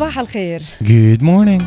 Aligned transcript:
صباح 0.00 0.18
الخير. 0.18 0.62
Good 0.82 1.20
morning. 1.22 1.62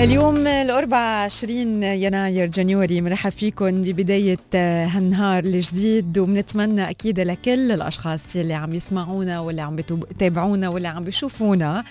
اليوم 0.00 0.46
الأربعاء 0.46 1.24
20 1.24 1.82
يناير 1.82 2.46
جانيوري 2.46 3.00
مرحب 3.00 3.32
فيكم 3.32 3.82
ببداية 3.82 4.38
هالنهار 4.86 5.44
الجديد 5.44 6.18
وبنتمنى 6.18 6.90
أكيد 6.90 7.20
لكل 7.20 7.72
الأشخاص 7.72 8.36
اللي 8.36 8.54
عم 8.54 8.74
يسمعونا 8.74 9.40
واللي 9.40 9.62
عم 9.62 9.76
يتابعونا 10.10 10.68
واللي 10.68 10.88
عم 10.88 11.04
بيشوفونا. 11.04 11.84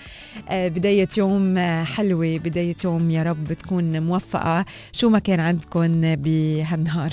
بداية 0.50 1.08
يوم 1.18 1.58
حلوة 1.84 2.38
بداية 2.38 2.76
يوم 2.84 3.10
يا 3.10 3.22
رب 3.22 3.52
تكون 3.52 4.02
موفقة. 4.02 4.64
شو 4.92 5.08
ما 5.08 5.18
كان 5.18 5.40
عندكم 5.40 6.14
بهالنهار؟ 6.14 7.12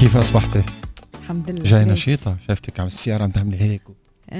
كيف 0.00 0.16
أصبحتي؟ 0.16 0.62
الحمد 1.22 1.50
لله. 1.50 1.64
جاي 1.64 1.84
نشيطة؟ 1.84 2.36
شايفتك 2.46 2.80
عم 2.80 2.86
السيارة 2.86 3.22
عم 3.22 3.30
تعملي 3.30 3.60
هيك 3.60 3.82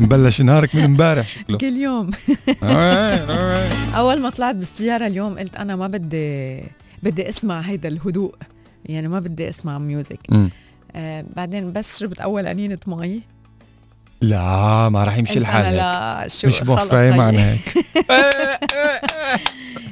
مبلش 0.00 0.40
نهارك 0.42 0.74
من 0.74 0.82
امبارح 0.82 1.28
شكله. 1.28 1.58
كل 1.58 1.76
يوم. 1.76 2.10
أول 4.00 4.20
ما 4.20 4.30
طلعت 4.30 4.54
بالسيارة 4.56 5.06
اليوم 5.06 5.38
قلت 5.38 5.56
أنا 5.56 5.76
ما 5.76 5.86
بدي 5.86 6.60
بدي 7.02 7.28
أسمع 7.28 7.60
هيدا 7.60 7.88
الهدوء. 7.88 8.34
يعني 8.84 9.08
ما 9.08 9.20
بدي 9.20 9.48
أسمع 9.48 9.78
ميوزك. 9.78 10.20
آه 10.94 11.24
بعدين 11.36 11.72
بس 11.72 11.98
شربت 11.98 12.20
أول 12.20 12.46
انينه 12.46 12.78
مي. 12.86 13.22
لا 14.20 14.88
ما 14.88 15.04
راح 15.04 15.16
يمشي 15.16 15.38
الحال 15.38 15.74
لا 15.76 16.28
شو 16.28 16.46
مش 16.46 16.62
هي. 16.92 17.16
معنا 17.16 17.52
هيك 17.52 17.60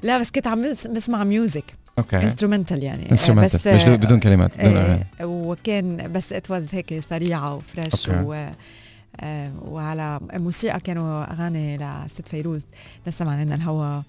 لا 0.03 0.19
بس 0.19 0.31
كنت 0.31 0.47
عم 0.47 0.71
بس- 0.71 0.87
بسمع 0.87 1.25
music 1.25 1.65
OK. 1.99 2.17
instrumental 2.17 2.83
يعني. 2.83 3.07
آه، 3.07 3.11
instrumental 3.11 3.59
بس 3.59 3.67
مش 3.67 3.87
آه، 3.87 3.97
بدون 3.97 4.21
كلمات 4.21 4.61
بدون 4.61 4.77
آه، 4.77 4.81
أغاني. 4.83 5.05
وكان 5.23 6.13
بس 6.13 6.33
it 6.33 6.51
was 6.51 6.67
هيك 6.75 7.01
سريعة 7.01 7.55
و 7.55 7.62
fresh. 7.62 8.09
و 8.09 8.49
آه، 9.21 9.53
وعلى 9.63 10.21
موسيقى 10.35 10.81
كانوا 10.81 11.33
أغاني 11.33 11.79
للست 11.79 12.29
فيروز 12.29 12.63
نسم 13.09 13.29
علينا 13.29 13.55
الهوا 13.55 14.03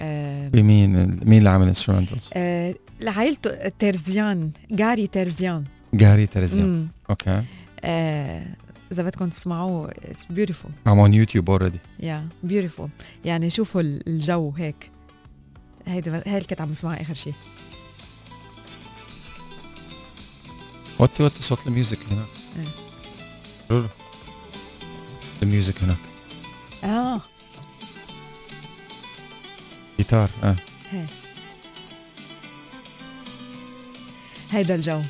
آه، 0.00 0.48
بمين 0.48 0.90
مين 1.24 1.38
اللي 1.38 1.50
عمل 1.50 1.66
instrumentals؟ 1.68 2.30
آه، 2.34 2.74
لعائلته 3.00 3.68
ترزيان 3.68 4.50
جاري 4.70 5.06
ترزيان. 5.06 5.64
جاري 5.94 6.26
تريزيان 6.26 6.66
مم. 6.68 6.88
OK. 7.10 7.42
آه، 7.84 8.46
إذا 8.92 9.02
بدكم 9.02 9.28
تسمعوه 9.28 9.90
it's 9.90 10.24
beautiful 10.24 10.70
I'm 10.88 11.08
on 11.08 11.12
YouTube 11.26 11.44
already. 11.58 11.78
يا 12.00 12.28
beautiful 12.42 12.88
يعني 13.24 13.50
شوفوا 13.50 13.80
ال- 13.80 14.08
الجو 14.08 14.52
هيك. 14.56 14.90
هيدي 15.86 16.10
هي 16.10 16.18
اللي 16.36 16.40
كنت 16.40 16.60
عم 16.60 16.70
بسمعها 16.70 17.02
آخر 17.02 17.14
شيء 17.14 17.34
وطي 20.98 21.22
وطي 21.22 21.42
صوت 21.42 21.66
ال 21.66 21.71
music 21.71 21.98
هناك. 22.10 22.26
رولو 23.70 23.88
ال 25.42 25.49
music 25.49 25.82
هناك 25.82 25.96
آه. 26.84 27.20
جيتار 29.98 30.28
آه. 30.42 30.56
هي 30.90 31.04
هيدا 34.50 34.74
الجو. 34.74 35.00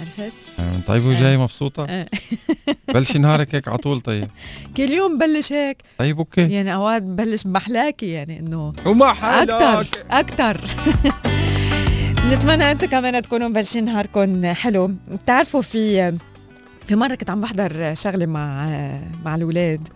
عرفت؟ 0.00 0.32
آه، 0.58 0.80
طيب 0.86 1.04
وجاي 1.04 1.36
مبسوطة؟ 1.38 1.86
آه. 1.88 2.06
بلشي 2.94 3.18
نهارك 3.18 3.54
هيك 3.54 3.68
على 3.68 3.78
طول 3.78 4.00
طيب. 4.00 4.28
كل 4.76 4.90
يوم 4.90 5.18
بلش 5.18 5.52
هيك. 5.52 5.76
طيب 5.98 6.18
OK. 6.18 6.40
يعني 6.50 6.74
أوقات 6.74 7.02
ببلش 7.02 7.42
بمحلاكي 7.42 8.10
يعني 8.10 8.38
إنه 8.40 8.72
وما 8.86 9.10
أكثر 9.10 9.86
أكثر 10.10 10.60
نتمنى 12.32 12.70
أنتم 12.70 12.86
كمان 12.86 13.22
تكونوا 13.22 13.48
مبلشين 13.48 13.84
نهاركم 13.84 14.46
حلو. 14.52 14.90
بتعرفوا 15.10 15.60
في 15.62 16.12
في 16.86 16.96
مرة 16.96 17.14
كنت 17.14 17.30
عم 17.30 17.40
بحضر 17.40 17.94
شغلة 17.94 18.26
مع 18.26 18.66
مع 19.24 19.34
الأولاد. 19.34 19.88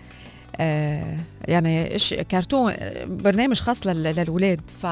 آه، 0.56 1.16
يعني 1.48 1.96
كرتون 2.30 2.72
برنامج 3.06 3.60
خاص 3.60 3.86
لل- 3.86 4.02
للأولاد. 4.02 4.60
ف 4.82 4.86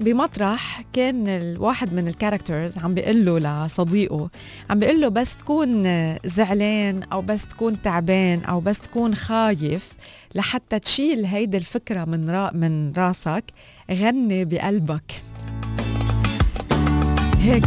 بمطرح 0.00 0.82
كان 0.92 1.28
الواحد 1.28 1.94
من 1.94 2.08
ال 2.08 2.14
characters 2.14 2.78
عم 2.78 2.94
بيقول 2.94 3.24
له 3.24 3.66
لصديقه 3.66 4.30
عم 4.70 4.78
بيقول 4.78 5.00
له 5.00 5.08
بس 5.08 5.36
تكون 5.36 5.84
زعلان 6.24 7.02
أو 7.02 7.22
بس 7.22 7.46
تكون 7.46 7.82
تعبان 7.82 8.44
أو 8.44 8.60
بس 8.60 8.80
تكون 8.80 9.14
خايف 9.14 9.92
لحتى 10.34 10.78
تشيل 10.78 11.26
هيدي 11.26 11.56
الفكرة 11.56 12.04
من 12.04 12.30
را 12.30 12.50
من 12.54 12.92
راسك 12.92 13.44
غني 13.90 14.44
بقلبك. 14.44 15.22
هيك 17.38 17.66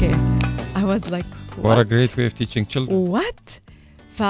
I 0.75 0.80
was 0.80 1.12
like 1.12 1.25
What 1.62 1.78
a 1.78 1.84
what? 1.84 1.90
great 1.90 2.18
way 2.18 2.25
of 2.25 2.34
teaching 2.34 2.66
children. 2.74 2.91
وات 2.91 3.50
ف 4.12 4.24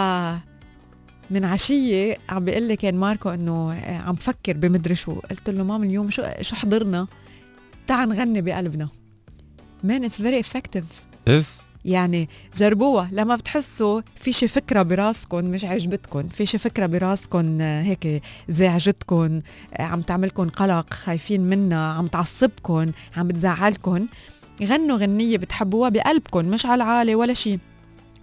من 1.31 1.45
عشية 1.45 2.17
عم 2.29 2.45
بيقول 2.45 2.63
لي 2.63 2.75
كان 2.75 2.95
ماركو 2.95 3.29
إنه 3.29 3.73
عم 3.83 4.15
بفكر 4.15 4.53
بمدري 4.57 4.95
شو. 4.95 5.19
قلت 5.19 5.49
له 5.49 5.63
ماما 5.63 5.85
اليوم 5.85 6.09
شو 6.09 6.23
شو 6.41 6.55
حضرنا؟ 6.55 7.07
تعال 7.87 8.09
نغني 8.09 8.41
بقلبنا. 8.41 8.89
man 9.83 10.03
it's 10.03 10.21
very 10.21 10.39
effective 10.39 10.83
Yes. 11.29 11.45
يعني 11.85 12.29
جربوها 12.57 13.09
لما 13.11 13.35
بتحسوا 13.35 14.01
في 14.15 14.33
شي 14.33 14.47
فكرة 14.47 14.81
براسكم 14.81 15.45
مش 15.45 15.65
عجبتكم 15.65 16.27
في 16.27 16.45
شي 16.45 16.57
فكرة 16.57 16.85
براسكم 16.85 17.61
آه، 17.61 17.81
هيك 17.81 18.21
زعجتكم 18.49 19.41
آه، 19.73 19.81
عم 19.83 20.01
تعملكم 20.01 20.49
قلق 20.49 20.93
خايفين 20.93 21.41
منها 21.41 21.93
عم 21.93 22.07
تعصبكم 22.07 22.91
عم 23.17 23.27
بتزعلكم 23.27 24.07
غنوا 24.63 24.97
غنية 24.97 25.37
بتحبوها 25.37 25.89
بقلبكم 25.89 26.45
مش 26.45 26.65
على 26.65 26.75
العالي 26.83 27.15
ولا 27.15 27.33
شي 27.33 27.59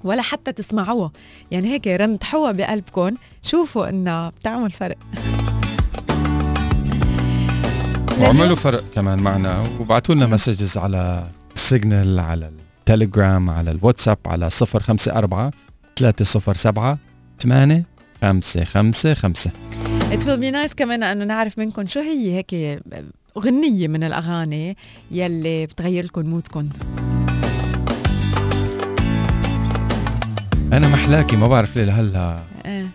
ولا 0.04 0.22
حتى 0.22 0.52
تسمعوها. 0.52 1.12
يعني 1.50 1.68
هيك 1.72 1.86
رنتحوها 1.86 2.52
بقلبكم 2.52 3.10
شوفوا 3.42 3.88
إنها 3.88 4.30
بتعمل 4.30 4.70
فرق. 4.70 4.96
وعملوا 8.22 8.56
فرق 8.56 8.84
كمان 8.94 9.18
معنا 9.18 9.66
وبعتوا 9.80 10.14
لنا 10.14 10.26
messages 10.26 10.78
على 10.78 11.28
السيجنال 11.54 12.20
على 12.20 12.50
التليجرام 12.80 13.50
على 13.50 13.70
الواتساب 13.70 14.18
على 14.26 14.48
054 14.74 15.50
307 15.96 16.98
8 17.42 17.84
5 18.22 18.64
5 18.64 19.14
5 19.14 19.50
It 20.12 20.20
will 20.24 20.40
be 20.40 20.52
nice 20.54 20.74
كمان 20.76 21.02
انه 21.02 21.24
نعرف 21.24 21.58
منكم 21.58 21.86
شو 21.86 22.00
هي 22.00 22.32
هيك 22.36 22.80
غنية 23.38 23.88
من 23.88 24.04
الأغاني 24.04 24.76
يلي 25.10 25.66
بتغير 25.66 26.04
لكم 26.04 26.26
mood 26.26 26.50
كم. 26.50 26.68
أنا 30.72 30.88
محلاكي 30.88 31.36
ما 31.36 31.48
بعرف 31.48 31.76
ليه 31.76 31.84
لهلا. 31.84 32.38
آه. 32.66 32.86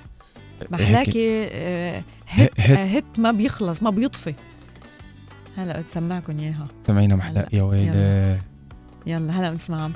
محلاكي 0.72 1.48
آه، 1.52 2.04
هيك 2.30 2.60
آه، 2.60 2.86
hit 2.86 3.04
ما 3.18 3.32
بيخلص 3.32 3.84
ما 3.84 3.90
بيطفي. 3.90 4.34
هلا 5.58 5.82
بسمعكم 5.82 6.40
إياها. 6.40 6.68
سمعينا 6.88 7.16
محلاكي 7.16 7.58
يا 7.58 7.64
ويلي. 7.64 8.40
يلا. 9.06 9.40
هلا 9.40 9.50
بنسمعها. 9.50 9.92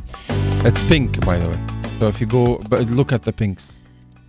Pink 0.63 1.19
by 1.25 1.35
the 1.41 1.47
way. 1.51 1.59
So 1.99 2.07
if 2.07 2.21
you 2.21 2.25
go 2.25 2.57
but 2.69 2.79
look 2.99 3.11
at 3.13 3.23
the 3.29 3.33
pinks. 3.43 3.63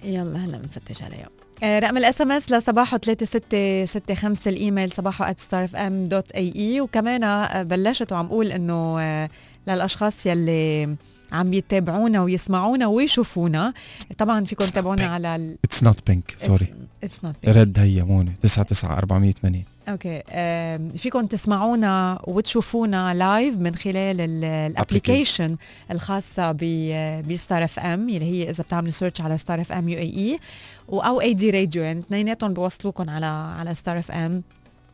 يلا 0.05 0.45
هلا 0.45 0.59
بنفتش 0.59 1.03
عليها. 1.03 1.29
آه، 1.63 1.79
رقم 1.79 1.97
ال 1.97 2.21
SMS 2.21 2.53
لصباحو 2.53 2.97
3665 2.97 4.53
الإيميل 4.53 4.93
صباحو 4.93 5.25
starfm.ae 5.25 6.81
وكمان 6.81 7.25
آه، 7.25 7.63
بلشت 7.63 8.13
وعم 8.13 8.27
أقول 8.27 8.47
إنه 8.47 9.01
آه، 9.01 9.31
للأشخاص 9.69 10.27
يلي 10.27 10.97
عم 11.33 11.53
يتابعونا 11.53 12.23
ويسمعونا 12.23 12.87
ويشوفونا. 12.87 13.73
طبعا 14.19 14.45
فيكم 14.45 14.65
تتابعونا. 14.65 15.07
على 15.07 15.37
ال 15.37 15.57
It's 15.67 15.81
not 15.87 15.97
pink. 16.11 16.47
Sorry. 16.47 16.67
It's 17.05 17.25
not 17.25 17.35
red 17.49 17.79
هي 17.79 18.03
مونة 18.03 18.33
99 18.43 18.93
480 18.99 19.65
OK. 19.89 20.23
فيكم 20.97 21.27
تسمعونا 21.27 22.19
وتشوفونا 22.25 23.15
live 23.15 23.59
من 23.59 23.75
خلال 23.75 24.21
ال 24.45 24.54
application 24.54 25.57
الخاصة 25.91 26.53
ب 27.29 27.65
Star 27.65 27.79
FM 27.79 28.09
اللي 28.09 28.25
هي 28.25 28.51
إذا 28.51 28.65
بتعملوا 28.65 28.91
search 28.93 29.21
على 29.21 29.39
Star 29.39 29.61
FM 29.61 29.89
UAE 29.89 30.39
أو 30.91 31.21
AD 31.21 31.51
Radio 31.51 31.83
يعني 31.83 32.01
اثنيناتهم 32.01 32.53
بوصلوكم 32.53 33.11
على 33.11 33.27
على 33.27 33.75
Star 33.75 33.99
FM 33.99 34.43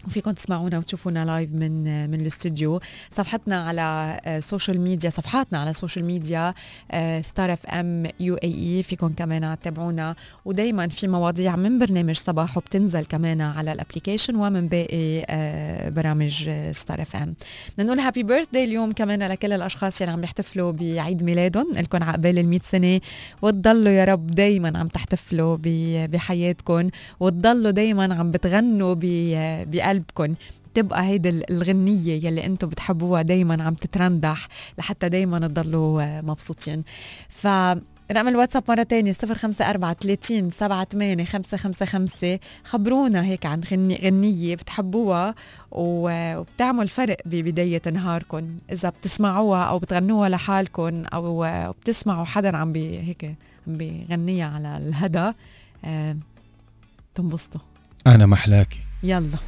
وفيكم 0.09 0.31
تسمعونا 0.31 0.79
وتشوفونا 0.79 1.25
live 1.25 1.51
من 1.53 2.11
من 2.11 2.21
الاستوديو. 2.21 2.81
صفحتنا 3.11 3.61
على 3.65 4.21
social 4.43 4.81
media 4.81 5.11
صفحاتنا 5.11 5.59
على 5.59 5.75
social 5.75 6.05
media 6.05 6.55
Star 7.21 7.53
FM 7.53 8.07
UAE 8.21 8.83
فيكم 8.83 9.09
كمان 9.13 9.57
تتابعونا 9.63 10.15
ودايما 10.45 10.89
في 10.89 11.09
مواضيع 11.09 11.57
من 11.57 11.79
برنامج 11.79 12.17
صباح 12.17 12.57
وبتنزل 12.57 13.05
كمان 13.05 13.41
على 13.41 13.73
ال 13.73 13.78
application 13.78 14.37
ومن 14.37 14.69
باقي 14.69 15.25
آه، 15.29 15.89
برامج 15.89 16.51
Star 16.71 17.03
FM 17.03 17.35
بدنا 17.79 17.87
نقول 17.87 18.01
happy 18.01 18.23
birthday 18.23 18.65
اليوم 18.65 18.93
كمان 18.93 19.23
لكل 19.23 19.53
الأشخاص 19.53 20.01
اللي 20.01 20.13
عم 20.13 20.25
يحتفلوا 20.25 20.73
بعيد 20.73 21.25
ميلادهم. 21.25 21.73
لكم 21.73 22.03
عقبال 22.03 22.39
ال 22.39 22.49
100 22.49 22.61
سنة. 22.63 23.01
وتضلوا 23.43 23.93
يا 23.93 24.05
رب 24.05 24.27
دايما 24.27 24.79
عم 24.79 24.89
تحتفلوا 24.89 25.59
بحياتكم 26.07 26.91
وتضلوا 27.21 27.71
دايما 27.71 28.15
عم 28.15 28.31
بتغنوا 28.31 28.95
ب- 28.99 29.71
بقلبكم 29.99 30.35
تبقى 30.75 31.03
هيدي 31.07 31.29
ال- 31.29 31.51
الغنية 31.51 32.27
يلي 32.27 32.47
أنتم 32.47 32.69
بتحبوها 32.69 33.23
دايما 33.23 33.63
عم 33.63 33.75
تترندح 33.75 34.49
لحتى 34.79 35.09
دايما 35.09 35.39
تضلوا 35.49 36.21
مبسوطين. 36.21 36.85
ف 37.29 37.47
رقم 38.13 38.29
الواتساب 38.29 38.63
مرة 38.69 38.83
تانية 38.83 39.13
صفر 39.13 39.35
خمسة 39.35 39.71
أربعة 39.71 39.95
ثلاثين 39.95 40.51
سبعة 40.51 40.85
ثمانية 40.85 41.25
خمسة 41.25 41.57
خمسة 41.57 41.87
خمسة. 41.87 42.39
خبرونا 42.65 43.25
هيك 43.25 43.47
عن 43.47 43.61
غنية 44.03 44.55
بتحبوها 44.57 45.35
وبتعمل 45.71 46.89
فرق 46.89 47.17
ببداية 47.25 47.83
نهاركم 47.93 48.59
إذا 48.73 48.89
بتسمعوها 48.89 49.63
أو 49.65 49.79
بتغنوها 49.79 50.29
لحالكم 50.29 51.05
أو 51.05 51.47
بتسمعوا 51.73 52.25
حدا 52.25 52.57
عم 52.57 52.73
بي 52.73 52.99
هيك 52.99 53.25
عم 53.67 53.77
بيغنيها 53.77 54.47
على 54.47 54.77
الهدى 54.77 55.33
آه 55.85 56.17
تنبسطوا. 57.15 57.61
أنا 58.07 58.27
محلاكي. 58.27 58.81
يلا. 59.03 59.39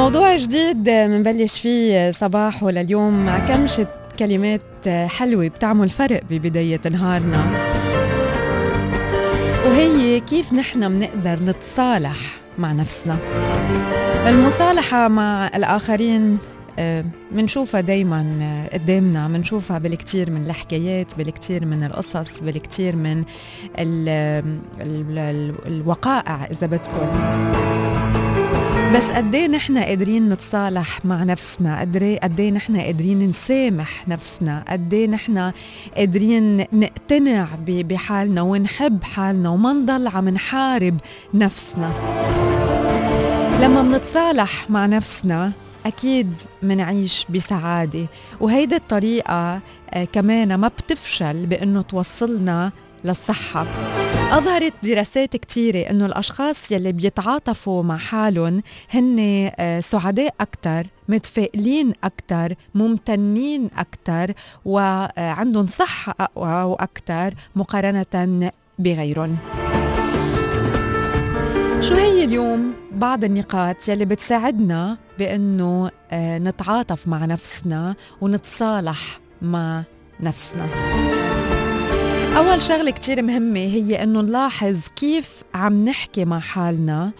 موضوع 0.00 0.36
جديد. 0.36 0.90
منبلش 0.90 1.60
فيه 1.60 2.10
صباح 2.10 2.62
ولليوم 2.62 3.26
مع 3.26 3.38
كمشة 3.38 3.86
كلمات 4.18 4.88
حلوة 4.88 5.48
بتعمل 5.48 5.88
فرق 5.88 6.20
ببداية 6.30 6.80
نهارنا. 6.90 7.50
وهي 9.66 10.20
كيف 10.20 10.52
نحن 10.52 10.88
بنقدر 10.88 11.42
نتصالح 11.42 12.16
مع 12.58 12.72
نفسنا. 12.72 13.16
المصالحة 14.26 15.08
مع 15.08 15.50
الآخرين 15.54 16.38
منشوفها 17.32 17.80
دايما 17.80 18.24
قدامنا 18.72 19.28
منشوفها 19.28 19.78
بالكثير 19.78 20.30
من 20.30 20.46
الحكايات 20.46 21.16
بالكثير 21.18 21.66
من 21.66 21.84
القصص 21.84 22.42
بالكثير 22.42 22.96
من 22.96 23.24
ال 23.78 24.08
ال 24.80 25.18
ال 25.18 25.54
الوقائع 25.66 26.44
إذا 26.44 26.66
بدكم. 26.66 27.08
بس 28.94 29.10
قد 29.10 29.34
إيه 29.34 29.46
نحن 29.46 29.78
قادرين 29.78 30.28
نتصالح 30.28 31.04
مع 31.04 31.22
نفسنا؟ 31.24 31.80
قد 31.80 32.40
إيه 32.40 32.50
نحن 32.50 32.76
قادرين 32.80 33.28
نسامح 33.28 34.08
نفسنا؟ 34.08 34.64
قد 34.68 34.94
إيه 34.94 35.06
نحن 35.06 35.52
قادرين 35.96 36.64
نقتنع 36.72 37.48
بحالنا 37.66 38.42
ونحب 38.42 39.04
حالنا 39.04 39.50
وما 39.50 39.72
نضل 39.72 40.08
عم 40.08 40.28
نحارب 40.28 40.96
نفسنا؟ 41.34 41.92
لما 43.62 43.82
منتصالح 43.82 44.70
مع 44.70 44.86
نفسنا 44.86 45.52
أكيد 45.86 46.38
منعيش 46.62 47.26
بسعادة. 47.30 48.06
وهيدي 48.40 48.76
الطريقة 48.76 49.60
آه، 49.90 50.04
كمان 50.04 50.54
ما 50.54 50.68
بتفشل 50.68 51.46
بأنه 51.46 51.82
توصلنا 51.82 52.72
للصحة. 53.04 53.66
أظهرت 54.30 54.72
دراسات 54.82 55.36
كتيرة 55.36 55.90
أنه 55.90 56.06
الأشخاص 56.06 56.72
يلي 56.72 56.92
بيتعاطفوا 56.92 57.82
مع 57.82 57.96
حالهم 57.96 58.62
هن 58.90 59.16
آه، 59.58 59.80
سعداء 59.80 60.34
أكتر 60.40 60.86
متفائلين 61.08 61.92
أكتر 62.04 62.54
ممتنين 62.74 63.70
أكتر 63.78 64.32
وعندهم 64.64 65.66
صحة 65.66 66.14
أقوى 66.20 66.62
وأكتر 66.62 67.34
مقارنة 67.56 68.50
بغيرهم. 68.78 69.36
شو 71.80 71.94
هي 71.94 72.24
اليوم 72.24 72.72
بعض 72.92 73.24
النقاط 73.24 73.88
يلي 73.88 74.04
بتساعدنا 74.04 74.98
بأنه 75.18 75.90
آه، 76.10 76.38
نتعاطف 76.38 77.08
مع 77.08 77.24
نفسنا 77.24 77.94
ونتصالح 78.20 79.20
مع 79.42 79.82
نفسنا؟ 80.20 80.66
أول 82.40 82.62
شغلة 82.62 82.90
كتير 82.90 83.22
مهمة 83.22 83.60
هي 83.60 84.02
إنه 84.02 84.20
نلاحظ 84.20 84.78
كيف 84.96 85.42
عم 85.54 85.84
نحكي 85.84 86.24
مع 86.24 86.40
حالنا 86.40 87.12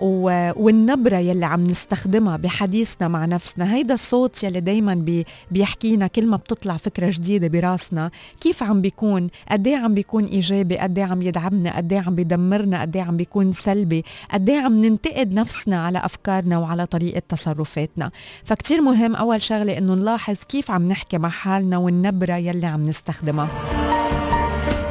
والنبرة 0.00 1.16
يلي 1.16 1.46
عم 1.46 1.64
نستخدمها 1.64 2.36
بحديثنا 2.36 3.08
مع 3.08 3.24
نفسنا. 3.24 3.74
هيدا 3.74 3.94
الصوت 3.94 4.44
يلي 4.44 4.60
دايما 4.60 4.94
بي 4.94 5.26
بيحكينا 5.50 6.06
كل 6.06 6.26
ما 6.26 6.36
بتطلع 6.36 6.76
فكرة 6.76 7.10
جديدة 7.10 7.48
براسنا 7.48 8.10
كيف 8.40 8.62
عم 8.62 8.80
بيكون 8.80 9.28
قد 9.50 9.68
عم 9.68 9.94
بيكون 9.94 10.24
إيجابي 10.24 10.78
قد 10.78 10.98
عم 10.98 11.22
يدعمنا 11.22 11.76
قد 11.76 11.92
عم 11.92 12.14
بيدمرنا 12.14 12.80
قد 12.80 12.96
عم 12.96 13.16
بيكون 13.16 13.52
سلبي 13.52 14.04
قد 14.32 14.50
عم 14.50 14.84
ننتقد 14.84 15.32
نفسنا 15.32 15.86
على 15.86 15.98
أفكارنا 15.98 16.58
وعلى 16.58 16.86
طريقة 16.86 17.22
تصرفاتنا. 17.28 18.10
فكتير 18.44 18.80
مهم 18.80 19.16
أول 19.16 19.42
شغلة 19.42 19.78
إنه 19.78 19.94
نلاحظ 19.94 20.36
كيف 20.48 20.70
عم 20.70 20.88
نحكي 20.88 21.18
مع 21.18 21.28
حالنا 21.28 21.78
والنبرة 21.78 22.34
يلي 22.34 22.66
عم 22.66 22.86
نستخدمها. 22.86 23.48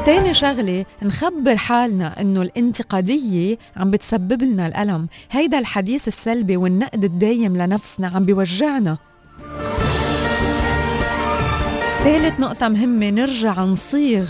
تاني 0.07 0.33
شغلة 0.33 0.85
نخبر 1.03 1.55
حالنا 1.57 2.21
إنه 2.21 2.41
الانتقادية 2.41 3.57
عم 3.77 3.91
بتسبب 3.91 4.43
لنا 4.43 4.67
الألم. 4.67 5.07
هيدا 5.31 5.59
الحديث 5.59 6.07
السلبي 6.07 6.57
والنقد 6.57 7.03
الدايم 7.03 7.57
لنفسنا 7.57 8.07
عم 8.07 8.25
بيوجعنا. 8.25 8.97
ثالث 12.03 12.39
نقطة 12.39 12.67
مهمة 12.67 13.09
نرجع 13.09 13.63
نصيغ 13.63 14.25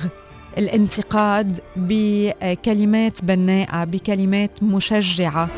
الانتقاد 0.57 1.59
بكلمات 1.75 3.23
بناءة 3.23 3.83
بكلمات 3.83 4.63
مشجعة. 4.63 5.49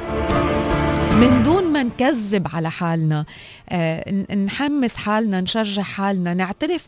من 1.11 1.43
دون 1.43 1.68
نكذب 1.89 2.47
على 2.53 2.71
حالنا. 2.71 3.25
آه 3.69 4.35
نحمس 4.35 4.95
حالنا 4.95 5.41
نشجع 5.41 5.81
حالنا 5.81 6.33
نعترف 6.33 6.87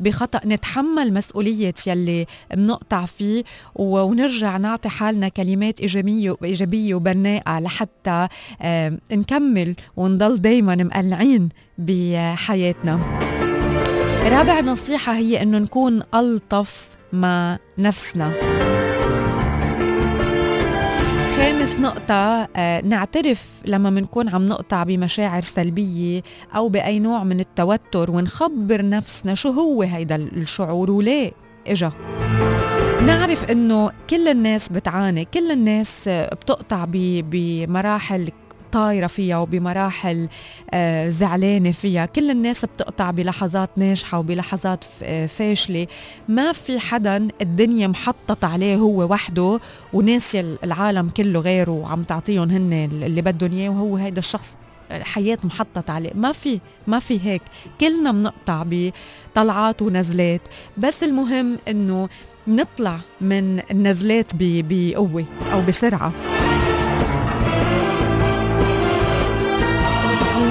بخطأ 0.00 0.40
نتحمل 0.46 1.14
مسؤولية 1.14 1.74
يلي 1.86 2.26
بنقطع 2.54 3.06
فيه 3.06 3.44
ونرجع 3.74 4.56
نعطي 4.56 4.88
حالنا 4.88 5.28
كلمات 5.28 5.80
إيجابية 5.80 6.36
إيجابية 6.44 6.94
وبناءة 6.94 7.60
لحتى 7.60 8.28
آه 8.62 8.98
نكمل 9.12 9.74
ونضل 9.96 10.40
دايما 10.40 10.76
مقلعين 10.76 11.48
بحياتنا. 11.78 13.00
رابع 14.22 14.60
نصيحة 14.60 15.12
هي 15.12 15.42
أنه 15.42 15.58
نكون 15.58 16.02
ألطف 16.14 16.88
مع 17.12 17.58
نفسنا. 17.78 18.32
خامس 21.72 21.80
نقطة 21.80 22.48
آه 22.56 22.80
نعترف 22.80 23.44
لما 23.64 23.90
منكون 23.90 24.28
عم 24.28 24.44
نقطع 24.44 24.82
بمشاعر 24.82 25.42
سلبية 25.42 26.22
أو 26.56 26.68
بأي 26.68 26.98
نوع 26.98 27.24
من 27.24 27.40
التوتر 27.40 28.10
ونخبر 28.10 28.88
نفسنا 28.88 29.34
شو 29.34 29.50
هو 29.50 29.82
هيدا 29.82 30.16
الشعور 30.16 30.90
وليه 30.90 31.32
إجا. 31.66 31.92
نعرف 33.06 33.50
إنه 33.50 33.90
كل 34.10 34.28
الناس 34.28 34.68
بتعاني 34.68 35.24
كل 35.24 35.50
الناس 35.50 36.08
بتقطع 36.08 36.86
بمراحل 36.90 38.28
طايرة 38.72 39.06
فيها 39.06 39.38
وبمراحل 39.38 40.28
آه، 40.70 41.08
زعلانة 41.08 41.70
فيها. 41.70 42.06
كل 42.06 42.30
الناس 42.30 42.64
بتقطع 42.64 43.10
بلحظات 43.10 43.70
ناجحة 43.76 44.18
وبلحظات 44.18 44.84
آه، 45.02 45.26
فاشلة. 45.26 45.86
ما 46.28 46.52
في 46.52 46.78
حدا 46.80 47.28
الدنيا 47.40 47.86
محطط 47.86 48.44
عليه 48.44 48.76
هو 48.76 49.12
وحده 49.12 49.60
وناسي 49.92 50.56
العالم 50.64 51.08
كله 51.08 51.40
غيره 51.40 51.70
وعم 51.70 52.02
تعطيهم 52.02 52.50
هن 52.50 52.72
اللي 52.72 53.22
بدهم 53.22 53.52
إياه 53.52 53.70
وهو 53.70 53.96
هيدا 53.96 54.18
الشخص 54.18 54.56
حياة 54.92 55.38
محطط 55.44 55.90
عليه. 55.90 56.10
ما 56.14 56.32
في 56.32 56.60
ما 56.86 56.98
في 56.98 57.20
هيك. 57.26 57.42
كلنا 57.80 58.12
بنقطع 58.12 58.64
بطلعات 58.66 59.82
ونزلات. 59.82 60.40
بس 60.78 61.02
المهم 61.02 61.58
إنه 61.68 62.08
نطلع 62.48 63.00
من 63.20 63.60
النزلات 63.70 64.32
بقوة 64.34 65.24
أو 65.52 65.60
بسرعة. 65.60 66.12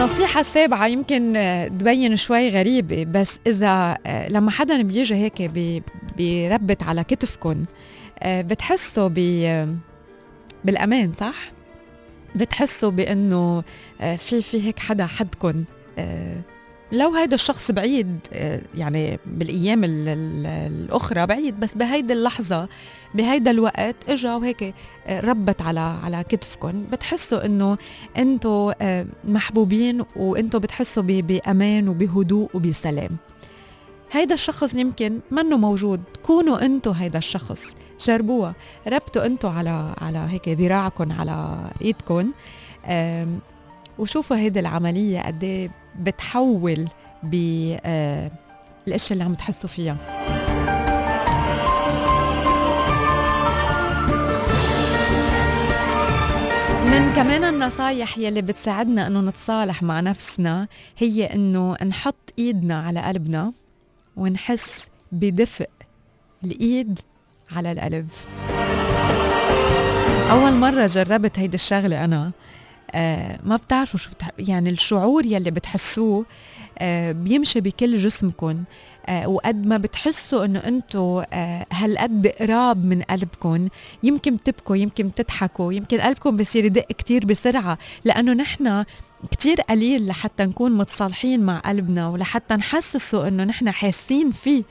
النصيحة 0.02 0.40
السابعة 0.40 0.88
يمكن 0.88 1.34
تبين 1.80 2.16
شوي 2.16 2.50
غريبة 2.50 3.04
بس 3.04 3.40
إذا 3.48 3.98
لما 4.30 4.52
حدا 4.52 4.82
بيجي 4.82 5.16
هيك 5.16 5.52
بيربط 6.18 6.84
على 6.84 7.04
كتفكم 7.04 7.66
بتحسوا 8.26 9.08
بالأمان 10.66 11.12
صح؟ 11.20 11.52
بتحسوا 12.36 12.92
بأنه 12.92 13.64
في 14.00 14.42
في 14.42 14.68
هيك 14.68 14.80
حدا 14.80 15.06
حدكم 15.06 15.64
لو 16.92 17.14
هيدا 17.16 17.36
الشخص 17.36 17.72
بعيد 17.72 18.20
آه، 18.34 18.62
يعني 18.76 19.20
بالأيام 19.26 19.82
الأخرى 19.84 21.26
بعيد 21.26 21.60
بس 21.60 21.74
بهيدي 21.74 22.14
اللحظة 22.14 22.68
بهيدا 23.16 23.52
الوقت 23.52 23.96
إجا 24.10 24.36
وهيك 24.36 24.74
آه، 25.08 25.20
ربت 25.20 25.62
على 25.62 25.80
على 25.80 26.24
كتفكم 26.30 26.84
بتحسوا 26.92 27.46
إنه 27.46 27.78
أنتم 28.18 28.72
آه، 28.82 29.06
محبوبين 29.24 30.04
وأنتم 30.16 30.60
بتحسوا 30.60 31.04
بأمان 31.04 31.88
وبهدوء 31.88 32.50
وبسلام. 32.54 33.10
هيدا 34.12 34.34
الشخص 34.34 34.74
يمكن 34.76 35.20
منه 35.32 35.58
موجود. 35.58 36.02
كونوا 36.24 36.66
أنتم 36.66 36.92
هيدا 36.92 37.18
الشخص. 37.18 37.76
جربوها 38.00 38.56
ربطوا 38.88 39.26
أنتم 39.26 39.50
على 39.50 39.96
على 40.02 40.28
هيك 40.30 40.50
ذراعكم 40.50 41.12
على 41.12 41.58
ايدكم 41.82 42.32
وشوفوا 44.02 44.38
هيدي 44.38 44.60
العملية 44.60 45.22
قد 45.22 45.44
إيه 45.44 45.70
بتحول 46.00 46.88
بالاشياء 47.24 47.82
آه، 47.86 49.12
اللي 49.12 49.24
عم 49.24 49.34
تحسوا 49.34 49.70
فيها. 49.70 49.98
من 56.86 57.14
كمان 57.16 57.44
النصايح 57.44 58.18
يلي 58.18 58.42
بتساعدنا 58.42 59.08
إنه 59.08 59.22
نتصالح 59.22 59.84
مع 59.84 60.00
نفسنا 60.00 60.68
هي 60.98 61.34
إنه 61.34 61.76
نحط 61.86 62.34
إيدنا 62.40 62.82
على 62.82 63.00
قلبنا 63.00 63.54
ونحس 64.16 64.90
بدفء 65.12 65.70
الإيد 66.44 67.00
على 67.52 67.72
القلب. 67.72 68.08
أول 70.32 70.52
مرة 70.52 70.86
جربت 70.88 71.40
هيدي 71.40 71.56
الشغلة 71.56 72.06
أنا. 72.06 72.32
ما 73.44 73.56
بتعرفوا 73.56 74.00
شو 74.00 74.10
بتح... 74.12 74.30
يعني 74.40 74.70
الشعور 74.70 75.26
يلي 75.26 75.52
بتحسوه 75.52 76.26
آه 76.80 77.12
بيمشي 77.12 77.62
بكل 77.62 77.98
جسمكم 77.98 78.64
آه 79.06 79.28
وقد 79.28 79.66
ما 79.68 79.78
بتحسوا 79.78 80.46
إنه 80.46 80.60
أنتم 80.60 81.24
آه 81.34 81.66
هالقد 81.72 82.28
قراب 82.28 82.86
من 82.86 83.02
قلبكم 83.02 83.68
يمكن 84.04 84.40
تبكوا 84.40 84.76
يمكن 84.76 85.14
تضحكوا 85.14 85.74
يمكن 85.74 86.02
قلبكم 86.02 86.38
بصير 86.38 86.66
يدق 86.66 86.86
كتير 86.88 87.26
بسرعة 87.26 87.78
لأنه 88.06 88.34
نحن 88.34 88.84
كتير 89.32 89.62
قليل 89.62 90.08
لحتى 90.08 90.46
نكون 90.46 90.72
متصالحين 90.72 91.40
مع 91.40 91.58
قلبنا 91.60 92.08
ولحتى 92.08 92.54
نحسسه 92.56 93.28
إنه 93.28 93.44
نحن 93.44 93.72
حاسين 93.72 94.32
فيه. 94.32 94.64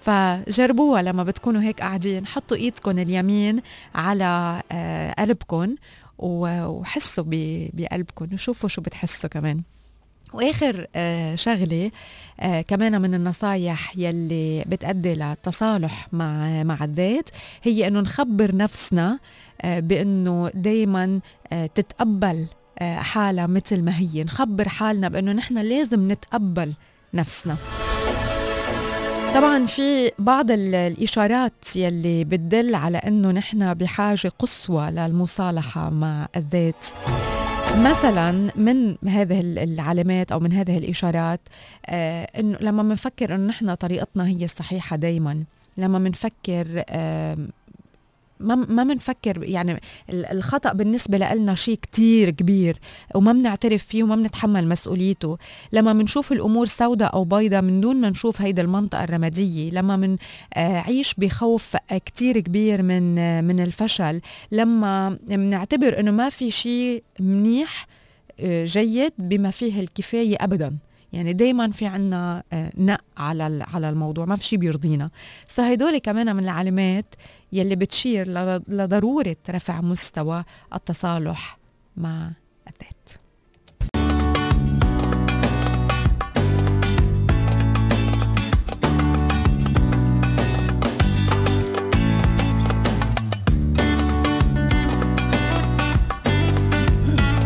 فجربوها 0.00 1.02
لما 1.02 1.22
بتكونوا 1.22 1.62
هيك 1.62 1.80
قاعدين. 1.80 2.26
حطوا 2.26 2.56
ايدكم 2.56 2.98
اليمين 2.98 3.60
على 3.94 4.62
آه 4.72 5.12
قلبكم 5.12 5.74
وحسوا 6.18 7.24
بقلبكم 7.74 8.28
وشوفوا 8.34 8.68
شو 8.68 8.82
بتحسوا 8.82 9.30
كمان. 9.30 9.62
وآخر 10.32 10.86
آه 10.96 11.34
شغلة 11.34 11.90
آه 12.40 12.60
كمان 12.60 13.00
من 13.02 13.14
النصايح 13.14 13.96
يلي 13.96 14.64
بتأدي 14.66 15.14
للتصالح 15.14 16.08
مع 16.12 16.62
مع 16.62 16.84
الذات 16.84 17.30
هي 17.62 17.86
إنه 17.86 18.00
نخبر 18.00 18.56
نفسنا 18.56 19.18
آه 19.62 19.80
بإنه 19.80 20.50
دائما 20.54 21.20
تتقبل 21.74 22.46
حالها 22.82 23.46
مثل 23.46 23.82
ما 23.82 23.98
هي. 23.98 24.24
نخبر 24.24 24.68
حالنا 24.68 25.08
بإنه 25.08 25.32
نحن 25.32 25.58
لازم 25.58 26.12
نتقبل 26.12 26.72
نفسنا. 27.14 27.56
طبعا 29.34 29.66
في 29.66 30.10
بعض 30.18 30.50
الإشارات 30.50 31.76
يلي 31.76 32.24
بتدل 32.24 32.74
على 32.74 32.98
إنه 32.98 33.30
نحن 33.30 33.74
بحاجة 33.74 34.28
قصوى 34.38 34.90
للمصالحة 34.90 35.90
مع 35.90 36.28
الذات. 36.36 36.86
مثلا 37.76 38.50
من 38.56 38.96
هذه 39.08 39.40
العلامات 39.40 40.32
أو 40.32 40.40
من 40.40 40.52
هذه 40.52 40.78
الإشارات 40.78 41.40
آه 41.86 42.28
إنه 42.38 42.58
لما 42.60 42.82
بنفكر 42.82 43.34
إنه 43.34 43.46
نحن 43.46 43.74
طريقتنا 43.74 44.26
هي 44.26 44.44
الصحيحة 44.44 44.96
دائما 44.96 45.44
لما 45.78 45.98
بنفكر 45.98 46.82
آه 46.88 47.36
ما 48.40 48.54
ما 48.54 48.82
بنفكر 48.84 49.42
يعني 49.42 49.80
الخطأ 50.10 50.72
بالنسبة 50.72 51.18
لنا 51.18 51.54
شيء 51.54 51.74
كتير 51.74 52.30
كبير 52.30 52.78
وما 53.14 53.32
بنعترف 53.32 53.84
فيه 53.84 54.02
وما 54.02 54.16
بنتحمل 54.16 54.68
مسؤوليته. 54.68 55.38
لما 55.72 55.92
بنشوف 55.92 56.32
الأمور 56.32 56.66
سوداء 56.66 57.14
أو 57.14 57.24
بيضاء 57.24 57.62
من 57.62 57.80
دون 57.80 58.00
ما 58.00 58.10
نشوف 58.10 58.42
هيدا 58.42 58.62
المنطقة 58.62 59.04
الرمادية 59.04 59.70
لما 59.70 60.16
بنعيش 60.56 61.14
بخوف 61.18 61.76
كتير 62.06 62.40
كبير 62.40 62.82
من 62.82 63.44
من 63.44 63.60
الفشل 63.60 64.20
لما 64.52 65.18
بنعتبر 65.28 66.00
إنه 66.00 66.10
ما 66.10 66.28
في 66.28 66.50
شيء 66.50 67.02
منيح 67.20 67.86
آه، 68.40 68.64
جيد 68.64 69.12
بما 69.18 69.50
فيه 69.50 69.80
الكفاية 69.80 70.36
ابدا. 70.40 70.76
يعني 71.14 71.32
دايما 71.32 71.70
في 71.70 71.86
عنا 71.86 72.42
آه، 72.52 72.72
نق 72.78 73.00
على 73.16 73.64
على 73.74 73.90
الموضوع 73.90 74.24
ما 74.24 74.36
في 74.36 74.44
شيء 74.44 74.58
بيرضينا. 74.58 75.10
فهدول 75.48 75.98
كمان 75.98 76.36
من 76.36 76.44
العلامات 76.44 77.14
يلي 77.52 77.76
بتشير 77.76 78.28
لضرورة 78.68 79.36
رفع 79.50 79.80
مستوى 79.80 80.44
التصالح 80.74 81.58
مع 81.96 82.30
الذات. 82.66 83.08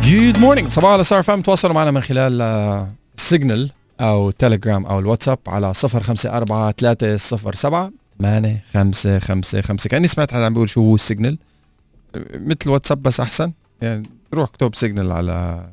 good 0.02 0.38
morning 0.38 0.70
صباح 0.70 1.00
صار 1.00 1.22
فيكم 1.22 1.40
تتواصلوا 1.40 1.74
معنا 1.74 1.90
من 1.90 2.00
خلال 2.00 2.42
آه، 2.42 2.97
سيجنال 3.28 3.70
أو 4.00 4.30
تليجرام 4.30 4.86
أو 4.86 4.98
الواتساب 4.98 5.38
على 5.46 5.72
054 5.84 6.72
307 6.72 7.90
8 8.20 8.64
5 8.74 9.18
5 9.18 9.60
5 9.60 9.90
كأني 9.90 10.08
سمعت 10.08 10.32
حدا 10.32 10.44
عم 10.44 10.52
بيقول 10.52 10.68
شو 10.68 10.80
هو 10.80 10.94
السيجنال 10.94 11.38
مثل 12.34 12.70
واتساب 12.70 13.02
بس 13.02 13.20
أحسن. 13.20 13.52
يعني 13.82 14.02
روح 14.34 14.48
اكتب 14.48 14.74
سيجنال 14.74 15.12
على 15.12 15.68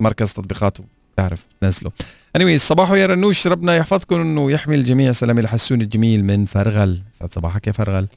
مركز 0.00 0.32
تطبيقات 0.32 0.78
تعرف 1.16 1.46
تنزله. 1.60 1.92
اني 2.36 2.58
صباح 2.58 2.90
يا 2.90 3.06
رنوش 3.06 3.46
ربنا 3.46 3.76
يحفظكم 3.76 4.20
إنه 4.20 4.50
يحمي 4.50 4.74
الجميع 4.74 5.12
سلامي 5.12 5.42
لحسون 5.42 5.80
الجميل 5.80 6.24
من 6.24 6.44
فرغل. 6.44 7.02
سعد 7.12 7.32
صباحك 7.32 7.66
يا 7.66 7.72
فرغل. 7.72 8.08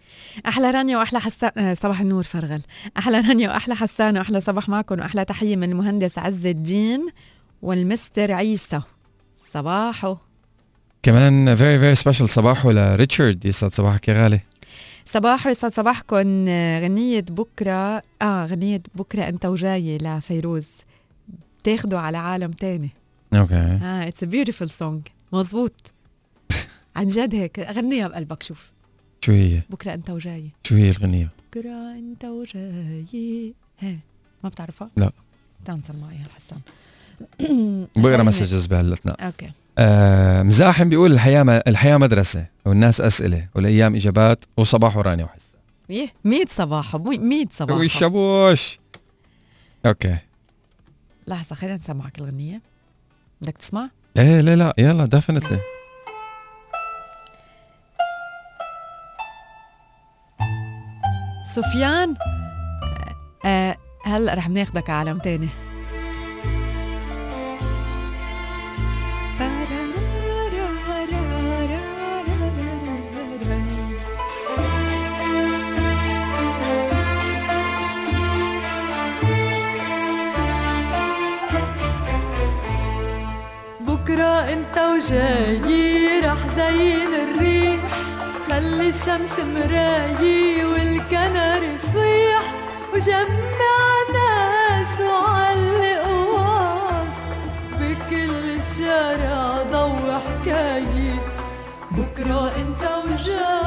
أحلى 0.48 0.72
رانيا 0.72 0.98
وأحلى 0.98 1.20
حسان 1.20 1.52
آه، 1.58 1.74
صباح 1.74 2.02
النور 2.02 2.24
فرغل. 2.24 2.62
أحلى 2.98 3.18
رانيا 3.18 3.50
وأحلى 3.50 3.76
حسان 3.76 4.18
وأحلى 4.18 4.42
صباح 4.42 4.70
معكم 4.70 5.00
وأحلى 5.00 5.26
تحية 5.26 5.56
من 5.56 5.72
المهندس 5.72 6.18
عز 6.18 6.46
الدين. 6.46 7.10
وال 7.62 7.90
Mr. 7.90 8.32
عيسى. 8.32 8.82
صباحو 9.52 10.18
كمان 11.04 11.56
very 11.56 11.80
very 11.80 11.96
special 11.96 12.30
صباحو 12.30 12.72
لريتشارد. 12.72 13.46
يسعد 13.46 13.74
صباحك 13.74 14.08
يا 14.08 14.24
غالي. 14.24 14.40
صباحو 15.06 15.50
يسعد 15.50 15.72
صباحكم. 15.72 16.46
غنية 16.84 17.26
بكرة. 17.30 18.02
آه 18.22 18.46
غنية 18.46 18.82
بكرة 18.96 19.30
أنت 19.30 19.46
وجاي 19.46 19.98
لفيروز 19.98 20.68
بتاخده 21.62 22.00
على 22.00 22.18
عالم 22.18 22.52
تاني. 22.52 22.90
OK. 23.34 23.56
آه 23.56 24.08
it's 24.08 24.24
beautiful 24.24 24.70
song 24.70 25.02
مزبوط 25.34 25.92
عن 26.96 27.08
جد 27.08 27.36
هيك. 27.36 27.60
غنيها 27.60 28.08
بقلبك 28.08 28.44
شوف. 28.44 28.72
شو 29.22 29.32
هي؟ 29.32 29.62
بكرة 29.70 29.94
أنت 29.94 30.10
وجاي. 30.10 30.50
شو 30.64 30.76
هي 30.76 30.90
الغنية؟ 30.90 31.30
بكرة 31.52 31.92
أنت 31.92 32.26
وجاي. 32.26 33.54
ها. 33.80 33.96
ما 34.44 34.50
بتعرفها؟ 34.50 34.90
لا. 34.98 35.12
تنسى 35.66 35.94
معي 35.94 36.18
حسان 36.36 36.60
بقرا 37.96 38.24
messages 38.24 38.66
بهالأثناء. 38.66 39.26
OK. 39.26 39.52
آه 39.78 40.44
مزاحم 40.44 40.90
بيقول 40.90 41.12
الحياة 41.14 41.64
الحياة 41.68 41.98
مدرسة 41.98 42.46
والناس 42.66 43.02
أسئلة 43.02 43.48
والأيام 43.56 43.96
إجابات 43.96 44.46
وصباح 44.58 44.98
وراني 44.98 45.24
وحس 45.24 45.56
إيه 45.90 46.14
100 46.24 46.46
صباح 46.48 46.96
100 46.96 47.46
صباح. 47.52 47.78
والشبوش 47.78 48.80
OK. 49.86 50.18
لحظة 51.28 51.56
خلينا 51.56 51.76
نسمعك 51.76 52.20
الغنية. 52.20 52.62
بدك 53.42 53.58
تسمع؟ 53.58 53.90
إيه 54.18 54.42
لا 54.42 54.56
لا 54.56 54.74
يلا 54.78 55.06
definitely 55.06 55.60
سفيان 61.56 62.16
آه 63.46 63.76
هلا 64.06 64.34
رح 64.34 64.50
ناخدك 64.50 64.90
على 64.90 65.10
عالم 65.10 65.20
تاني. 65.20 65.50
بكرة 84.10 84.54
انت 84.54 84.78
وجاي 84.78 86.20
رح 86.20 86.48
زين 86.56 87.14
الريح. 87.14 87.82
خلي 88.52 88.90
الشمس 88.90 89.40
مرايي 89.40 90.66
والكنر 90.66 91.64
يصيح. 91.64 92.44
وجمع 92.94 93.80
ناس 94.14 95.00
وعلق 95.00 96.08
واص 96.34 97.18
بكل 97.80 98.60
الشارع 98.60 99.64
ضو 99.72 99.94
حكايي 100.26 101.14
بكرة 101.92 102.52
انت 102.58 102.90
وجاي. 103.06 103.59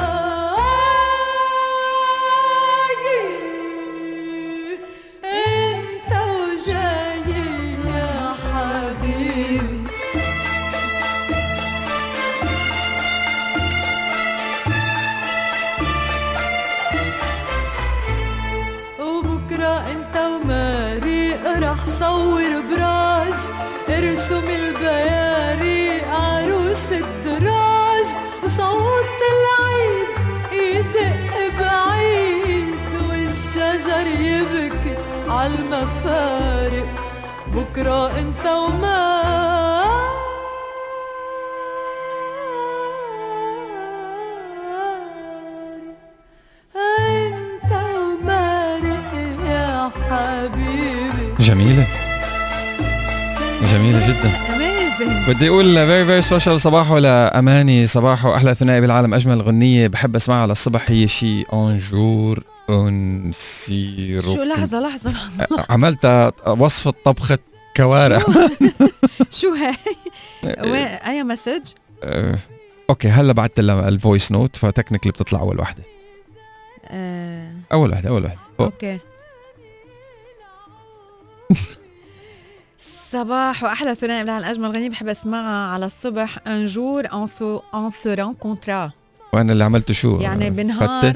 بكرة 37.73 38.19
انت 38.19 38.45
وما 38.45 39.13
جميلة. 51.39 51.87
جميلة 53.71 54.07
جدا. 54.07 54.31
بدي 55.27 55.49
أقول 55.49 55.75
very 55.75 56.05
very 56.05 56.21
special 56.21 56.61
صباحو 56.61 56.97
لاماني 56.97 57.87
صباحو 57.87 58.35
أحلى 58.35 58.55
ثنائي 58.55 58.81
بالعالم 58.81 59.13
أجمل 59.13 59.41
غنية 59.41 59.87
بحب 59.87 60.15
أسمعها 60.15 60.47
للصبح 60.47 60.91
هي 60.91 61.07
شي 61.07 61.43
un 61.43 61.76
jour 61.76 62.43
on 62.69 63.31
se 63.31 63.83
re 63.83 64.35
شو 64.35 64.43
لحظة 64.43 64.79
لحظة 64.79 65.11
لحظة. 65.11 65.65
عملتها 65.69 66.31
وصفة 66.47 66.93
طبخة 67.05 67.37
كوارع. 67.77 68.19
شو؟ 69.31 69.53
هي؟ 69.63 69.75
وين؟ 70.63 70.75
أي 70.85 71.23
message؟ 71.23 71.61
أه، 72.03 72.35
OK 72.89 73.07
هلا 73.07 73.33
بعثت 73.33 73.59
لها 73.59 73.89
ال 73.89 73.96
voice 73.96 74.31
note 74.31 74.55
ف 74.55 74.60
technically 74.60 75.11
بتطلع 75.11 75.39
أول 75.39 75.59
وحدة. 75.59 75.83
أه. 76.87 77.53
أول 77.73 77.91
وحدة 77.91 78.09
أول 78.09 78.25
وحدة. 78.25 78.39
OK. 78.59 78.99
صباح 83.11 83.63
وأحلى 83.63 83.95
ثنائي 83.95 84.23
بالعالم 84.23 84.45
اجمل 84.45 84.71
غنية 84.71 84.89
بحب 84.89 85.07
اسمعها 85.07 85.73
على 85.73 85.85
الصبح. 85.85 86.37
Un 86.47 86.65
jour 86.65 87.05
on 87.13 87.27
se 87.27 87.61
on 87.75 87.89
se 87.89 88.13
rencontrera 88.13 88.91
وأنا 89.33 89.51
اللي 89.53 89.63
عملته 89.63 89.93
شو؟ 89.93 90.17
يعني 90.21 90.49
بنهار 90.49 91.15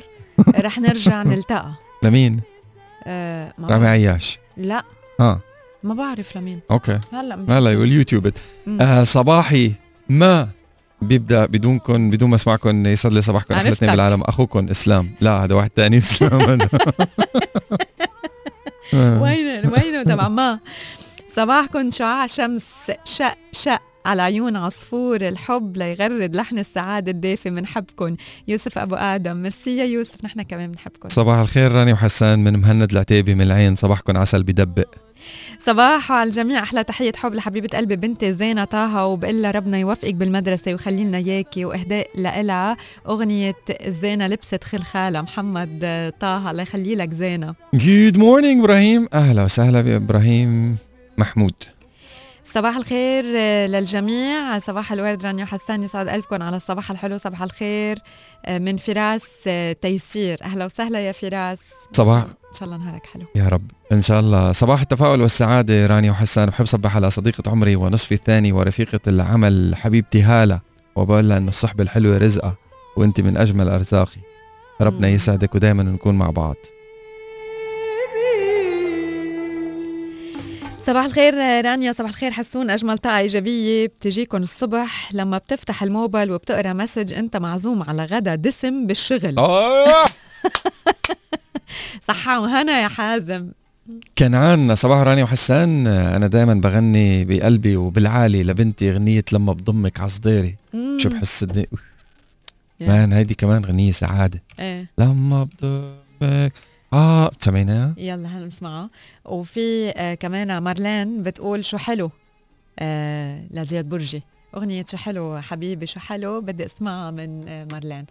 رح 0.60 0.80
نرجع 0.80 1.24
نلتقى. 1.34 1.72
لمين؟ 2.04 2.42
آه 3.04 3.54
رامي 3.60 3.88
عياش. 3.88 4.40
لا. 4.58 4.84
آه. 5.20 5.40
ما 5.88 5.94
بعرف 5.94 6.38
لمين. 6.38 6.60
أوكي. 6.72 7.00
هلأ 7.14 7.46
هلأ 7.50 7.78
واليوتيوب. 7.78 8.32
آه 8.82 9.04
صباحي 9.04 9.72
ما 10.10 10.50
بيبدأ 11.02 11.46
بدونكم 11.46 12.10
بدون 12.10 12.30
ما 12.30 12.36
أسمعكم 12.36 12.86
يسعد 12.86 13.14
لي 13.14 13.22
صباحكم. 13.22 13.54
أحلى 13.54 13.72
اثنين 13.72 13.92
بالعالم. 13.92 14.22
أخوكم 14.22 14.70
إسلام. 14.70 15.12
لا 15.22 15.32
هذا 15.32 15.56
واحد 15.56 15.72
ثاني 15.76 15.98
إسلام. 15.98 16.60
وين 18.94 19.68
وينه 19.74 20.04
تبع 20.04 20.28
ما. 20.28 20.60
صباحكم 21.30 21.92
شعاع 21.92 22.28
شمس؟ 22.28 22.92
شق 23.06 23.38
شق 23.52 23.82
على 24.06 24.22
عيون 24.22 24.56
عصفور. 24.56 25.28
الحب 25.28 25.78
ليغرد 25.78 26.36
لحن 26.36 26.60
السعادة 26.60 27.12
الدافي 27.12 27.50
بنحبكم 27.50 28.16
يوسف 28.48 28.78
أبو 28.78 28.96
آدم. 28.96 29.38
ميرسي 29.38 29.78
يا 29.78 29.86
يوسف 29.86 30.26
نحن 30.26 30.42
كمان 30.42 30.72
بنحبكم. 30.72 31.10
صباح 31.10 31.40
الخير 31.40 31.72
راني 31.72 31.94
وحسان 31.94 32.40
من 32.44 32.60
مهند 32.60 32.92
العتيبي 32.92 33.36
من 33.36 33.42
العين. 33.42 33.76
صباحكم 33.76 34.18
عسل 34.18 34.44
بدبق 34.44 35.07
صباح 35.60 36.12
على 36.12 36.30
الجميع. 36.30 36.64
أحلى 36.64 36.84
تحية 36.84 37.12
حب 37.16 37.34
لحبيبة 37.34 37.78
قلبي 37.78 37.96
بنتي 37.96 38.34
زينة 38.34 38.64
طه 38.64 39.06
وبقول 39.06 39.42
لها 39.42 39.52
ربنا 39.52 39.78
يوفقك 39.78 40.14
بالمدرسة 40.14 40.72
ويخلي 40.72 41.04
لنا 41.04 41.18
اياكي 41.18 41.66
وإهداء 41.66 42.10
لها 42.16 42.78
أغنية 43.08 43.56
زينة 43.88 44.28
لبست 44.28 44.64
خلخالها 44.64 45.22
محمد 45.22 45.80
طه 46.20 46.52
الله 46.52 46.62
يخلي 46.62 46.96
لك 46.96 47.14
زينة. 47.14 47.56
good 47.74 48.18
morning 48.18 48.64
إبراهيم. 48.64 49.08
أهلا 49.14 49.44
وسهلا 49.44 49.82
بإبراهيم 49.82 50.78
محمود. 51.18 51.54
صباح 52.46 52.78
الخير 52.78 53.26
للجميع. 53.66 54.60
صباح 54.60 54.92
الورد 54.92 55.26
رانيا 55.26 55.46
حسان 55.46 55.84
يسعد 55.84 56.10
قلبكم 56.10 56.44
على 56.44 56.58
الصباح 56.58 56.92
الحلو. 56.92 57.18
صباح 57.18 57.44
الخير 57.44 58.00
من 58.50 58.78
فراس 58.78 59.50
تيسير. 59.82 60.38
أهلا 60.44 60.66
وسهلا 60.66 61.00
يا 61.00 61.12
فراس. 61.12 61.60
صباح. 61.94 62.26
شاء 62.60 62.66
الله 62.66 62.78
نهارك 62.78 63.06
حلو. 63.06 63.26
يا 63.36 63.48
رب. 63.48 63.72
إن 63.92 64.02
شاء 64.02 64.20
الله. 64.20 64.52
صباح 64.52 64.82
التفاؤل 64.82 65.22
والسعادة 65.22 65.86
رانيا 65.86 66.12
وحسان. 66.12 66.50
بحب 66.50 66.66
صبح 66.66 66.96
على 66.96 67.10
صديقة 67.10 67.52
عمري 67.52 67.76
ونصفي 67.76 68.14
الثاني 68.16 68.52
ورفيقة 68.52 69.00
العمل 69.08 69.76
حبيبتي 69.76 70.22
هالة. 70.22 70.60
وبقول 70.96 71.30
لها 71.30 71.38
إنه 71.38 71.48
الصحبة 71.48 71.84
الحلوة 71.84 72.18
رزقة 72.18 72.56
وانت 72.98 73.22
من 73.22 73.38
أجمل 73.38 73.70
أرزاقي. 73.70 74.22
ربنا 74.82 75.08
يسعدك 75.08 75.56
ودائما 75.56 75.84
نكون 75.84 76.16
مع 76.16 76.30
بعض. 76.30 76.56
صباح 80.80 81.06
الخير 81.06 81.34
رانيا 81.66 81.92
صباح 81.92 82.10
الخير 82.10 82.32
حسون. 82.32 82.70
أجمل 82.70 82.98
طاقة 82.98 83.18
إيجابية. 83.18 83.88
بتجيكم 83.88 84.38
الصبح 84.38 85.14
لما 85.14 85.38
بتفتح 85.38 85.84
الموبايل 85.84 86.32
وبتقرأ 86.32 86.74
مسج 86.74 87.14
أنت 87.14 87.38
معزوم 87.38 87.84
على 87.84 88.06
غدا 88.06 88.36
دسم 88.36 88.88
بالشغل. 88.88 89.40
آه. 89.40 90.06
صحة 92.02 92.40
وهنا 92.40 92.82
يا 92.82 92.88
حازم. 92.88 93.52
كنعان 94.18 94.76
صباح 94.76 95.00
رانيا 95.00 95.24
وحسان. 95.24 95.88
أنا 95.88 96.28
دائما 96.28 96.54
بغني 96.54 97.26
بقلبي 97.26 97.76
وبالعالي 97.76 98.44
لبنتي 98.44 98.92
غنيه 98.92 99.24
لما 99.34 99.54
بضمك 99.54 100.00
على 100.00 100.10
صديري. 100.10 100.56
شو 100.98 101.10
بحس 101.10 101.44
الدنيا 101.44 101.68
مان 102.82 103.14
هيدي 103.14 103.34
كمان 103.34 103.66
غنيه 103.66 103.92
سعادة. 103.92 104.42
إيه. 104.60 104.90
لما 104.98 105.44
بضمك. 105.44 106.54
آه 106.94 107.32
سمعيناها؟ 107.40 107.94
يلا 107.98 108.38
هنسمعها 108.38 108.90
وفي 109.26 109.90
آه 109.90 110.14
كمان 110.14 110.58
مارلين 110.58 111.24
بتقول 111.24 111.66
شو 111.66 111.78
حلو. 111.78 112.12
آه 112.80 113.44
لزياد 113.52 113.90
برجي. 113.90 114.24
أغنية 114.56 114.86
شو 114.92 114.98
حلو 114.98 115.42
حبيبي 115.42 115.88
شو 115.88 116.00
حلو 116.00 116.42
بدي 116.42 116.66
أسمعها 116.66 117.12
من 117.12 117.48
آه 117.48 117.68
مارلين. 117.72 118.06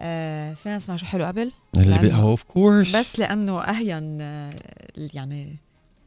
آه 0.00 0.54
فينا 0.54 0.76
نسمع 0.76 0.96
شو 0.96 1.06
حلو. 1.06 1.24
قبل 1.24 1.52
اللي 1.76 2.14
of 2.14 2.42
course 2.42 2.96
بس 2.96 3.18
لأنه 3.18 3.60
أهين 3.60 4.18
آه 4.20 4.54
يعني 4.96 5.56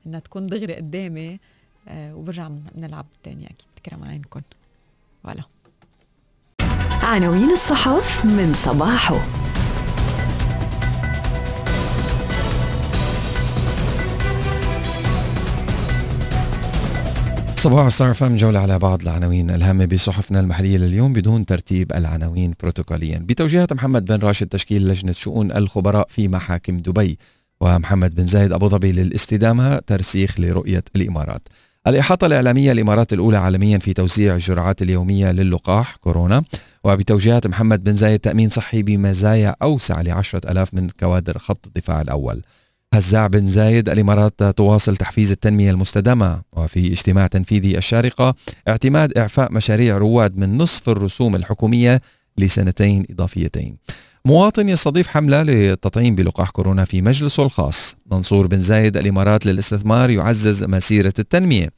إنها 0.06 0.20
تكون 0.20 0.48
دغري 0.48 0.76
قدامي 0.76 1.40
آه 1.88 2.16
وبرجع 2.16 2.50
بنلعب 2.76 3.06
تاني 3.24 3.46
أكيد. 3.46 3.68
تكرم 3.76 4.04
عينكم 4.04 4.42
ولا. 5.24 5.44
عناوين 7.04 7.52
الصحف 7.52 8.26
من 8.26 8.54
صباحه. 8.54 9.16
صباح 17.62 17.88
ستار 17.88 18.14
فام 18.14 18.36
جولة 18.36 18.60
على 18.60 18.80
بعض 18.80 19.02
العناوين 19.02 19.50
الهامة 19.50 19.86
بصحفنا 19.86 20.40
المحلية 20.40 20.78
لليوم 20.78 21.14
بدون 21.14 21.46
ترتيب 21.46 21.92
العناوين 21.92 22.54
بروتوكوليا. 22.60 23.18
بتوجيهات 23.18 23.74
محمد 23.74 24.06
بن 24.06 24.20
راشد 24.20 24.48
تشكيل 24.48 24.88
لجنة 24.88 25.12
شؤون 25.12 25.52
الخبراء 25.52 26.08
في 26.10 26.28
محاكم 26.28 26.78
دبي 26.78 27.18
ومحمد 27.62 28.16
بن 28.16 28.26
زايد 28.26 28.52
أبو 28.52 28.68
ظبي 28.68 28.92
للاستدامة 28.92 29.80
ترسيخ 29.80 30.40
لرؤية 30.40 30.84
الإمارات. 30.96 31.42
الإحاطة 31.88 32.28
الإعلامية 32.28 32.72
الإمارات 32.72 33.14
الأولى 33.14 33.38
عالميا 33.38 33.78
في 33.78 33.94
توزيع 33.94 34.36
الجرعات 34.36 34.82
اليومية 34.82 35.32
للقاح 35.32 35.96
كورونا 35.96 36.44
وبتوجيهات 36.84 37.48
محمد 37.48 37.84
بن 37.84 37.96
زايد 37.96 38.20
تأمين 38.20 38.50
صحي 38.50 38.84
بمزايا 38.84 39.56
أوسع 39.62 40.02
لعشرة 40.02 40.52
ألاف 40.52 40.74
من 40.74 40.90
كوادر 40.90 41.38
خط 41.38 41.68
الدفاع 41.68 42.02
الأول. 42.02 42.42
هزاع 42.94 43.28
بن 43.28 43.46
زايد 43.46 43.90
الإمارات 43.90 44.44
تواصل 44.44 44.96
تحفيز 44.96 45.32
التنمية 45.32 45.72
المستدامة 45.72 46.42
وفي 46.54 46.88
اجتماع 46.92 47.28
تنفيذي 47.28 47.78
الشارقة 47.78 48.36
اعتماد 48.68 49.18
إعفاء 49.18 49.52
مشاريع 49.52 49.98
رواد 49.98 50.38
من 50.38 50.58
نصف 50.58 50.90
الرسوم 50.90 51.36
الحكومية 51.36 52.02
لسنتين 52.38 53.06
إضافيتين. 53.12 53.78
مواطن 54.26 54.70
يستضيف 54.70 55.08
حملة 55.08 55.44
للتطعيم 55.44 56.16
بلقاح 56.16 56.50
كورونا 56.50 56.86
في 56.86 57.02
مجلسه 57.02 57.44
الخاص. 57.44 57.96
منصور 58.12 58.48
بن 58.48 58.62
زايد 58.62 58.98
الإمارات 58.98 59.46
للاستثمار 59.46 60.10
يعزز 60.10 60.64
مسيرة 60.64 61.14
التنمية. 61.20 61.70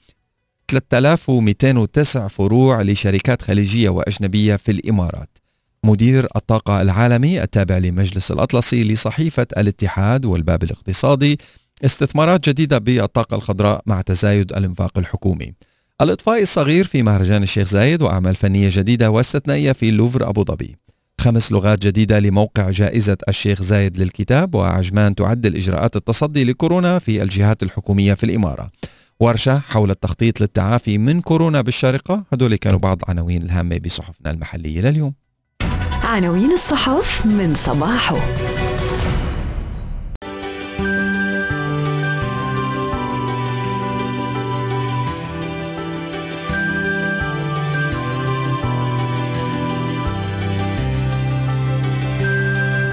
3209 0.72 2.28
فروع 2.28 2.82
لشركات 2.82 3.42
خليجية 3.42 3.90
وأجنبية 3.90 4.56
في 4.56 4.72
الإمارات. 4.72 5.33
مدير 5.84 6.28
الطاقة 6.36 6.82
العالمي 6.82 7.44
التابع 7.44 7.78
لمجلس 7.78 8.32
الأطلسي 8.32 8.84
لصحيفة 8.84 9.48
الاتحاد 9.58 10.26
والباب 10.26 10.64
الاقتصادي 10.64 11.40
استثمارات 11.86 12.50
جديدة 12.50 12.78
بالطاقة 12.78 13.36
الخضراء 13.36 13.82
مع 13.86 14.02
تزايد 14.02 14.54
الإنفاق 14.54 14.98
الحكومي. 14.98 15.54
الإطفاء 16.02 16.42
الصغير 16.42 16.86
في 16.86 17.04
مهرجان 17.04 17.44
الشيخ 17.44 17.68
زايد 17.68 18.02
وأعمال 18.02 18.36
فنية 18.36 18.70
جديدة 18.72 19.12
واستثنائية 19.12 19.72
في 19.72 19.92
لوفر 19.92 20.30
أبو 20.30 20.44
ظبي. 20.44 20.76
خمس 21.22 21.52
لغات 21.52 21.80
جديدة 21.88 22.20
لموقع 22.20 22.70
جائزة 22.70 23.18
الشيخ 23.30 23.62
زايد 23.62 23.98
للكتاب 23.98 24.56
وعجمان 24.56 25.16
تعدل 25.16 25.56
إجراءات 25.56 25.96
التصدي 25.96 26.44
لكورونا 26.44 27.00
في 27.00 27.24
الجهات 27.24 27.64
الحكومية 27.64 28.14
في 28.14 28.24
الإمارة. 28.24 28.72
ورشة 29.20 29.60
حول 29.60 29.92
التخطيط 29.92 30.42
للتعافي 30.42 30.98
من 30.98 31.22
كورونا 31.22 31.62
بالشارقة 31.62 32.24
هدول 32.34 32.56
كانوا 32.56 32.80
بعض 32.80 33.02
عناوين 33.08 33.44
الهامة 33.44 33.78
بصحفنا 33.78 34.32
المحلية 34.32 34.82
لليوم. 34.82 35.23
عناوين 36.14 36.52
الصحف 36.52 37.26
من 37.26 37.56
صباحه. 37.56 38.16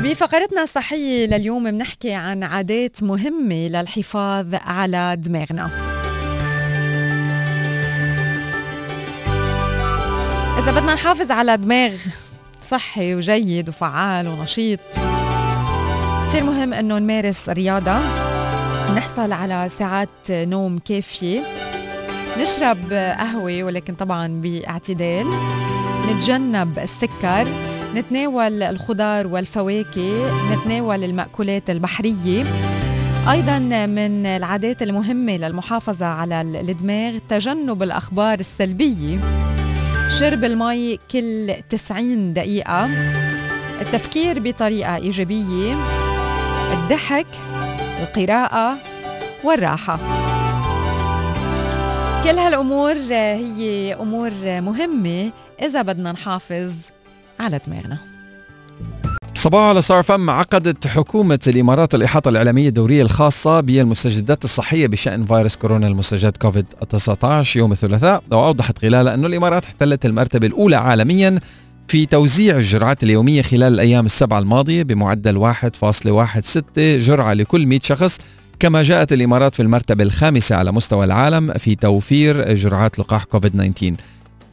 بفقرتنا 0.02 0.62
الصحية 0.62 1.26
لليوم 1.26 1.70
بنحكي 1.70 2.12
عن 2.12 2.42
عادات 2.42 3.02
مهمة 3.02 3.68
للحفاظ 3.68 4.54
على 4.54 5.16
دماغنا. 5.18 5.70
إذا 10.58 10.80
بدنا 10.80 10.94
نحافظ 10.94 11.30
على 11.30 11.56
دماغ 11.56 11.94
صحي 12.62 13.14
وجيد 13.14 13.68
وفعال 13.68 14.28
ونشيط. 14.28 14.80
كثير 16.28 16.44
مهم 16.44 16.74
إنه 16.74 16.98
نمارس 16.98 17.48
رياضة. 17.48 17.98
نحصل 18.96 19.32
على 19.32 19.68
ساعات 19.68 20.08
نوم 20.30 20.78
كافية. 20.78 21.40
نشرب 22.38 22.92
قهوة 22.92 23.62
ولكن 23.62 23.94
طبعا 23.94 24.28
باعتدال. 24.28 25.26
نتجنب 26.10 26.78
السكر. 26.78 27.48
نتناول 27.94 28.62
الخضار 28.62 29.26
والفواكه. 29.26 30.30
نتناول 30.52 31.04
المأكولات 31.04 31.70
البحرية. 31.70 32.44
أيضا 33.30 33.58
من 33.86 34.26
العادات 34.26 34.82
المهمة 34.82 35.36
للمحافظة 35.36 36.06
على 36.06 36.40
الدماغ 36.40 37.18
تجنب 37.28 37.82
الأخبار 37.82 38.38
السلبية. 38.38 39.18
شرب 40.20 40.44
المي 40.44 40.98
كل 41.10 41.54
90 41.68 42.32
دقيقة. 42.32 42.84
التفكير 43.80 44.38
بطريقة 44.38 44.96
إيجابية 44.96 45.74
الضحك 46.72 47.26
القراءة 48.02 48.76
والراحة. 49.44 49.96
كل 52.24 52.38
هالأمور 52.38 52.96
هي 53.12 53.94
أمور 53.94 54.30
مهمة 54.44 55.30
إذا 55.62 55.82
بدنا 55.82 56.12
نحافظ 56.12 56.74
على 57.40 57.60
دماغنا. 57.66 58.09
صباح 59.34 59.62
على 59.62 59.80
صار 59.82 60.02
فم 60.02 60.30
عقدت 60.30 60.86
حكومة 60.86 61.38
الإمارات 61.46 61.94
الإحاطة 61.94 62.28
الإعلامية 62.28 62.68
الدورية 62.68 63.02
الخاصة 63.02 63.60
بالمستجدات 63.60 64.44
الصحية 64.44 64.86
بشأن 64.86 65.24
فيروس 65.26 65.56
كورونا 65.56 65.86
المستجد 65.86 66.36
كوفيد 66.36 66.64
19 66.88 67.58
يوم 67.58 67.72
الثلاثاء. 67.72 68.22
وأوضحت 68.32 68.78
خلالها 68.78 69.14
أن 69.14 69.24
الإمارات 69.24 69.64
احتلت 69.64 70.06
المرتبة 70.06 70.46
الأولى 70.46 70.76
عالميا 70.76 71.40
في 71.88 72.06
توزيع 72.06 72.56
الجرعات 72.56 73.02
اليومية 73.02 73.42
خلال 73.42 73.72
الأيام 73.74 74.06
السبعة 74.06 74.38
الماضية 74.38 74.82
بمعدل 74.82 75.52
1.16 75.54 76.70
جرعة 76.78 77.32
لكل 77.32 77.66
100 77.66 77.80
شخص 77.82 78.18
كما 78.60 78.82
جاءت 78.82 79.12
الإمارات 79.12 79.54
في 79.54 79.62
المرتبة 79.62 80.04
الخامسة 80.04 80.56
على 80.56 80.72
مستوى 80.72 81.04
العالم 81.04 81.52
في 81.52 81.74
توفير 81.74 82.54
جرعات 82.54 82.98
لقاح 82.98 83.24
كوفيد 83.24 83.72
19 83.74 83.94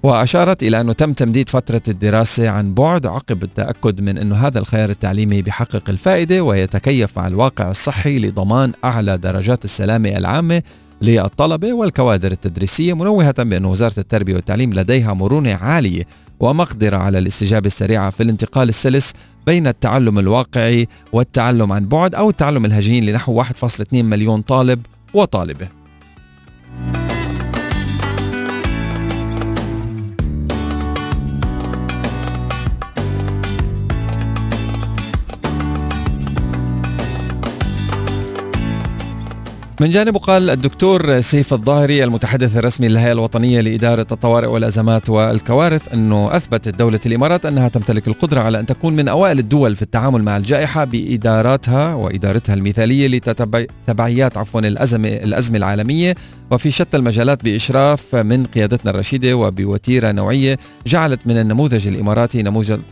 وأشارت 0.03 0.63
إلى 0.63 0.81
أنه 0.81 0.93
تم 0.93 1.13
تمديد 1.13 1.49
فترة 1.49 1.81
الدراسة 1.88 2.49
عن 2.49 2.73
بعد 2.73 3.05
عقب 3.05 3.43
التأكد 3.43 4.01
من 4.01 4.17
أنه 4.17 4.36
هذا 4.36 4.60
الخيار 4.60 4.89
التعليمي 4.89 5.41
بيحقق 5.41 5.89
الفائدة 5.89 6.43
ويتكيف 6.43 7.17
مع 7.17 7.27
الواقع 7.27 7.71
الصحي 7.71 8.19
لضمان 8.19 8.71
أعلى 8.83 9.17
درجات 9.17 9.65
السلامة 9.65 10.10
العامة 10.10 10.63
للطلبة 11.01 11.73
والكوادر 11.73 12.31
التدريسية 12.31 12.93
منوهة 12.93 13.43
بأن 13.43 13.65
وزارة 13.65 13.99
التربية 13.99 14.36
والتعليم 14.36 14.73
لديها 14.73 15.13
مرونة 15.13 15.53
عالية 15.53 16.03
ومقدرة 16.39 16.97
على 16.97 17.17
الاستجابة 17.17 17.67
السريعة 17.67 18.10
في 18.10 18.23
الانتقال 18.23 18.69
السلس 18.69 19.13
بين 19.45 19.67
التعلم 19.67 20.19
الواقعي 20.19 20.88
والتعلم 21.13 21.71
عن 21.71 21.88
بعد 21.88 22.15
أو 22.15 22.29
التعلم 22.29 22.65
الهجين 22.65 23.05
لنحو 23.05 23.43
1.2 23.43 23.53
مليون 23.93 24.41
طالب 24.41 24.86
وطالبة. 25.13 25.76
من 39.81 39.89
جانبه 39.89 40.19
قال 40.19 40.49
الدكتور 40.49 41.21
سيف 41.21 41.53
الظاهري 41.53 42.03
المتحدث 42.03 42.57
الرسمي 42.57 42.87
للهيئة 42.87 43.11
الوطنية 43.11 43.61
لإدارة 43.61 44.07
الطوارئ 44.11 44.47
والأزمات 44.47 45.09
والكوارث 45.09 45.93
أنه 45.93 46.35
أثبتت 46.35 46.75
دولة 46.75 46.99
الإمارات 47.05 47.45
أنها 47.45 47.67
تمتلك 47.67 48.07
القدرة 48.07 48.41
على 48.41 48.59
أن 48.59 48.65
تكون 48.65 48.95
من 48.95 49.07
أوائل 49.07 49.39
الدول 49.39 49.75
في 49.75 49.81
التعامل 49.81 50.23
مع 50.23 50.37
الجائحة 50.37 50.83
بإداراتها 50.83 51.93
وإدارتها 51.93 52.53
المثالية 52.53 53.07
لتبعيات 53.07 54.37
عفوا 54.37 54.59
الأزمة, 54.59 55.09
الأزمة 55.09 55.57
العالمية. 55.57 56.15
وفي 56.51 56.71
شتى 56.71 56.97
المجالات 56.97 57.43
بإشراف 57.43 58.15
من 58.15 58.45
قيادتنا 58.45 58.91
الرشيدة 58.91 59.33
وبوتيرة 59.33 60.11
نوعية 60.11 60.59
جعلت 60.87 61.27
من 61.27 61.37
النموذج 61.37 61.87
الإماراتي 61.87 62.43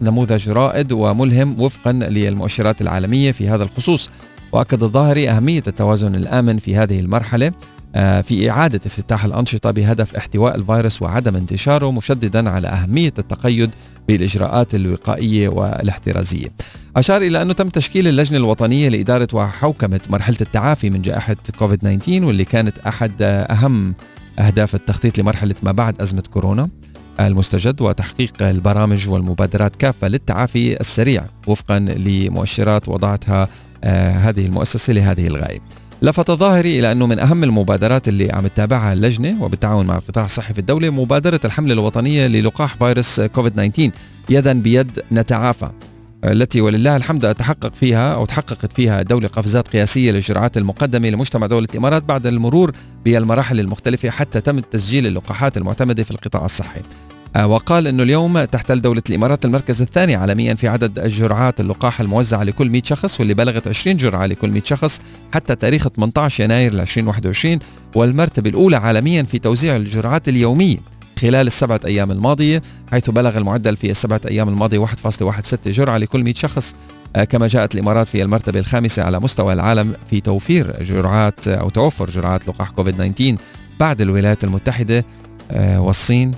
نموذج 0.01 0.49
رائد 0.49 0.91
وملهم 0.91 1.61
وفقا 1.61 1.91
للمؤشرات 1.91 2.81
العالمية 2.81 3.31
في 3.31 3.49
هذا 3.49 3.63
الخصوص. 3.63 4.09
وأكد 4.51 4.84
الظاهري 4.84 5.29
أهمية 5.29 5.63
التوازن 5.67 6.15
الآمن 6.15 6.58
في 6.58 6.75
هذه 6.75 6.99
المرحلة 6.99 7.51
آه، 7.95 8.21
في 8.21 8.49
إعادة 8.49 8.81
افتتاح 8.86 9.25
الأنشطة 9.25 9.71
بهدف 9.71 10.15
احتواء 10.15 10.55
الفيروس 10.55 11.01
وعدم 11.01 11.36
انتشاره 11.36 11.91
مشددا 11.91 12.49
على 12.49 12.67
أهمية 12.67 13.13
التقيد 13.19 13.69
بالإجراءات 14.08 14.75
الوقائية 14.75 15.49
والاحترازية. 15.49 16.47
أشار 16.97 17.21
إلى 17.21 17.41
أنه 17.41 17.53
تم 17.53 17.69
تشكيل 17.69 18.08
اللجنة 18.08 18.38
الوطنية 18.38 18.89
لإدارة 18.89 19.27
وحوكمة 19.34 19.99
مرحلة 20.10 20.38
التعافي 20.41 20.89
من 20.89 21.01
جائحة 21.01 21.36
كوفيد 21.60 21.79
19 21.79 22.25
واللي 22.25 22.45
كانت 22.45 22.77
أحد 22.77 23.12
أهم 23.21 23.95
أهداف 24.39 24.75
التخطيط 24.75 25.19
لمرحلة 25.19 25.55
ما 25.63 25.71
بعد 25.71 26.01
أزمة 26.01 26.23
كورونا. 26.31 26.69
المستجد 27.19 27.81
وتحقيق 27.81 28.43
البرامج 28.43 29.10
والمبادرات 29.10 29.75
كافة 29.75 30.08
للتعافي 30.08 30.79
السريع 30.79 31.25
وفقا 31.47 31.79
لمؤشرات 31.79 32.89
وضعتها 32.89 33.47
هذه 33.91 34.45
المؤسسة 34.45 34.93
لهذه 34.93 35.27
الغاية. 35.27 35.59
لفت 36.01 36.31
ظاهري 36.31 36.79
إلى 36.79 36.91
أنه 36.91 37.07
من 37.07 37.19
أهم 37.19 37.43
المبادرات 37.43 38.07
اللي 38.07 38.31
عم 38.31 38.47
تتابعها 38.47 38.93
اللجنة 38.93 39.43
وبالتعاون 39.43 39.85
مع 39.85 39.95
القطاع 39.95 40.25
الصحي 40.25 40.53
في 40.53 40.59
الدولة 40.59 40.89
مبادرة 40.89 41.39
الحملة 41.45 41.73
الوطنية 41.73 42.27
للقاح 42.27 42.75
فيروس 42.75 43.21
كوفيد 43.21 43.51
19 43.53 43.91
يدا 44.29 44.53
بيد 44.53 44.99
نتعافى 45.11 45.69
التي 46.23 46.61
ولله 46.61 46.95
الحمد 46.95 47.35
تحقق 47.35 47.75
فيها 47.75 48.13
أو 48.13 48.25
تحققت 48.25 48.73
فيها 48.73 49.01
الدولة 49.01 49.27
قفزات 49.27 49.67
قياسية 49.67 50.11
للجرعات 50.11 50.57
المقدمة 50.57 51.09
لمجتمع 51.09 51.47
دولة 51.47 51.67
الإمارات 51.71 52.03
بعد 52.03 52.27
المرور 52.27 52.71
بالمراحل 53.05 53.59
المختلفة 53.59 54.09
حتى 54.09 54.41
تم 54.41 54.59
تسجيل 54.59 55.07
اللقاحات 55.07 55.57
المعتمدة 55.57 56.03
في 56.03 56.11
القطاع 56.11 56.45
الصحي. 56.45 56.79
آه، 56.79 57.14
وقال 57.43 57.87
إنه 57.87 58.03
اليوم 58.03 58.43
تحتل 58.43 58.81
دوله 58.81 59.01
الإمارات 59.09 59.45
المركز 59.45 59.81
الثاني 59.81 60.15
عالميا 60.15 60.53
في 60.53 60.67
عدد 60.67 60.99
الجرعات 60.99 61.59
اللقاح 61.59 62.01
الموزعة 62.01 62.43
لكل 62.43 62.69
100 62.69 62.81
شخص 62.85 63.19
واللي 63.19 63.33
بلغت 63.33 63.67
20 63.67 63.97
جرعة 63.97 64.25
لكل 64.25 64.49
100 64.49 64.61
شخص 64.65 65.01
حتى 65.33 65.55
تاريخ 65.55 65.87
18 65.87 66.43
يناير 66.43 66.73
2021 66.73 67.59
والمرتبة 67.95 68.49
الأولى 68.49 68.75
عالميا 68.75 69.23
في 69.23 69.39
توزيع 69.39 69.75
الجرعات 69.75 70.29
اليومية 70.29 70.77
خلال 71.19 71.47
السبعة 71.47 71.79
أيام 71.85 72.11
الماضية 72.11 72.61
حيث 72.91 73.09
بلغ 73.09 73.37
المعدل 73.37 73.77
في 73.77 73.91
السبعة 73.91 74.21
أيام 74.27 74.49
الماضية 74.49 74.85
1.16 74.85 75.67
جرعة 75.67 75.97
لكل 75.97 76.23
100 76.23 76.33
شخص. 76.33 76.75
آه، 77.15 77.23
كما 77.23 77.47
جاءت 77.47 77.75
الإمارات 77.75 78.07
في 78.07 78.21
المرتبة 78.21 78.59
الخامسة 78.59 79.03
على 79.03 79.19
مستوى 79.19 79.53
العالم 79.53 79.93
في 80.09 80.21
توفير 80.21 80.83
جرعات 80.83 81.47
أو 81.47 81.69
توفر 81.69 82.09
جرعات 82.09 82.47
لقاح 82.47 82.69
كوفيد 82.69 82.95
19 82.95 83.37
بعد 83.79 84.01
الولايات 84.01 84.43
المتحدة 84.43 85.05
آه، 85.51 85.81
والصين 85.81 86.31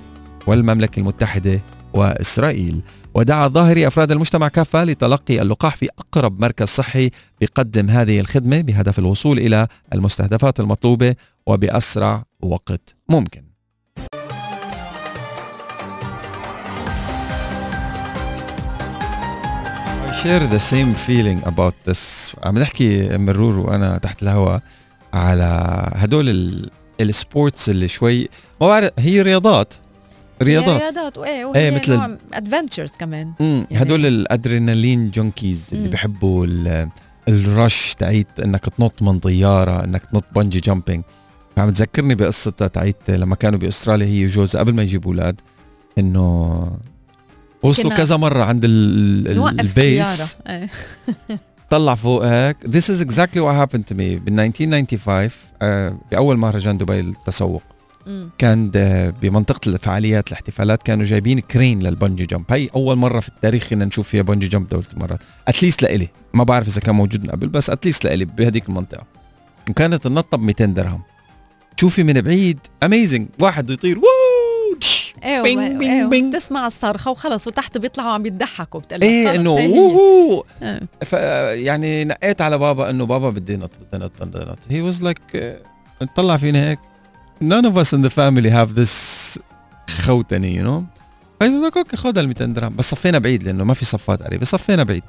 والمملكة 0.48 1.00
المتحدة 1.00 1.60
وإسرائيل. 1.94 2.82
ودعا 3.14 3.46
الظاهري 3.46 3.88
أفراد 3.88 4.12
المجتمع 4.12 4.48
كافة 4.48 4.84
لتلقي 4.84 5.42
اللقاح 5.42 5.76
في 5.76 5.90
أقرب 6.00 6.42
مركز 6.42 6.68
صحي 6.68 7.10
بقدم 7.42 7.90
هذه 7.90 8.20
الخدمة 8.20 8.62
بهدف 8.62 9.00
الوصول 9.00 9.40
إلى 9.40 9.68
المستهدفات 9.94 10.60
المطلوبة 10.60 11.16
وبأسرع 11.48 12.24
وقت 12.42 12.96
ممكن. 13.10 13.44
I 20.08 20.14
share 20.24 20.48
the 20.48 20.60
same 20.60 20.94
feeling 21.08 21.40
about 21.48 21.74
this. 21.90 22.36
عم 22.44 22.58
نحكي 22.60 23.18
مرور 23.18 23.60
وأنا 23.60 23.98
تحت 23.98 24.24
الهواء 24.24 24.62
على 25.14 25.82
هدول 25.96 26.30
ال 27.02 27.12
sports 27.12 27.70
اللي 27.70 27.88
شوي 27.88 28.30
ما 28.62 28.68
بعرف 28.68 28.92
هي 29.00 29.22
رياضات. 29.22 29.74
رياضات 30.42 30.82
رياضات 30.82 31.18
وايه 31.18 31.46
وهي 31.46 31.72
مثل 31.72 31.80
مثل 31.80 31.94
نوع 31.96 32.18
adventures 32.34 32.90
كمان 33.00 33.32
مم. 33.40 33.68
يعني- 33.72 33.84
هدول 33.86 34.06
ال 34.06 34.15
adrenaline 34.15 35.12
junkies 35.12 35.70
اللي 35.74 35.90
مم. 35.90 35.90
ال- 36.44 36.90
ال 37.30 37.43
rush 37.43 37.94
تاعيت 38.00 38.28
إنك 38.44 38.66
تنط 38.70 39.02
من 39.02 39.20
طيارة 39.20 39.84
إنك 39.84 40.06
تنط 40.06 40.24
bungee 40.36 40.60
jumping 40.60 41.04
عم 41.58 41.70
تذكرني 41.70 42.16
بقصتها 42.16 42.68
تاعيت 42.68 43.10
لما 43.10 43.36
كانوا 43.36 43.60
بأستراليا 43.60 44.06
هي 44.08 44.26
وجوزها 44.26 44.60
قبل 44.62 44.74
ما 44.74 44.84
يجيبوا 44.84 45.12
أولاد 45.12 45.42
إنه 45.98 46.72
وصلوا 47.64 47.94
كذا 47.94 48.18
مرة 48.18 48.44
عند 48.44 48.66
ال- 48.66 49.60
ال 49.60 49.75
base 49.75 50.36
إيه. 50.48 50.70
طلع 51.70 51.96
فوق 51.96 52.26
هيك 52.26 52.58
This 52.68 52.84
is 52.94 53.02
exactly 53.04 53.40
what 53.42 53.56
happened 53.68 53.84
to 53.92 53.94
me 53.96 54.20
بال 54.24 54.40
1995 54.40 55.30
آه، 55.62 55.98
بأول 56.12 56.38
مهرجان 56.38 56.78
دبي 56.78 57.02
للتسوق. 57.02 57.62
كان 58.38 58.72
بمنطقة 59.22 59.70
الفعاليات 59.70 60.28
الاحتفالات 60.28 60.84
كانوا 60.84 61.06
جايبين 61.06 61.40
crane 61.40 61.80
لل 61.80 61.91
bungee 61.91 62.26
jump 62.26 62.46
هي 62.50 62.70
أول 62.76 62.96
مرة 62.96 63.20
في 63.20 63.28
التاريخ 63.28 63.64
فينا 63.64 63.86
نشوف 63.86 64.08
فيها 64.08 64.22
bungee 64.22 64.48
jump 64.48 64.70
دولة 64.70 64.86
الإمارات. 64.92 65.20
at 65.48 65.58
least 65.58 65.82
لإلي. 65.82 66.10
ما 66.34 66.44
بعرف 66.44 66.68
إذا 66.68 66.82
كان 66.82 66.96
موجود 66.96 67.24
من 67.24 67.30
قبل 67.30 67.48
بس 67.48 67.70
at 67.70 67.80
least 67.80 68.06
لإلي 68.06 68.26
بهديك 68.26 68.70
المنطقة. 68.70 69.04
وكانت 69.70 70.06
النطة 70.06 70.38
ب 70.38 70.42
200 70.42 70.66
درهم. 70.66 71.02
شوفي 71.80 72.04
من 72.04 72.22
بعيد 72.22 72.60
amazing 72.84 73.28
واحد 73.42 73.70
يطير 73.70 73.98
ووو. 73.98 74.08
إيه 75.24 75.42
bing 75.42 75.60
bing 75.60 75.84
إيه 75.84 76.06
bing. 76.06 76.34
تسمع 76.34 76.68
الصرخة 76.68 77.12
وخلص 77.12 77.48
وتحت 77.48 77.78
بيطلعوا 77.78 78.12
عم 78.12 78.26
يضحكوا 78.26 78.80
بتقول 78.80 79.02
إيه 79.02 79.36
إنه. 79.36 79.52
ووهو. 79.52 80.44
ف 81.06 81.14
يعني 81.14 82.06
نقيت 82.06 82.42
على 82.42 82.58
بابا 82.58 82.90
إنه 82.90 83.06
بابا 83.06 83.30
بدي 83.30 83.58
نط 83.58 83.72
بدي 83.82 84.06
نط 84.06 84.24
بدي 84.24 84.46
نط 84.46 84.60
he 84.70 84.82
was 84.82 85.04
like 85.04 85.22
طلع 86.16 86.38
فينا 86.38 86.70
هيك. 86.70 86.80
None 87.42 87.66
of 87.66 87.78
us 87.78 87.94
in 87.94 88.02
the 88.02 88.10
family 88.10 88.50
have 88.50 88.76
this 88.76 89.40
خوتنة 90.06 90.60
you 90.60 90.68
know? 90.68 90.98
ف 91.40 91.43
he 91.43 91.50
was 91.50 91.72
like 91.72 91.78
okay 91.78 91.98
خذ 91.98 92.18
ال 92.18 92.28
200 92.28 92.46
درهم. 92.46 92.76
بس 92.76 92.90
صفينا 92.92 93.20
بعيد 93.20 93.44
لأنه 93.44 93.64
ما 93.64 93.74
في 93.74 93.86
صفات 93.86 94.24
قريبة. 94.24 94.46
صفينا 94.46 94.84
بعيد. 94.84 95.04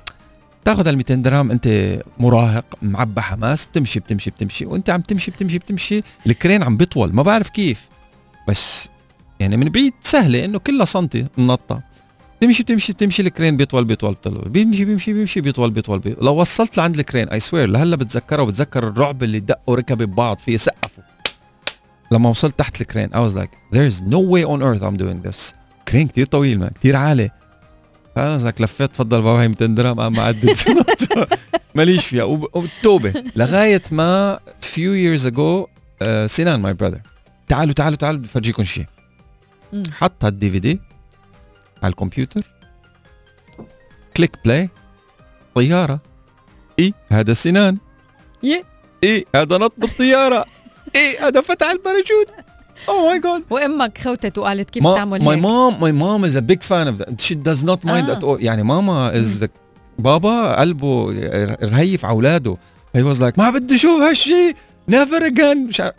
تاخذ 0.65 0.89
ال 0.89 0.97
200 0.97 1.15
درهم 1.15 1.51
أنت 1.51 1.99
مراهق 2.19 2.65
معبى 2.83 3.21
حماس 3.21 3.67
تمشي 3.67 4.01
بتمشي 4.01 4.31
بتمشي. 4.31 4.67
وأنت 4.67 4.91
عم 4.91 5.01
تمشي 5.01 5.31
بتمشي 5.31 5.59
بتمشي. 5.59 6.03
ال 6.27 6.33
crane 6.33 6.63
عم 6.63 6.77
بيطول 6.77 7.15
ما 7.15 7.23
بعرف 7.23 7.49
كيف. 7.49 7.89
بس 8.49 8.89
يعني 9.41 9.57
من 9.57 9.69
بعيد 9.69 9.93
سهلة 10.01 10.45
إنه 10.45 10.59
كلها 10.59 10.85
سنتي 10.85 11.25
النطه 11.39 11.83
تمشي 12.41 12.63
تمشي 12.63 12.93
تمشي 12.93 13.23
ال 13.23 13.28
crane 13.28 13.57
بيطول 13.57 13.85
بيطول 13.85 14.17
بيطول. 14.25 14.49
بيمشي 14.49 14.85
بيمشي 14.85 15.13
بيمشي 15.13 15.41
بيطول 15.41 15.71
بيطول, 15.71 15.99
بيطول. 15.99 16.27
لو 16.27 16.35
وصلت 16.35 16.77
لعند 16.77 16.99
ال 16.99 17.04
crane 17.04 17.29
I 17.29 17.41
swear 17.41 17.69
لهلأ 17.69 17.97
بتذكره 17.97 18.43
وبتذكر 18.43 18.89
الرعب 18.89 19.23
اللي 19.23 19.41
دقوا 19.41 19.77
ركبي 19.77 20.07
ببعض 20.07 20.39
فيه 20.39 20.57
سقفوا. 20.57 21.08
لما 22.11 22.29
وصلت 22.31 22.59
تحت 22.59 22.81
ال 22.81 22.85
crane 22.85 23.09
I 23.11 23.17
was 23.31 23.35
like 23.37 23.51
there 23.77 23.93
is 23.93 24.01
no 24.03 24.19
way 24.19 24.45
on 24.45 24.63
earth 24.63 24.83
I'm 24.83 24.97
doing 25.03 25.29
this. 25.31 25.55
crane 25.89 26.09
كتير 26.09 26.27
طويل 26.27 26.59
ما 26.59 26.69
كتير 26.71 26.97
عالي. 26.97 27.31
فأنا 28.17 28.37
زك 28.37 28.61
لفيت 28.61 28.91
تفضل 28.91 29.23
بابا 29.23 29.43
هي 29.43 29.49
200 29.49 29.67
درهم 29.67 30.01
قام 30.01 30.21
عدت. 30.21 30.69
ماليش 31.75 32.07
فيها. 32.07 32.25
وب- 32.25 32.57
وبالتوبة. 32.57 33.25
لغاية 33.37 33.83
ما 33.93 34.39
few 34.63 35.21
years 35.21 35.25
ago 35.27 35.67
uh, 35.67 36.27
سنان 36.27 36.61
my 36.61 36.73
brother 36.73 37.01
تعالوا 37.49 37.73
تعالوا 37.73 37.97
تعالوا 37.97 38.19
بدي 38.21 38.29
أفرجيكم 38.29 38.63
شيء. 38.63 38.87
حط 39.93 40.25
هال 40.25 40.51
DVD 40.51 40.81
على 41.83 41.91
الكمبيوتر. 41.91 42.41
click 44.17 44.37
play. 44.45 44.69
طيارة. 45.55 46.01
إي 46.79 46.95
هذا 47.13 47.33
سنان. 47.33 47.79
إي 49.05 49.27
هذا 49.37 49.59
نط 49.59 49.73
بالطيارة. 49.79 50.45
اي 50.97 51.19
هذا 51.19 51.41
فتح 51.41 51.71
الباراشوت. 51.71 52.29
oh 52.89 53.09
my 53.09 53.19
god 53.21 53.45
وأمك 53.51 53.99
خوتت 53.99 54.39
وقالت 54.39 54.71
كيف 54.71 54.83
ما 54.83 54.95
تعمل 54.95 55.21
my 55.21 55.29
هيك؟ 55.29 55.43
mom 55.43 55.75
my 55.81 55.93
mom 56.03 56.31
is 56.31 56.37
a 56.37 56.43
big 56.43 56.63
fan 56.69 56.89
of 56.93 57.05
that. 57.05 57.21
She 57.21 57.35
does 57.35 57.65
not 57.65 57.89
mind 57.89 58.11
آه. 58.11 58.19
at 58.19 58.23
all. 58.23 58.43
يعني 58.43 58.63
ماما 58.63 59.23
is 59.23 59.43
the 59.45 59.49
بابا 59.99 60.61
قلبه 60.61 61.07
رهيف 61.63 62.05
على 62.05 62.15
أولاده. 62.15 62.57
He 62.97 63.01
was 63.01 63.19
like 63.19 63.39
ما 63.39 63.51
بدي 63.51 63.75
أشوف 63.75 64.01
هالشيء 64.01 64.55
مش 65.69 65.81
عارف. 65.81 65.95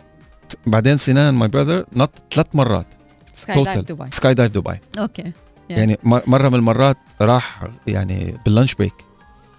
بعدين 0.66 0.96
سنان 0.96 1.40
my 1.42 1.50
brother 1.52 1.96
نط 1.96 2.10
ثلاث 2.34 2.46
مرات. 2.54 2.86
Skydive 3.34 3.78
دبي 3.78 4.10
Skydive 4.10 4.52
دبي 4.52 4.78
okay. 4.98 5.22
Yeah. 5.22 5.26
يعني 5.70 5.98
مر- 6.02 6.22
مرة 6.26 6.48
من 6.48 6.54
المرات 6.54 6.96
راح 7.20 7.64
يعني 7.86 8.38
بال 8.44 8.53
lunch 8.53 8.74
break. 8.74 8.94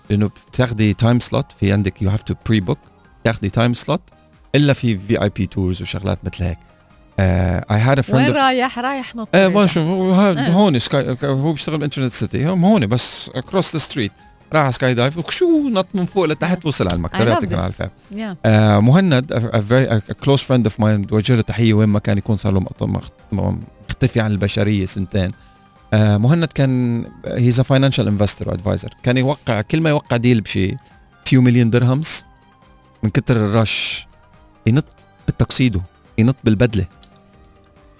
لأنه 0.09 0.29
بتاخدي 0.51 0.93
time 0.93 1.19
slot 1.19 1.51
في 1.59 1.71
عندك 1.71 2.01
you 2.01 2.09
have 2.09 2.23
to 2.23 2.33
pre-book 2.45 2.77
تاخدي 3.23 3.49
time 3.49 3.73
slot 3.73 4.01
إلا 4.55 4.73
في 4.73 4.97
VIP 4.97 5.45
tours 5.45 5.81
وشغلات 5.81 6.19
مثل 6.23 6.43
هيك 6.43 6.57
I 7.19 7.79
had 7.79 7.99
a 7.99 8.03
one 8.13 8.23
friend 8.23 8.37
رايح 8.37 8.79
رايح 8.79 9.15
نط 9.15 9.29
إيه 9.35 9.45
راجع. 9.47 9.59
ما 9.59 9.67
شو 9.67 10.11
آه. 10.13 10.49
هون 10.49 10.79
سكاي 10.79 11.17
هو 11.23 11.51
بيشتغل 11.51 11.77
ب 11.77 11.81
Internet 11.81 12.11
City 12.11 12.45
هم 12.45 12.65
هون 12.65 12.87
بس 12.87 13.31
across 13.35 13.73
the 13.73 13.79
street 13.79 14.11
راح 14.53 14.63
على 14.63 14.71
Skydive 14.71 15.17
وشو 15.17 15.69
نط 15.69 15.87
من 15.93 16.05
فوق 16.05 16.25
لتحت 16.25 16.65
وصل 16.65 16.87
على 16.87 16.95
المكتب 16.95 17.27
يعطيكم 17.27 17.55
this. 17.55 17.59
العافيه. 17.59 17.91
آه 18.45 18.79
مهند 18.79 19.33
close 20.25 20.39
friend 20.41 20.71
of 20.71 20.73
mine 20.83 21.07
بوجه 21.09 21.35
له 21.35 21.41
تحية 21.41 21.73
وين 21.73 21.89
ما 21.89 21.99
كان 21.99 22.17
يكون 22.17 22.37
صار 22.37 22.53
له 22.53 22.65
مختفي 23.31 24.19
عن 24.19 24.31
البشرية 24.31 24.85
سنتين 24.85 25.31
آه 25.93 26.17
مهند 26.17 26.45
كان 26.45 27.05
he's 27.25 27.59
a 27.59 27.63
financial 27.63 28.07
investor 28.07 28.53
advisor 28.53 28.93
كان 29.03 29.17
يوقع 29.17 29.61
كل 29.61 29.81
ما 29.81 29.89
يوقع 29.89 30.17
deal 30.17 30.41
بشيء 30.41 30.77
فيو 31.25 31.41
مليون 31.41 31.69
درهمز 31.69 32.23
من 33.03 33.09
كتر 33.09 33.35
ال 33.35 33.50
rush 33.50 34.07
ينط 34.67 34.85
بالتقسيدو 35.27 35.79
ينط 36.17 36.35
بالبدلة. 36.43 36.85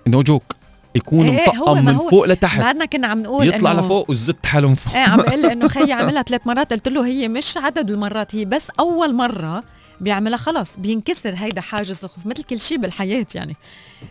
no 0.08 0.22
joke 0.22 0.56
يكون 0.96 1.30
إيه، 1.30 1.50
هو- 1.50 1.54
مطقم 1.54 1.86
من 1.86 1.96
هو. 1.96 2.10
فوق 2.10 2.26
لتحت. 2.26 2.60
بعدنا 2.60 2.86
كنا 2.86 3.08
عم 3.08 3.22
نقول 3.22 3.48
يطلع 3.48 3.74
إنه- 3.74 3.80
لفوق 3.80 4.10
والزبط 4.10 4.46
حاله 4.46 4.68
من 4.70 4.76
فوق. 4.76 4.94
إيه 4.96 5.02
عم 5.04 5.18
بقول 5.18 5.46
إنه 5.46 5.68
خيي 5.68 5.94
عملها 6.02 6.24
ثلاث 6.24 6.42
مرات. 6.48 6.74
قلت 6.74 6.88
له 6.88 7.06
هي 7.08 7.28
مش 7.28 7.58
عدد 7.58 7.92
المرات 7.92 8.36
هي 8.36 8.46
بس 8.46 8.68
أول 8.80 9.16
مرة 9.16 9.64
بيعملها 10.02 10.38
خلص 10.38 10.78
بينكسر 10.78 11.34
هيدا 11.38 11.62
حاجز 11.62 12.04
الخوف 12.04 12.26
مثل 12.26 12.44
كل 12.44 12.60
شيء 12.60 12.78
بالحياة 12.78 13.26
يعني. 13.36 13.56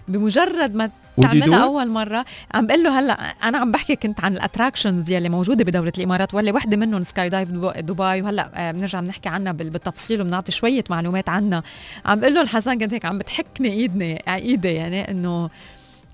بمجرد 0.08 0.74
ما 0.74 0.90
تعملها? 1.22 1.64
أول 1.64 1.88
مرة 1.90 2.24
عم 2.54 2.66
بقول 2.66 2.82
له 2.84 3.00
هلأ 3.00 3.12
أنا 3.12 3.58
عم 3.58 3.72
بحكي 3.72 3.96
كنت 3.96 4.20
عن 4.20 4.32
ال 4.32 4.39
attractions 4.39 5.10
يلي 5.10 5.28
موجودة 5.28 5.64
بدولة 5.64 5.92
الإمارات 5.98 6.34
واللي 6.34 6.52
وحدة 6.52 6.76
منهم 6.76 7.02
Skydive 7.02 7.50
دبي 7.50 8.02
وهلأ 8.22 8.50
آه، 8.54 8.70
بنرجع 8.72 9.00
بنحكي 9.00 9.28
عنها 9.28 9.52
بال- 9.52 9.70
بالتفصيل 9.70 10.20
وبنعطي 10.20 10.52
شوية 10.52 10.84
معلومات 10.90 11.28
عنها. 11.28 11.62
عم 12.06 12.20
بقول 12.20 12.34
له 12.34 12.42
الحسن 12.42 12.78
كنت 12.78 12.94
هيك 12.94 13.04
عم 13.04 13.18
بتحكني 13.18 13.72
إيدني 13.72 14.22
إيدي 14.34 14.68
يعني 14.68 15.10
إنه 15.10 15.50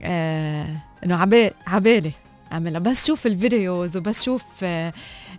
آه 0.02 0.66
إنه 1.04 1.16
عبالي 1.16 1.50
عبالي 1.66 2.12
أعملها. 2.52 2.78
بس 2.80 3.06
شوف 3.06 3.26
الفيديوز 3.26 3.96
وبس 3.96 4.22
شوف 4.22 4.42
آه 4.62 4.92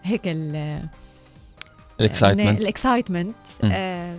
هيك 0.04 0.22
ال 0.26 0.82
الاكسايتمنت 2.00 2.62
الإكسايتمنت 2.62 3.36
مم. 3.64 3.72
آه 3.74 4.18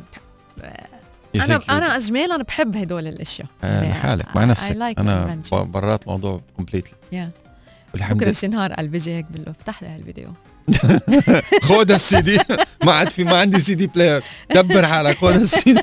أنا 1.34 1.60
أنا 1.70 1.96
اجمالا 1.96 2.42
بحب 2.42 2.76
هدول 2.76 3.06
الأشياء. 3.06 3.48
يعني 3.62 3.88
لحالك 3.90 4.36
مع 4.36 4.42
I- 4.42 4.44
I 4.44 4.48
نفسك. 4.48 4.74
like 4.74 4.98
أنا 5.00 5.40
برات 5.52 6.02
الموضوع 6.04 6.40
completely 6.56 6.92
Yeah. 7.12 7.30
والحمد 7.94 8.16
بكرة 8.18 8.36
لله. 8.42 8.56
نهار 8.56 8.72
قلب 8.72 8.90
بيجي 8.90 9.14
هيك 9.16 9.26
بقول 9.30 9.44
له 9.44 9.50
افتح 9.50 9.82
لي 9.82 9.88
هالفيديو 9.88 10.28
خذ 11.62 11.90
السي 11.90 12.20
دي 12.20 12.38
ما 12.84 12.92
عاد 12.92 13.08
في 13.08 13.24
ما 13.24 13.36
عندي 13.36 13.60
CD 13.60 13.86
player 13.86 14.22
دبر 14.50 14.86
حالك 14.86 15.16
خذ 15.16 15.40
السي 15.40 15.72
دي 15.72 15.82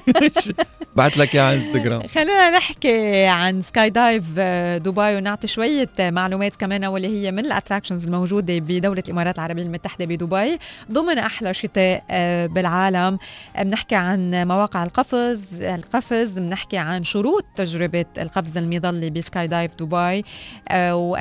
بعت 0.95 1.17
لك 1.17 1.35
اياه 1.35 1.43
على 1.43 1.55
انستغرام 1.55 2.07
خلينا 2.07 2.49
نحكي 2.49 3.25
عن 3.25 3.61
Skydive 3.61 4.23
آه، 4.37 4.77
دبي 4.77 5.15
ونعطي 5.15 5.47
شوية 5.47 5.89
آه، 5.99 6.09
معلومات 6.09 6.55
كمان. 6.55 6.85
واللي 6.85 7.07
هي 7.07 7.31
من 7.31 7.45
ال 7.45 7.50
attractions 7.50 8.05
الموجودة 8.05 8.59
بدولة 8.59 9.03
الإمارات 9.07 9.35
العربية 9.35 9.63
المتحدة 9.63 10.05
بدبي 10.05 10.59
ضمن 10.91 11.17
أحلى 11.17 11.53
شتاء 11.53 12.03
آه، 12.09 12.45
بالعالم. 12.45 13.17
بنحكي 13.59 13.95
عن 13.95 14.47
مواقع 14.47 14.83
القفز 14.83 15.61
القفز 15.61 16.31
بنحكي 16.39 16.77
عن 16.77 17.03
شروط 17.03 17.45
تجربة 17.55 18.05
القفز 18.17 18.57
المظلي 18.57 19.09
ب 19.09 19.47
Skydive 19.47 19.71
دبي. 19.79 20.23
آه، 20.69 21.15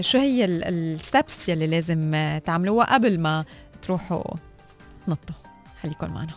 شو 0.00 0.18
هي 0.18 0.44
ال 0.44 0.61
steps 0.61 1.48
يلي 1.48 1.66
لازم 1.66 2.10
تعملوها 2.38 2.94
قبل 2.94 3.20
ما 3.20 3.44
تروحوا 3.82 4.34
تنطوا 5.06 5.36
خليكم 5.82 6.14
معنا. 6.14 6.32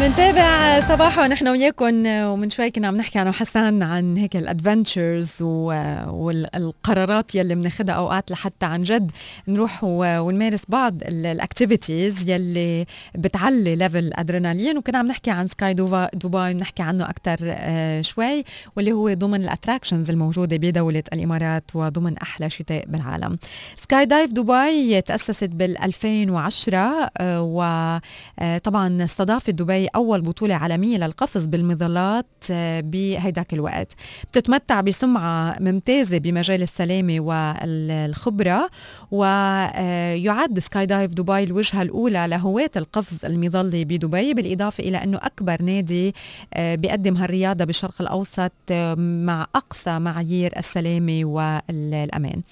منتابع 0.00 0.80
صباحا 0.88 1.24
ونحن 1.24 1.48
وياكم 1.48 2.06
ومن 2.06 2.50
شوي 2.50 2.70
كنا 2.70 2.88
عم 2.88 2.96
نحكي 2.96 3.22
أنا 3.22 3.30
وحسان 3.30 3.82
عن 3.82 4.16
هيك 4.16 4.36
ال 4.36 4.46
adventures 4.46 5.42
والقرارات 5.42 7.34
يلي 7.34 7.54
بناخذها 7.54 7.94
أوقات 7.94 8.30
لحتى 8.30 8.66
عن 8.66 8.82
جد 8.82 9.10
نروح 9.48 9.80
ونمارس 9.84 10.62
بعض 10.68 11.02
ال 11.02 11.14
activities 11.14 12.30
يلي 12.30 12.86
بتعلي 13.14 13.76
level 13.76 14.10
adrenaline 14.14 14.78
وكنا 14.78 14.98
عم 14.98 15.06
نحكي 15.06 15.30
عن 15.30 15.48
Sky 15.48 15.74
دبي 16.14 16.54
نحكي 16.54 16.82
عنه 16.82 17.10
أكثر 17.10 17.36
آه، 17.42 18.00
شوي 18.00 18.44
واللي 18.76 18.92
هو 18.92 19.14
ضمن 19.14 19.42
ال 19.42 19.48
attractions 19.48 20.10
الموجودة 20.10 20.56
بدولة 20.56 21.02
الإمارات 21.12 21.64
وضمن 21.74 22.18
أحلى 22.18 22.50
شتاء 22.50 22.84
بالعالم. 22.86 23.38
Skydive 23.76 24.32
دبي 24.32 25.00
تأسست 25.00 25.44
بال 25.44 25.82
2010 25.82 27.10
وطبعا 27.40 29.04
استضافت 29.04 29.50
دبي 29.50 29.87
أول 29.94 30.20
بطولة 30.20 30.54
عالمية 30.54 30.96
للقفز 30.96 31.46
بالمظلات 31.46 32.26
آه، 32.50 32.80
بهيداك 32.80 33.54
الوقت. 33.54 33.92
بتتمتع 34.28 34.80
بسمعة 34.80 35.56
ممتازة 35.60 36.18
بمجال 36.18 36.62
السلامة 36.62 37.20
والخبرة 37.20 38.70
ويعد 39.10 40.58
Skydive 40.58 41.10
دبي 41.12 41.42
الوجهة 41.42 41.82
الأولى 41.82 42.26
لهواة 42.28 42.70
القفز 42.76 43.24
المظلي 43.24 43.84
بدبي 43.84 44.34
بالإضافة 44.34 44.84
إلى 44.84 44.96
أنه 45.04 45.18
أكبر 45.22 45.62
نادي 45.62 46.14
آه، 46.54 46.74
بيقدم 46.74 47.16
هالرياضة 47.16 47.64
بالشرق 47.64 47.94
الأوسط 48.00 48.52
آه، 48.70 48.94
مع 48.94 49.46
أقصى 49.54 49.98
معايير 49.98 50.58
السلامة 50.58 51.20
والأمان. 51.24 52.42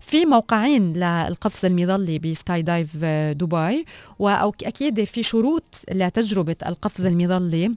في 0.00 0.24
موقعين 0.24 0.92
للقفز 0.92 1.64
المظلي 1.64 2.18
بسكاي 2.18 2.62
دايف 2.62 2.96
دبي 3.36 3.86
وأكيد 4.18 5.04
في 5.04 5.22
شروط 5.22 5.84
لتجربة 5.90 6.56
القفز 6.66 6.85
القفز 6.86 7.06
المظلي 7.06 7.74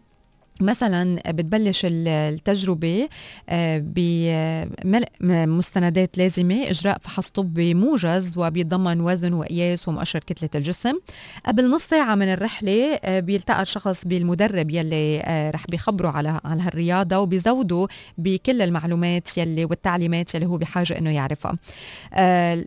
مثلا 0.62 1.32
بتبلش 1.32 1.82
التجربة 1.90 3.10
آه، 3.50 3.78
بملء 3.86 5.08
مستندات 5.22 6.18
لازمة 6.18 6.70
إجراء 6.70 6.98
فحص 7.02 7.30
طبي 7.30 7.74
موجز 7.74 8.38
وبيتضمن 8.38 9.02
وزن 9.02 9.34
وقياس 9.34 9.88
ومؤشر 9.88 10.20
كتلة 10.20 10.50
الجسم. 10.56 10.94
قبل 11.46 11.70
نص 11.70 11.84
ساعة 11.84 12.16
من 12.16 12.34
الرحلة 12.34 13.00
آه، 13.04 13.20
بيلتقى 13.20 13.62
الشخص 13.62 14.06
بالمدرب 14.06 14.72
يلي 14.72 15.22
آه، 15.26 15.52
رح 15.52 15.66
بيخبره 15.70 16.10
على 16.10 16.40
على 16.46 16.62
هالرياضة 16.62 17.18
وبيزودوا 17.18 17.88
بكل 18.18 18.62
المعلومات 18.62 19.38
يلي 19.38 19.66
والتعليمات 19.66 20.36
يلي 20.36 20.46
هو 20.46 20.58
بحاجة 20.58 20.98
إنه 20.98 21.10
يعرفها. 21.10 21.58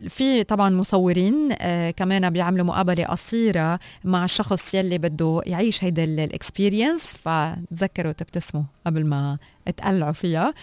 في 0.09 0.43
طبعا 0.47 0.69
مصورين 0.69 1.53
كمان 1.97 2.29
بيعملوا 2.29 2.65
مقابلة 2.65 3.03
قصيرة 3.03 3.79
مع 4.03 4.25
الشخص 4.25 4.73
يلي 4.73 4.97
بده 4.97 5.41
يعيش 5.45 5.83
هيدا 5.83 6.03
ال 6.03 6.13
experience 6.13 7.17
ف 7.23 7.29
تذكروا 7.83 8.11
تبتسموا 8.11 8.63
قبل 8.85 9.05
ما 9.05 9.37
تقلعوا 9.77 10.11
فيها. 10.11 10.53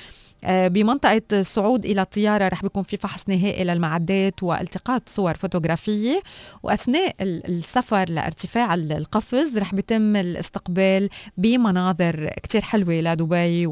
بمنطقة 0.48 1.22
الصعود 1.33 1.85
إلى 1.85 2.03
الطيارة 2.03 2.48
رح 2.48 2.62
بيكون 2.62 2.83
في 2.83 2.96
فحص 2.96 3.29
نهائي 3.29 3.64
للمعدات 3.64 4.42
والتقاط 4.42 5.09
صور 5.09 5.35
فوتوغرافية. 5.35 6.20
وأثناء 6.62 7.14
السفر 7.20 8.09
لارتفاع 8.09 8.74
القفز 8.74 9.59
رح 9.59 9.74
بيتم 9.74 10.16
الاستقبال 10.16 11.09
بمناظر 11.37 12.31
كتير 12.42 12.61
حلوة 12.61 12.94
لدبي 12.94 13.66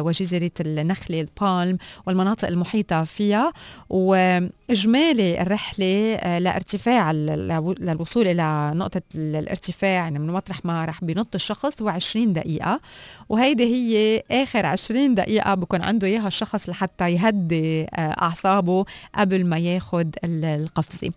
وجزيرة 0.00 0.50
النخلة 0.60 1.20
البالم 1.20 1.78
والمناطق 2.06 2.48
المحيطة 2.48 3.04
فيها. 3.04 3.52
وإجمالي 3.90 5.42
الرحلة 5.42 6.14
آه، 6.14 6.38
لارتفاع 6.38 7.12
للوصول 7.12 8.26
إلى 8.26 8.72
نقطة 8.74 9.02
الارتفاع 9.14 9.90
يعني 9.90 10.18
من 10.18 10.26
مطرح 10.26 10.64
ما 10.64 10.84
رح 10.84 11.04
بينط 11.04 11.34
الشخص 11.34 11.82
هو 11.82 11.88
20 11.88 12.32
دقيقة. 12.32 12.80
وهيدي 13.28 13.64
هي 13.64 14.22
آخر 14.30 14.66
20 14.66 15.14
دقيقة 15.14 15.54
بكون 15.54 15.82
عنده 15.82 16.01
عنده 16.02 16.14
إياها 16.14 16.26
الشخص 16.26 16.68
لحتى 16.68 17.12
يهدي 17.12 17.82
آه، 17.82 17.86
أعصابه 18.22 18.84
قبل 19.14 19.46
ما 19.46 19.58
ياخذ 19.58 20.06
القفزه 20.24 21.10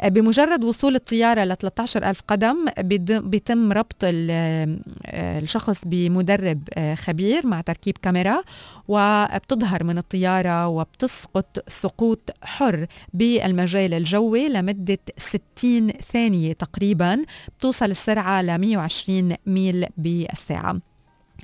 آه، 0.00 0.08
بمجرد 0.08 0.64
وصول 0.64 0.94
الطيارة 0.94 1.44
ل 1.44 1.56
13000 1.56 2.20
قدم 2.28 2.66
بيتم 3.20 3.72
ربط 3.72 3.96
آه، 4.04 4.78
الشخص 5.14 5.80
بمدرب 5.86 6.68
خبير 6.94 7.46
مع 7.46 7.60
تركيب 7.60 7.98
كاميرا 8.02 8.42
وبتظهر 8.88 9.84
من 9.84 9.98
الطيارة 9.98 10.68
وبتسقط 10.68 11.64
سقوط 11.68 12.30
حر 12.42 12.86
بالمجال 13.14 13.94
الجوي 13.94 14.48
لمدة 14.48 14.98
60 15.16 15.90
ثانية 16.12 16.52
تقريبا 16.52 17.22
بتوصل 17.58 17.90
السرعة 17.90 18.42
ل 18.42 18.58
120 18.58 19.36
ميل 19.46 19.86
بالساعة. 19.96 20.93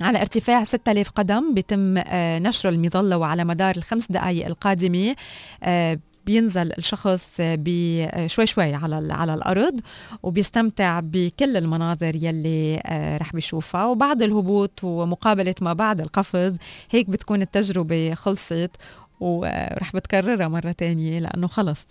على 0.01 0.21
ارتفاع 0.21 0.63
6000 0.63 1.09
قدم 1.09 1.53
بيتم 1.53 1.97
آه، 1.97 2.39
نشر 2.39 2.69
المظلة 2.69 3.17
وعلى 3.17 3.43
مدار 3.43 3.75
الخمس 3.77 4.11
دقائق 4.11 4.45
القادمة. 4.45 5.15
آه، 5.63 5.99
بينزل 6.25 6.71
الشخص 6.77 7.35
بشوي 7.39 8.45
شوي 8.47 8.73
على 8.73 9.13
على 9.13 9.33
الأرض 9.33 9.79
وبيستمتع 10.23 10.99
بكل 10.99 11.57
المناظر 11.57 12.15
يلي 12.15 12.81
آه، 12.85 13.17
رح 13.17 13.33
بيشوفها. 13.33 13.85
وبعد 13.85 14.21
الهبوط 14.21 14.83
ومقابلة 14.83 15.55
ما 15.61 15.73
بعد 15.73 16.01
القفز 16.01 16.55
هيك 16.91 17.09
بتكون 17.09 17.41
التجربة 17.41 18.13
خلصت 18.13 18.71
ورح 19.19 19.91
بتكررها 19.93 20.47
مرة 20.47 20.71
تانية 20.71 21.19
لأنه 21.19 21.47
خلص 21.47 21.87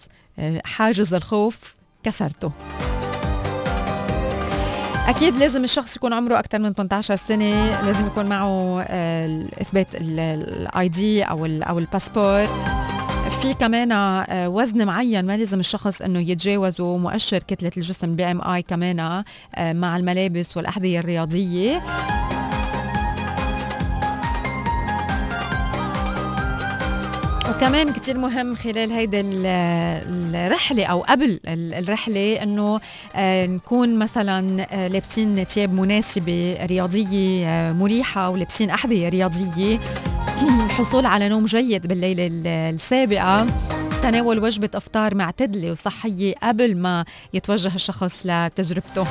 حاجز 0.64 1.14
الخوف 1.14 1.74
كسرته. 2.02 2.52
أكيد 5.08 5.36
لازم 5.36 5.64
الشخص 5.64 5.96
يكون 5.96 6.12
عمره 6.12 6.38
أكثر 6.38 6.58
من 6.58 6.72
18 6.72 7.16
سنة 7.16 7.80
لازم 7.82 8.06
يكون 8.06 8.26
معه 8.26 8.80
آه، 8.88 9.44
اثبات 9.60 9.86
ال 9.94 10.88
ID 10.88 11.22
أو 11.22 11.46
أو 11.46 11.78
الباسبور. 11.78 12.46
في 13.42 13.54
كمان 13.54 13.92
آه، 13.92 14.48
وزن 14.48 14.86
معين 14.86 15.24
ما 15.24 15.36
لازم 15.36 15.60
الشخص 15.60 16.02
إنه 16.02 16.18
يتجاوزه 16.30 16.96
مؤشر 16.96 17.38
كتلة 17.38 17.70
الجسم 17.76 18.16
بي 18.16 18.24
إم 18.24 18.42
آي 18.42 18.62
كمان 18.62 19.00
آه، 19.00 19.24
مع 19.72 19.96
الملابس 19.96 20.56
والأحذية 20.56 20.98
الرياضية. 21.00 21.82
وكمان 27.50 27.92
كتير 27.92 28.18
مهم 28.18 28.54
خلال 28.54 28.92
هيدا 28.92 29.22
الرحلة 29.24 30.84
أو 30.84 31.00
قبل 31.00 31.40
الرحلة 31.46 32.42
أنه 32.42 32.80
آه، 33.16 33.46
نكون 33.46 33.98
مثلا 33.98 34.66
آه، 34.70 34.88
لابسين 34.88 35.44
ثياب 35.44 35.72
مناسبة 35.72 36.58
رياضية 36.62 37.46
آه، 37.46 37.72
مريحة 37.72 38.28
ولابسين 38.28 38.70
أحذية 38.70 39.08
رياضية. 39.08 39.78
الحصول 40.66 41.06
على 41.06 41.28
نوم 41.28 41.44
جيد 41.44 41.86
بالليلة 41.86 42.26
السابقة. 42.70 43.46
تناول 44.02 44.38
وجبة 44.38 44.70
إفطار 44.74 45.14
معتدلة 45.14 45.72
وصحية 45.72 46.34
قبل 46.42 46.76
ما 46.76 47.04
يتوجه 47.34 47.74
الشخص 47.74 48.22
لتجربته. 48.24 49.06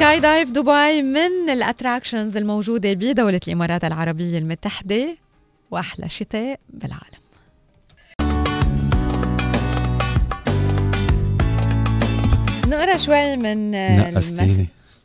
Skydive 0.00 0.50
دبي 0.50 1.02
من 1.02 1.50
ال 1.50 1.57
attractions 1.57 2.36
الموجودة 2.36 2.92
بدولة 2.92 3.40
الإمارات 3.48 3.84
العربية 3.84 4.38
المتحدة 4.38 5.16
وأحلى 5.70 6.08
شتاء 6.08 6.60
بالعالم. 6.68 7.20
نقرأ 12.66 12.96
شوي 12.96 13.36
من 13.36 13.74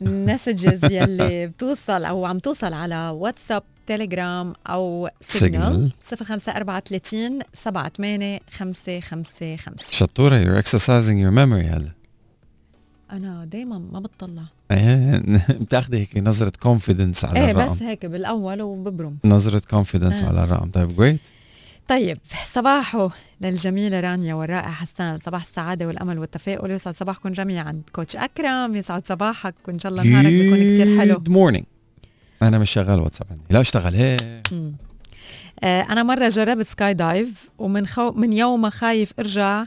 ال 0.02 0.11
messages 0.11 0.84
يلي 0.92 1.48
بتوصل 1.48 2.06
أو 2.06 2.26
عم 2.26 2.40
توصل 2.40 2.74
على 2.74 3.10
واتساب 3.10 3.64
تيليجرام 3.88 4.54
أو 4.68 5.10
سيجنال 5.22 5.92
05430 6.02 7.40
78555 7.54 9.76
شطورة 9.92 10.44
you're 10.44 10.62
exercising 10.64 11.20
your 11.20 11.32
memory 11.32 11.66
هلا. 11.74 12.05
أنا 13.16 13.46
دايما 13.46 13.78
ما 13.92 14.00
بتطلع. 14.00 14.44
إيه 14.72 15.24
بتاخذي 15.62 16.00
هيك 16.00 16.18
نظرة 16.18 16.52
confidence 16.60 17.26
على 17.26 17.40
إيه 17.40 17.52
الرقم. 17.52 17.76
بس 17.76 17.82
هيك 17.82 18.06
بالأول 18.06 18.62
وببرم. 18.62 19.18
نظرة 19.26 19.62
confidence 19.70 20.24
آه. 20.24 20.28
على 20.28 20.44
الرقم. 20.44 20.70
طيب 20.70 20.88
جريت 20.88 21.22
طيب 21.88 22.18
صباحو 22.46 23.10
للجميلة 23.42 24.00
رانيا 24.00 24.34
والرائع 24.34 24.72
حسان. 24.72 25.20
صباح 25.20 25.42
السعادة 25.42 25.88
والأمل 25.88 26.20
والتفاؤل. 26.20 26.72
يسعد 26.72 26.96
صباحكم 26.96 27.30
جميعا. 27.30 27.82
coach 27.94 28.16
أكرم 28.16 28.76
يسعد 28.76 29.08
صباحك. 29.08 29.56
وإن 29.68 29.80
شاء 29.80 29.92
الله 29.92 30.04
نهارك 30.04 30.28
بيكون 30.28 30.58
كتير 30.58 31.00
حلو. 31.00 31.14
good 31.14 31.30
morning 31.30 31.66
أنا 32.42 32.60
مش 32.60 32.70
شغال 32.70 33.00
واتساب 33.00 33.28
عندي. 33.30 33.44
لا 33.50 33.62
اشتغل. 33.62 33.96
هيك 33.96 34.22
آه 35.64 35.82
أنا 35.82 36.04
مرة 36.04 36.30
جربت 36.30 36.66
skydive 36.66 37.50
ومن 37.58 37.88
خو... 37.88 38.12
من 38.12 38.34
يوم 38.34 38.70
خايف 38.70 39.14
أرجع 39.20 39.64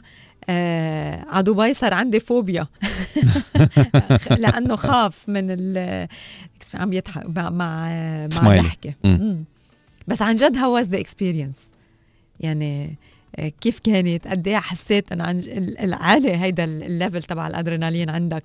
آه 0.49 1.25
على 1.29 1.43
دبي 1.43 1.73
صار 1.73 1.93
عندي 1.93 2.19
فوبيا. 2.19 2.67
لأنه 4.37 4.75
خاف 4.75 5.29
من 5.29 5.47
ال 5.49 6.07
عم 6.73 6.93
يضحك 6.93 7.25
مع 7.25 7.49
مع 7.49 8.55
الضحكة. 8.55 8.93
بس 10.07 10.21
عن 10.21 10.35
جد 10.35 10.57
how 10.57 10.73
was 10.73 10.89
the 10.89 10.99
experience 10.99 11.55
يعني 12.39 12.97
آه، 13.35 13.51
كيف 13.61 13.79
كانت؟ 13.79 14.27
قد 14.27 14.47
إيه 14.47 14.57
حسيت 14.57 15.11
إنه 15.11 15.23
عن 15.23 15.39
العالي 15.79 16.37
هيدا 16.37 16.63
ال 16.63 16.73
level 16.73 17.23
تبع 17.23 17.47
الأدرينالين 17.47 18.09
عندك؟ 18.09 18.43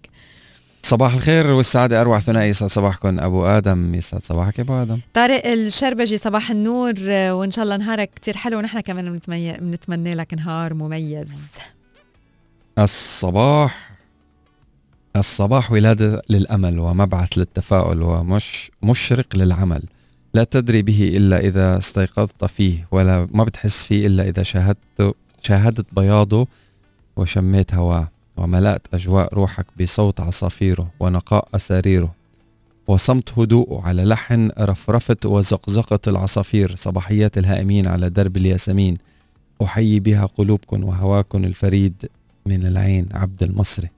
صباح 0.83 1.15
الخير 1.15 1.51
والسعادة 1.51 2.01
أروع 2.01 2.21
ثنائي 2.21 2.49
يسعد 2.51 2.71
صباحكم 2.71 3.21
أبو 3.21 3.47
آدم 3.47 3.95
يسعد 3.95 4.23
صباحك 4.23 4.61
أبو 4.61 4.83
آدم. 4.83 5.01
طارق 5.15 5.47
الشربجي 5.47 6.17
صباح 6.17 6.51
النور 6.51 6.95
آه، 7.01 7.35
وإن 7.35 7.53
شاء 7.53 7.65
الله 7.65 7.77
نهارك 7.77 8.11
كتير 8.17 8.37
حلو 8.37 8.59
ونحن 8.59 8.81
كمان 8.81 9.21
بنتمنى 9.29 10.15
لك 10.15 10.35
نهار 10.35 10.75
مميز. 10.75 11.59
الصباح. 12.79 13.95
الصباح 15.17 15.73
ولادة 15.73 16.23
للأمل 16.31 16.79
ومبعث 16.79 17.39
للتفاؤل 17.39 18.03
ومشرق 18.03 19.37
للعمل. 19.37 19.83
لا 20.35 20.45
تدري 20.45 20.83
به 20.83 21.13
إلا 21.17 21.39
إذا 21.39 21.79
استيقظت 21.79 22.45
فيه 22.45 22.87
ولا 22.91 23.29
ما 23.31 23.45
بتحس 23.45 23.85
فيه 23.85 24.07
إلا 24.07 24.29
إذا 24.29 24.43
شاهدت 24.43 25.15
شاهدت 25.43 25.87
بياضه 25.93 26.47
وشميت 27.17 27.75
هواه 27.75 28.09
وملأت 28.37 28.83
أجواء 28.95 29.35
روحك 29.35 29.67
بصوت 29.81 30.21
عصافيره 30.21 30.91
ونقاء 31.01 31.49
أساريره. 31.55 32.15
وصمت 32.87 33.39
هدوءه 33.39 33.83
على 33.87 34.05
لحن 34.05 34.51
رفرفة 34.61 35.17
وزقزقة 35.25 35.99
العصافير 36.07 36.77
صباحيات 36.77 37.39
الهائمين 37.39 37.87
على 37.87 38.11
درب 38.11 38.37
الياسمين. 38.37 38.99
أحيي 39.63 40.01
بها 40.01 40.27
قلوبكم 40.27 40.85
وهواكم 40.85 41.45
الفريد. 41.45 41.95
من 42.47 42.67
العين 42.67 43.09
عبد 43.15 43.43
المصري. 43.43 43.89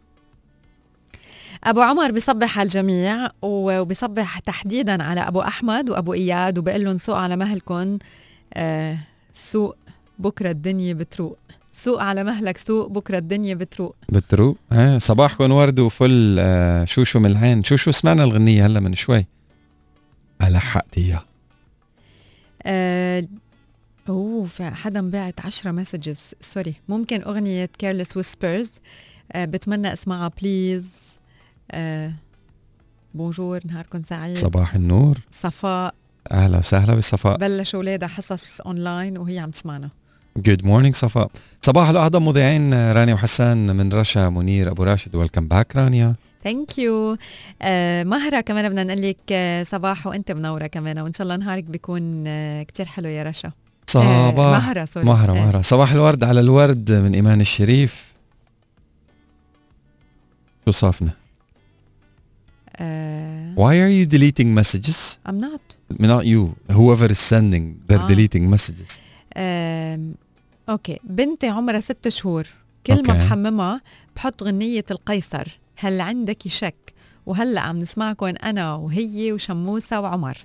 أبو 1.64 1.80
عمر 1.80 2.12
بصبح 2.12 2.58
على 2.58 2.66
الجميع 2.66 3.28
وبصبح 3.42 4.38
تحديدا 4.38 5.02
على 5.02 5.20
أبو 5.20 5.40
أحمد 5.40 5.90
وأبو 5.90 6.12
إياد 6.12 6.58
وبقول 6.58 6.84
لهم 6.84 6.98
سوق 6.98 7.16
على 7.16 7.36
مهلكم 7.36 7.98
آه 8.54 8.98
سوق 9.34 9.76
بكرة 10.18 10.50
الدنيا 10.50 10.92
بتروق. 10.92 11.38
سوق 11.72 12.02
على 12.02 12.24
مهلك 12.24 12.58
سوق 12.58 12.88
بكرة 12.88 13.18
الدنيا 13.18 13.54
بتروق. 13.54 13.96
بتروق. 14.08 14.56
ها 14.72 14.98
صباحكم 14.98 15.52
ورد 15.52 15.80
وفل 15.80 16.36
آه 16.38 16.84
شوشو 16.84 17.18
من 17.18 17.30
العين. 17.30 17.64
شوشو 17.64 17.90
سمعنا 17.90 18.24
الغنية 18.24 18.66
هلا 18.66 18.80
من 18.80 18.94
شوي. 18.94 19.26
لحقت 20.42 20.98
اياها 20.98 21.24
آه 22.62 23.26
أوه 24.08 24.46
في 24.46 24.64
حدا 24.70 25.10
بعت 25.10 25.40
10 25.40 25.70
messages 25.70 26.34
sorry 26.40 26.74
ممكن 26.88 27.22
أغنية 27.22 27.66
Careless 27.78 28.16
Whispers 28.16 28.72
آه 29.32 29.44
بتمنى 29.44 29.92
أسمعها 29.92 30.30
please 30.42 30.92
آه 31.70 32.12
بونجور 33.14 33.60
نهاركم 33.66 34.02
سعيد. 34.02 34.36
صباح 34.36 34.74
النور. 34.74 35.18
صفاء. 35.30 35.94
أهلا 36.32 36.58
وسهلا 36.58 36.94
بصفاء 36.94 37.36
بلشوا 37.36 37.78
اولادها 37.78 38.08
حصص 38.08 38.60
اونلاين 38.60 39.18
وهي 39.18 39.38
عم 39.38 39.50
تسمعنا. 39.50 39.90
good 40.36 40.64
morning 40.64 40.94
صفاء. 40.94 41.30
صباح 41.62 41.88
الاعظم 41.88 42.26
مذيعين 42.26 42.92
رانيا 42.92 43.14
وحسان 43.14 43.76
من 43.76 43.92
رشا 43.92 44.28
منير 44.28 44.70
أبو 44.70 44.82
راشد. 44.82 45.14
welcome 45.14 45.48
back 45.48 45.76
رانيا. 45.76 46.14
thank 46.44 46.78
you 46.78 47.16
مهرة 48.04 48.40
كمان 48.40 48.68
بدنا 48.68 48.84
نقول 48.84 49.02
لك 49.02 49.16
آه، 49.32 49.62
صباح 49.62 50.06
وأنت 50.06 50.32
منورة 50.32 50.66
كمان 50.66 50.98
وإن 50.98 51.12
شاء 51.12 51.22
الله 51.22 51.36
نهارك 51.36 51.64
بيكون 51.64 52.24
uh, 52.24 52.66
كتير 52.66 52.86
حلو 52.86 53.08
يا 53.08 53.22
رشا. 53.22 53.52
صباح 53.90 54.34
uh, 54.34 54.38
مهرة 54.38 54.84
sorry 54.84 55.06
مهرة 55.06 55.32
مهرة 55.32 55.62
صباح 55.62 55.92
الورد 55.92 56.24
على 56.24 56.40
الورد 56.40 56.92
من 56.92 57.14
إيمان 57.14 57.40
الشريف 57.40 58.14
شو 60.64 60.70
صافنا؟ 60.70 61.10
Uh, 62.76 62.78
Why 63.62 63.74
are 63.84 63.88
you 63.98 64.04
deleting 64.04 64.48
messages? 64.60 65.18
I'm 65.28 65.40
not. 65.40 65.64
Not 66.12 66.24
you. 66.26 66.42
Whoever 66.78 67.06
is 67.10 67.18
sending, 67.18 67.64
they're 67.88 68.00
آه. 68.00 68.08
deleting 68.08 68.50
messages. 68.56 69.00
آم، 69.36 70.14
أوكي 70.68 70.98
بنتي 71.04 71.48
عمرها 71.48 71.80
ست 71.80 72.08
شهور 72.08 72.46
كل 72.86 73.02
ما. 73.08 73.26
بحممها 73.26 73.80
بحط 74.16 74.42
غنية 74.42 74.84
القيصر 74.90 75.58
هل 75.76 76.00
عندك 76.00 76.48
شك 76.48 76.92
وهلأ 77.26 77.60
عم 77.60 77.78
نسمعكم 77.78 78.26
أنا 78.26 78.74
وهي 78.74 79.32
وشموسة 79.32 80.00
وعمر 80.00 80.38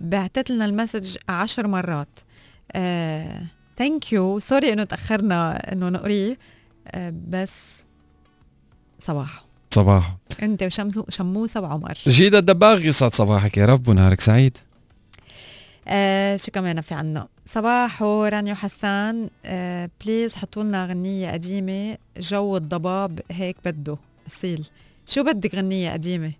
بعتت 0.00 0.50
لنا 0.50 0.64
ال 0.64 0.70
message 0.70 1.16
عشر 1.28 1.66
مرات 1.66 2.18
thank 3.78 4.12
you 4.12 4.38
sorry 4.38 4.72
إنه 4.72 4.84
تأخرنا 4.84 5.72
إنه 5.72 5.88
نقريه 5.88 6.38
آه 6.88 7.14
بس 7.28 7.86
صباح 8.98 9.44
صباح 9.70 10.16
أنت 10.42 10.68
وشموسة 10.96 11.60
وعمر 11.60 11.98
جيدة 12.06 12.38
الدباغ 12.38 12.84
يسعد 12.84 13.14
صباحك 13.14 13.58
يا 13.58 13.66
رب 13.66 13.88
ونهارك 13.88 14.20
سعيد. 14.20 14.58
آه 15.88 16.36
شو 16.36 16.52
كمان 16.52 16.80
في 16.80 16.94
عنا 16.94 17.28
صباح 17.46 18.02
ورانيا 18.02 18.54
حسان 18.54 19.30
آه 19.46 19.90
please 20.04 20.34
حطوا 20.34 20.62
لنا 20.62 20.86
غنية 20.86 21.32
قديمة 21.32 21.96
جو 22.18 22.56
الضباب 22.56 23.20
هيك 23.30 23.56
بده 23.64 23.96
أصيل. 24.26 24.68
شو 25.06 25.22
بدك 25.22 25.54
غنية 25.54 25.92
قديمة. 25.92 26.32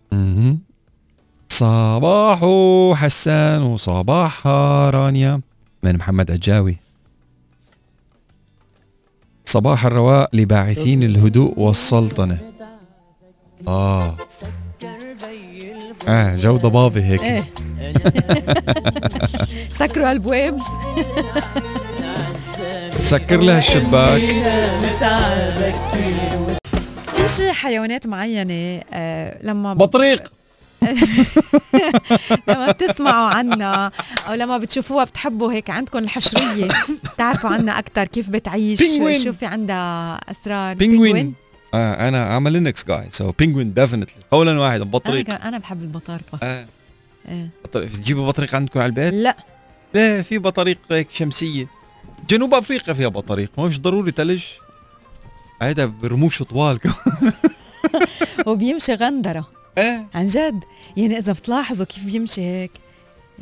صباح 1.49 2.41
حسان 2.95 3.63
وصباحها 3.63 4.91
رانيا. 4.91 5.41
من 5.83 5.97
محمد 5.97 6.31
عجاوي 6.31 6.77
صباح 9.45 9.87
الرواء 9.87 10.31
لباعثين 10.33 11.03
الهدوء 11.03 11.59
والسلطنة. 11.59 12.39
آه. 13.69 14.17
آه 16.09 16.35
جو 16.35 16.57
ضبابي 16.57 17.03
هيك. 17.03 17.23
إيه. 17.23 17.45
سكروا 19.71 20.13
البواب 20.13 20.59
سكر 23.01 23.41
لها 23.41 23.59
الشباك. 23.59 24.21
في 27.17 27.29
شي 27.29 27.53
حيوانات 27.53 28.07
معينة 28.07 28.83
آه 28.93 29.39
لما 29.43 29.75
بطريق. 29.75 30.33
لما 32.49 32.71
بتسمعوا 32.73 33.29
عنا 33.29 33.91
أو 34.29 34.35
لما 34.35 34.59
بتشوفوها 34.59 35.05
بتحبوا 35.05 35.53
هيك 35.53 35.71
عندكم 35.71 35.99
الحشرية 35.99 36.69
بتعرفوا 37.15 37.51
عنها 37.51 37.79
أكثر 37.79 38.05
كيف 38.05 38.29
بتعيش. 38.29 38.83
شو 39.25 39.33
في 39.33 39.47
عندها 39.47 40.15
أسرار؟ 40.31 40.75
بينجوين 40.77 41.35
آه 41.75 42.09
أنا 42.09 42.39
a 42.41 42.53
Linux 42.53 42.79
guy 42.85 43.19
so 43.19 43.25
penguin 43.43 43.75
definitely. 43.81 44.25
قولا 44.31 44.61
واحدا 44.61 44.85
بطريق 44.85 45.45
أنا 45.47 45.59
بحب 45.59 45.83
البطارقه 45.83 46.39
آه. 46.43 46.67
إيه. 47.29 47.51
بطريق. 47.65 47.89
تجيبوا 47.89 48.27
بطريق 48.27 48.55
عندكم 48.55 48.81
على 48.81 48.87
البيت؟ 48.87 49.15
لا. 49.15 49.37
إيه 49.97 50.21
في 50.23 50.39
بطريق 50.39 50.79
هيك 50.91 51.11
شمسية. 51.11 51.67
جنوب 52.29 52.55
أفريقيا 52.55 52.95
فيها 52.95 53.09
بطريق 53.09 53.51
ما 53.59 53.67
مش 53.67 53.81
ضروري 53.81 54.11
ثلج 54.11 54.43
هيدا 55.63 55.87
برموش 55.87 56.43
طوال 56.43 56.79
وبيمشي 58.47 58.95
غندرة. 58.95 59.58
إيه. 59.79 60.07
عن 60.15 60.27
جد؟ 60.27 60.65
يعني 60.97 61.19
إذا 61.19 61.33
بتلاحظوا 61.33 61.87
كيف 61.87 62.05
بيمشي 62.05 62.41
هيك 62.41 62.71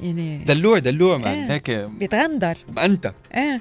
يعني 0.03 0.39
دلوع 0.39 0.79
دلوع 0.79 1.17
مان 1.19 1.29
إيه. 1.35 1.53
هيك 1.53 1.71
بيتغندر. 1.71 2.57
أنت. 2.79 3.13
إيه. 3.35 3.61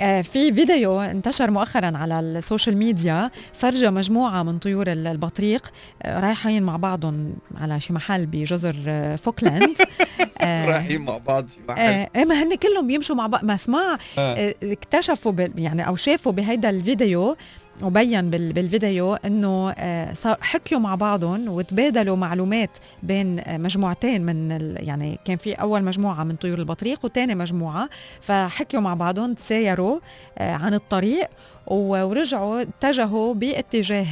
آه، 0.00 0.22
في 0.22 0.52
فيديو 0.52 1.00
انتشر 1.00 1.50
مؤخرا 1.50 1.96
على 1.96 2.20
ال 2.20 2.28
social 2.28 2.76
media 2.76 3.30
فرجى 3.54 3.90
مجموعة 3.90 4.42
من 4.42 4.58
طيور 4.58 4.92
ال- 4.92 5.06
البطريق 5.06 5.70
آه، 6.02 6.20
رايحين 6.20 6.62
مع 6.62 6.76
بعضهم 6.76 7.34
على 7.56 7.80
شي 7.80 7.92
محل 7.92 8.26
بجزر 8.26 8.76
آه، 8.86 9.16
فوكلاند. 9.16 9.76
رايحين 10.42 11.00
مع 11.02 11.18
بعض 11.18 11.48
في 11.48 11.60
محل. 11.68 11.80
إيه 11.80 12.10
إيه، 12.16 12.24
ما 12.24 12.42
هن 12.42 12.54
كلهم 12.54 12.86
بيمشوا 12.86 13.16
مع 13.16 13.26
بعض. 13.26 13.44
ما 13.44 13.54
اسمع 13.54 13.98
اكتشفوا 14.18 15.32
يعني 15.56 15.86
أو 15.86 15.96
شافوا 15.96 16.32
بهيدا 16.32 16.70
الفيديو 16.70 17.36
وبين 17.82 18.30
بال- 18.30 18.52
بالفيديو 18.52 19.14
إنه 19.14 19.70
آه، 19.70 20.14
حكيوا 20.40 20.80
مع 20.80 20.94
بعضهم 20.94 21.48
وتبادلوا 21.48 22.16
معلومات 22.16 22.78
بين 23.02 23.38
آه، 23.40 23.56
مجموعتين 23.58 24.22
من 24.26 24.50
يعني 24.76 25.18
كان 25.24 25.36
في 25.36 25.52
أول 25.54 25.84
مجموعة 25.84 26.24
من 26.24 26.36
طيور 26.36 26.58
البطريق 26.58 27.04
وثاني 27.04 27.34
مجموعة. 27.34 27.88
فحكيوا 28.20 28.82
مع 28.82 28.94
بعضهم 28.94 29.34
تسايروا 29.34 29.98
آه، 30.38 30.52
عن 30.54 30.74
الطريق 30.74 31.28
ورجعوا 31.66 32.60
اتجهوا 32.62 33.34
باتجاه 33.34 34.06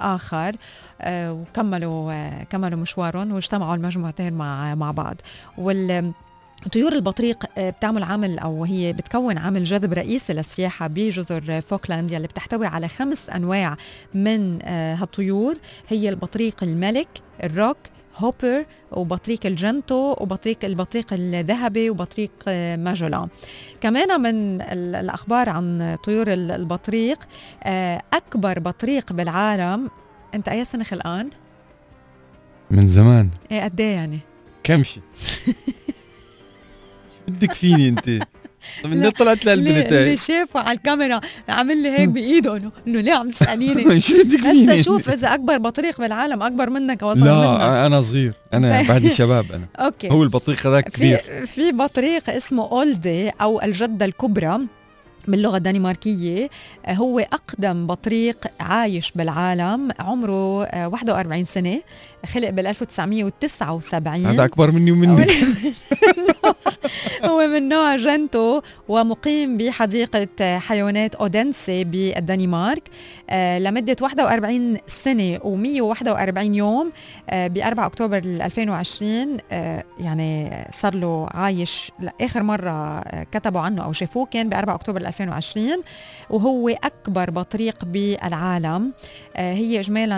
آخر 0.00 0.56
وكملوا 1.08 2.28
كملوا 2.44 2.78
مشوارهم 2.78 3.32
واجتمعوا 3.32 3.74
المجموعتين 3.74 4.32
مع 4.32 4.74
مع 4.74 4.90
بعض. 4.90 5.14
وال 5.58 6.12
طيور 6.72 6.92
البطريق 6.92 7.44
آه، 7.58 7.70
بتعمل 7.70 8.02
عامل 8.02 8.38
أو 8.38 8.64
هي 8.64 8.92
بتكون 8.92 9.38
عامل 9.38 9.64
جذب 9.64 9.92
رئيسي 9.92 10.32
للسياحه 10.32 10.86
بجزر 10.86 11.60
فوكلاند 11.60 12.10
يلي 12.10 12.26
بتحتوي 12.26 12.66
على 12.66 12.88
خمس 12.88 13.30
أنواع 13.30 13.76
من 14.14 14.58
آه، 14.62 14.94
هالطيور. 14.94 15.56
هي 15.88 16.08
البطريق 16.08 16.62
الملك 16.62 17.08
ال 17.44 17.76
rockhopper 18.16 18.64
وبطريق 18.92 19.46
الجنتو 19.46 20.14
وبطريق 20.20 20.64
البطريق 20.64 21.06
الذهبي 21.12 21.90
وبطريق 21.90 22.30
آه، 22.48 22.76
ماجولان 22.76 23.28
كمان 23.80 24.20
من 24.20 24.60
ال- 24.62 24.94
الأخبار 24.96 25.48
عن 25.48 25.96
طيور 26.04 26.32
ال- 26.32 26.50
البطريق 26.52 27.18
أكبر 28.12 28.58
بطريق 28.58 29.12
بالعالم. 29.12 29.90
أنت 30.34 30.48
أي 30.48 30.64
سنة 30.64 30.84
خلقان؟ 30.84 31.30
من 32.70 32.88
زمان. 32.88 33.30
إيه 33.52 33.64
قد 33.64 33.80
إيه 33.80 33.94
يعني؟ 33.94 34.18
كمشي 34.64 35.00
بدك 37.28 37.52
فيني 37.52 37.88
انت؟ 37.88 38.20
من 38.84 39.10
طلعت 39.10 39.44
للبنت 39.44 39.92
اللي 39.92 40.16
شافه 40.16 40.60
على 40.60 40.76
الكاميرا؟ 40.76 41.20
عامل 41.48 41.82
لي 41.82 41.90
هيك 41.90 42.08
بإيده 42.08 42.56
انه 42.56 42.72
إنه 42.86 43.00
ليه 43.00 43.12
عم 43.12 43.28
تسأليني؟ 43.28 44.00
شو 44.00 44.14
بدك 44.22 44.40
هسه؟ 44.40 44.82
شوف 44.82 45.08
إذا 45.08 45.34
أكبر 45.34 45.58
بطريق 45.58 46.00
بالعالم 46.00 46.42
أكبر 46.42 46.70
منك 46.70 47.02
وصل 47.02 47.18
منك. 47.18 47.26
لا 47.26 47.86
أنا 47.86 48.00
صغير. 48.00 48.34
أنا 48.54 48.82
بعدي 48.88 49.10
شباب 49.10 49.52
أنا. 49.52 49.66
أوكي. 49.76 50.10
هو 50.10 50.22
البطيخ 50.22 50.66
هذاك 50.66 50.88
في 50.88 50.96
كبير. 50.96 51.46
في 51.46 51.72
بطريق 51.72 52.30
اسمه 52.30 52.70
أولدي 52.72 53.28
أو 53.28 53.62
الجدة 53.62 54.06
الكبرى 54.06 54.58
باللغة 55.28 55.56
الدنماركية. 55.56 56.50
آه، 56.86 56.92
هو 56.92 57.18
أقدم 57.18 57.86
بطريق 57.86 58.46
عايش 58.60 59.12
بالعالم. 59.14 59.88
عمره 60.00 60.64
آه، 60.64 60.88
41 60.88 61.44
سنة. 61.44 61.80
خلق 62.26 62.50
بال 62.50 62.66
1979 62.66 64.26
هذا 64.26 64.44
أكبر 64.44 64.70
مني 64.70 64.92
ومنك. 64.92 65.28
هو 67.24 67.46
من 67.46 67.68
نوع 67.68 67.96
جنتو 67.96 68.60
ومقيم 68.88 69.56
بحديقة 69.56 70.58
حيوانات 70.58 71.14
أودنسي 71.14 71.84
بالدنمارك 71.84 72.88
آه، 73.30 73.58
لمدة 73.58 73.96
41 74.02 74.76
سنة 74.86 75.38
و141 75.38 76.38
يوم 76.38 76.92
ب 77.32 77.58
4 77.58 77.86
أكتوبر 77.86 78.18
2020 78.18 79.36
آه، 79.52 79.84
يعني 79.98 80.50
صار 80.70 80.94
له 80.94 81.26
عايش 81.30 81.92
آخر 82.20 82.42
مرة 82.42 82.70
آه، 82.70 83.22
كتبوا 83.32 83.60
عنه 83.60 83.84
أو 83.84 83.92
شافوه 83.92 84.26
كان 84.26 84.48
ب 84.48 84.54
4 84.54 84.74
أكتوبر 84.74 85.00
2020 85.00 85.82
وهو 86.30 86.68
أكبر 86.68 87.30
بطريق 87.30 87.84
بالعالم. 87.84 88.92
آه، 89.36 89.54
هي 89.54 89.80
إجمالا 89.80 90.16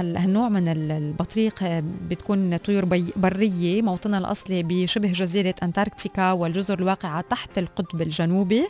هال- 0.00 0.16
هالنوع 0.16 0.48
من 0.48 0.68
ال- 0.68 0.92
البطريق 0.92 1.62
آه، 1.62 1.82
بتكون 2.10 2.56
طيور 2.56 2.84
برية 3.16 3.82
موطنها 3.82 4.18
الأصلي 4.18 4.62
بشبه 4.62 5.08
جزيرة 5.12 5.54
أنتاركتيكا 5.68 6.32
والجزر 6.32 6.78
الواقعة 6.78 7.20
تحت 7.20 7.58
القطب 7.58 8.02
الجنوبي 8.02 8.66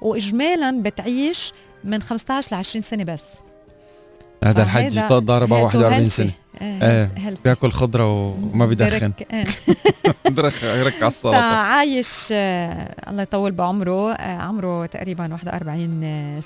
وإجمالا 0.00 0.82
بتعيش 0.82 1.52
من 1.84 2.02
15 2.02 2.56
ل 2.56 2.58
20 2.58 2.82
سنة 2.82 3.04
بس 3.04 3.24
هذا 4.44 4.62
الحج 4.62 4.92
فهيدا 4.98 5.18
ضاربه 5.18 5.56
healthy. 5.56 5.74
41 5.74 6.08
سنة 6.08 6.30
إيه 6.60 6.82
إيه. 6.82 7.34
بياكل 7.44 7.70
خضرة 7.70 8.12
وما 8.12 8.64
إيه. 8.64 9.44
بدرخ 10.26 10.64
يرك 10.64 10.94
على 10.94 11.08
السلطة 11.08 11.40
فعايش 11.40 12.28
آه، 12.32 12.94
الله 13.10 13.22
يطول 13.22 13.52
بعمره 13.52 14.12
آه، 14.12 14.42
عمره 14.42 14.86
تقريبا 14.86 15.32
41 15.32 16.40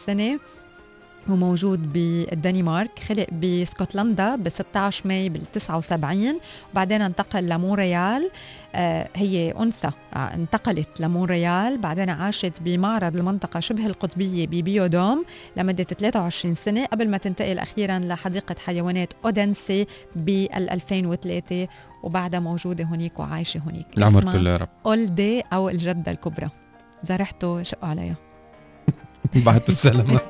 سنة 1.27 1.35
وموجود 1.35 1.93
بالدنمارك 1.93 2.99
خلق 2.99 3.27
باسكتلندا 3.33 4.37
ب 4.37 4.49
16 4.49 5.09
ماي 5.09 5.29
بال 5.29 5.51
79 5.53 6.41
وبعدين 6.73 7.03
انتقل 7.03 7.49
لمونريال 7.49 8.31
آه، 8.75 9.09
هي 9.15 9.53
أنثى 9.53 9.91
آه، 10.15 10.35
انتقلت 10.35 11.01
لمونريال 11.01 11.79
بعدين 11.79 12.11
عاشت 12.11 12.63
بمعرض 12.63 13.17
المنطقة 13.17 13.61
شبه 13.61 13.87
القطبية 13.87 14.47
ببيودوم 14.47 15.25
لمدة 15.57 15.85
23 15.85 16.55
سنة 16.55 16.87
قبل 16.87 17.09
ما 17.09 17.19
تنتقل 17.19 17.59
أخيرا 17.59 17.99
لحديقة 17.99 18.57
حيوانات 18.65 19.13
أودنسي 19.25 19.87
بال 20.17 20.71
2003 20.71 21.69
وبعدها 22.03 22.41
موجودة 22.41 22.85
هونيك 22.85 23.21
وعايشة 23.21 23.61
هونيك 23.67 23.87
العمر 23.99 24.33
كله 24.33 24.51
يا 24.51 24.57
رب. 24.57 24.69
أولدي 24.87 25.41
أو 25.53 25.69
الجدة 25.69 26.13
الكبرى. 26.13 26.51
إذا 27.05 27.17
رحتوا 27.17 27.63
شقوا 27.63 27.89
عليها. 27.89 28.26
بعت 29.47 29.69
السلامة. 29.69 30.21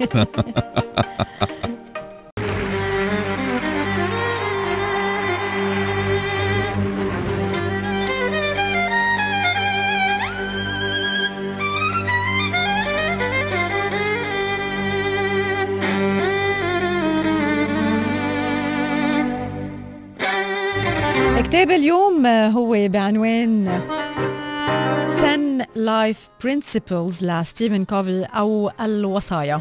كتاب 21.43 21.71
اليوم 21.71 22.27
هو 22.27 22.89
بعنوان 22.89 23.81
10 24.67 25.67
Life 25.77 26.47
Principles 26.47 27.23
لستيفن 27.23 27.85
كوفي 27.85 28.25
أو 28.25 28.71
الوصايا 28.81 29.61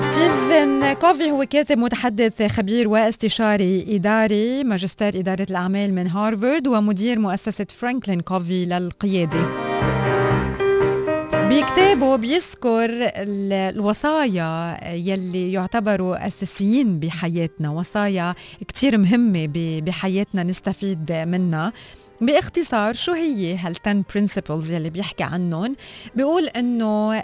ستيفن 0.00 0.92
كوفي 0.92 1.30
هو 1.30 1.44
كاتب 1.50 1.78
متحدث 1.78 2.42
خبير 2.42 2.88
واستشاري 2.88 3.96
إداري 3.96 4.64
ماجستير 4.64 5.18
إدارة 5.18 5.46
الأعمال 5.50 5.94
من 5.94 6.06
هارفارد 6.06 6.66
ومدير 6.66 7.18
مؤسسة 7.18 7.66
فرانكلين 7.78 8.20
كوفي 8.20 8.64
للقيادة 8.64 9.69
بكتابه 11.50 12.16
بيذكر 12.16 12.90
ال- 12.90 13.52
الوصايا 13.52 14.78
يلي 14.94 15.52
يعتبروا 15.52 16.26
أساسيين 16.26 16.98
بحياتنا 17.00 17.70
وصايا 17.70 18.34
كتير 18.68 18.98
مهمة 18.98 19.48
بحياتنا 19.86 20.42
نستفيد 20.42 21.12
منها. 21.12 21.72
باختصار 22.20 22.94
شو 22.94 23.12
هي 23.12 23.56
هال 23.56 23.74
10 23.86 24.02
principles 24.12 24.70
يلي 24.70 24.90
بيحكي 24.90 25.22
عنهم؟ 25.24 25.76
بيقول 26.16 26.46
إنه 26.46 27.22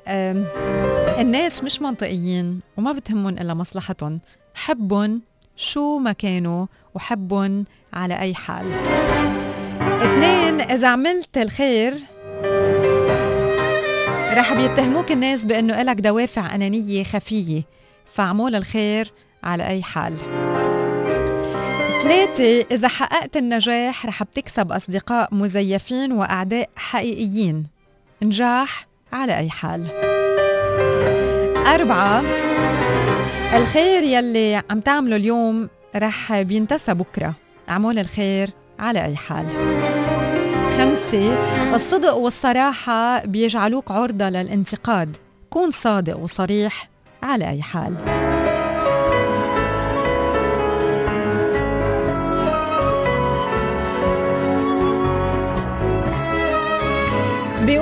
الناس 1.21 1.65
مش 1.65 1.83
منطقيين 1.83 2.61
وما 2.77 2.93
بتهمهم 2.93 3.29
إلا 3.39 3.55
مصلحتهم. 3.55 4.17
حبهم 4.55 5.23
شو 5.57 5.99
ما 5.99 6.13
كانوا 6.13 6.67
وحبهم 6.95 7.65
على 7.93 8.21
أي 8.21 8.35
حال. 8.35 8.67
اثنين 9.81 10.61
إذا 10.61 10.89
عملت 10.89 11.39
الخير 11.39 11.95
رح 14.37 14.55
بيتهموك 14.55 15.13
الناس 15.13 15.45
بأنه 15.45 15.81
إلك 15.83 16.01
دوافع 16.01 16.55
أنانية 16.55 17.05
خفية. 17.05 17.63
فاعمل 18.15 18.55
الخير 18.55 19.13
على 19.45 19.67
أي 19.67 19.83
حال. 19.83 20.17
ثلاثة 22.03 22.67
إذا 22.71 22.89
حققت 22.89 23.37
النجاح 23.37 24.07
رح 24.07 24.23
بتكسب 24.23 24.73
أصدقاء 24.73 25.35
مزيفين 25.35 26.13
وأعداء 26.13 26.71
حقيقيين. 26.77 27.67
نجاح 28.23 28.87
على 29.13 29.39
أي 29.39 29.51
حال. 29.51 29.87
أربعة 31.67 32.23
الخير 33.57 34.03
يلي 34.03 34.63
عم 34.71 34.81
تعمله 34.81 35.17
اليوم 35.17 35.69
رح 35.97 36.41
بينتسى 36.41 36.95
بكرة. 36.95 37.35
أعمل 37.71 37.99
الخير 37.99 38.51
على 38.79 39.05
أي 39.05 39.17
حال. 39.17 39.47
خمسة 40.77 41.35
الصدق 41.75 42.15
والصراحة 42.15 43.25
بيجعلوك 43.25 43.91
عرضة 43.91 44.29
للانتقاد. 44.29 45.17
كون 45.51 45.71
صادق 45.71 46.19
وصريح 46.19 46.89
على 47.23 47.49
أي 47.51 47.63
حال. 47.63 47.95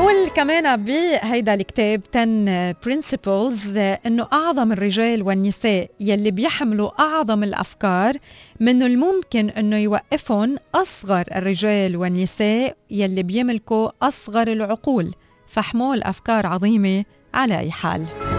بيقول 0.05 0.29
كمان 0.29 0.85
بهيدا 0.85 1.55
الكتاب 1.55 2.01
10 2.15 2.73
principles 2.73 3.77
إنه 4.07 4.29
أعظم 4.33 4.73
الرجال 4.73 5.23
والنساء 5.23 5.91
يلي 6.01 6.31
بيحملوا 6.31 6.91
أعظم 7.01 7.45
الأفكار 7.45 8.17
من 8.61 8.83
الممكن 8.83 9.51
إنه 9.51 9.77
يوقفهم 9.77 10.57
أصغر 10.75 11.25
الرجال 11.37 11.97
والنساء 11.97 12.77
يلي 12.91 13.23
بيملكوا 13.23 13.91
أصغر 14.03 14.49
العقول. 14.49 15.15
فحمول 15.47 16.03
افكار 16.03 16.47
عظيمة 16.47 17.05
على 17.35 17.59
أي 17.59 17.71
حال. 17.71 18.34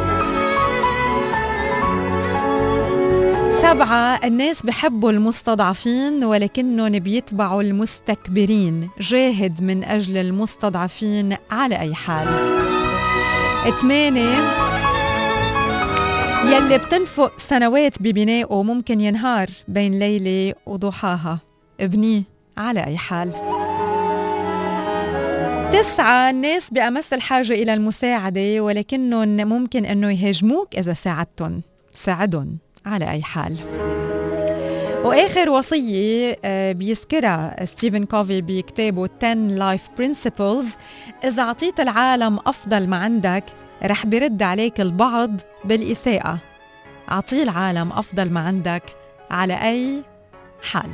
سبعة 3.65 4.19
الناس 4.23 4.63
بحبوا 4.63 5.11
المستضعفين 5.11 6.23
ولكنهم 6.23 6.99
بيتبعوا 6.99 7.61
المستكبرين. 7.61 8.89
جاهد 8.99 9.63
من 9.63 9.83
أجل 9.83 10.17
المستضعفين 10.17 11.37
على 11.51 11.79
أي 11.79 11.93
حال. 11.93 12.27
ثمانية 13.81 14.37
يلي 16.45 16.77
بتنفق 16.77 17.39
سنوات 17.39 18.01
ببنائه 18.01 18.63
ممكن 18.63 19.01
ينهار 19.01 19.49
بين 19.67 19.99
ليلة 19.99 20.53
وضحاها. 20.65 21.39
ابنيه 21.79 22.23
على 22.57 22.83
أي 22.85 22.97
حال. 22.97 23.31
تسعة 25.73 26.29
الناس 26.29 26.69
بأمس 26.71 27.13
الحاجة 27.13 27.53
إلى 27.53 27.73
المساعدة 27.73 28.61
ولكنهم 28.61 29.47
ممكن 29.47 29.85
أنه 29.85 30.11
يهاجموك 30.11 30.75
إذا 30.75 30.93
ساعدتهم 30.93 31.61
ساعدهم 31.93 32.64
على 32.85 33.11
أي 33.11 33.23
حال. 33.23 33.57
وآخر 35.03 35.49
وصية 35.49 36.37
آه، 36.45 36.71
بيذكرها 36.71 37.65
ستيفن 37.65 38.05
كوفي 38.05 38.41
بكتابه 38.41 39.09
10 39.23 39.57
Life 39.57 39.81
Principles 39.99 40.77
إذا 41.25 41.43
أعطيت 41.43 41.79
العالم 41.79 42.39
أفضل 42.47 42.87
ما 42.87 42.97
عندك 42.97 43.43
رح 43.83 44.05
برد 44.05 44.43
عليك 44.43 44.81
البعض 44.81 45.41
بالإساءة. 45.65 46.37
أعطي 47.11 47.43
العالم 47.43 47.91
أفضل 47.91 48.31
ما 48.31 48.39
عندك 48.39 48.83
على 49.31 49.53
أي 49.53 50.03
حال. 50.71 50.89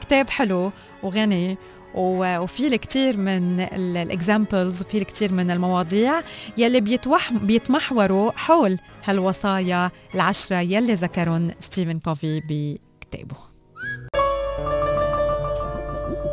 كتاب 0.00 0.30
حلو 0.30 0.70
وغني 1.02 1.58
وفي 1.94 2.66
الكثير 2.66 3.16
من 3.16 3.60
ال 3.60 3.74
examples 3.74 4.82
وفي 4.82 4.98
الكثير 4.98 5.32
من 5.32 5.50
المواضيع 5.50 6.22
يلي 6.58 6.80
بيتوح 6.80 7.32
بيتمحوروا 7.32 8.32
حول 8.32 8.78
هالوصايا 9.04 9.90
العشرة 10.14 10.56
يلي 10.56 10.94
ذكرهم 10.94 11.50
ستيفن 11.60 11.98
كوفي 11.98 12.40
بكتابه 12.40 13.36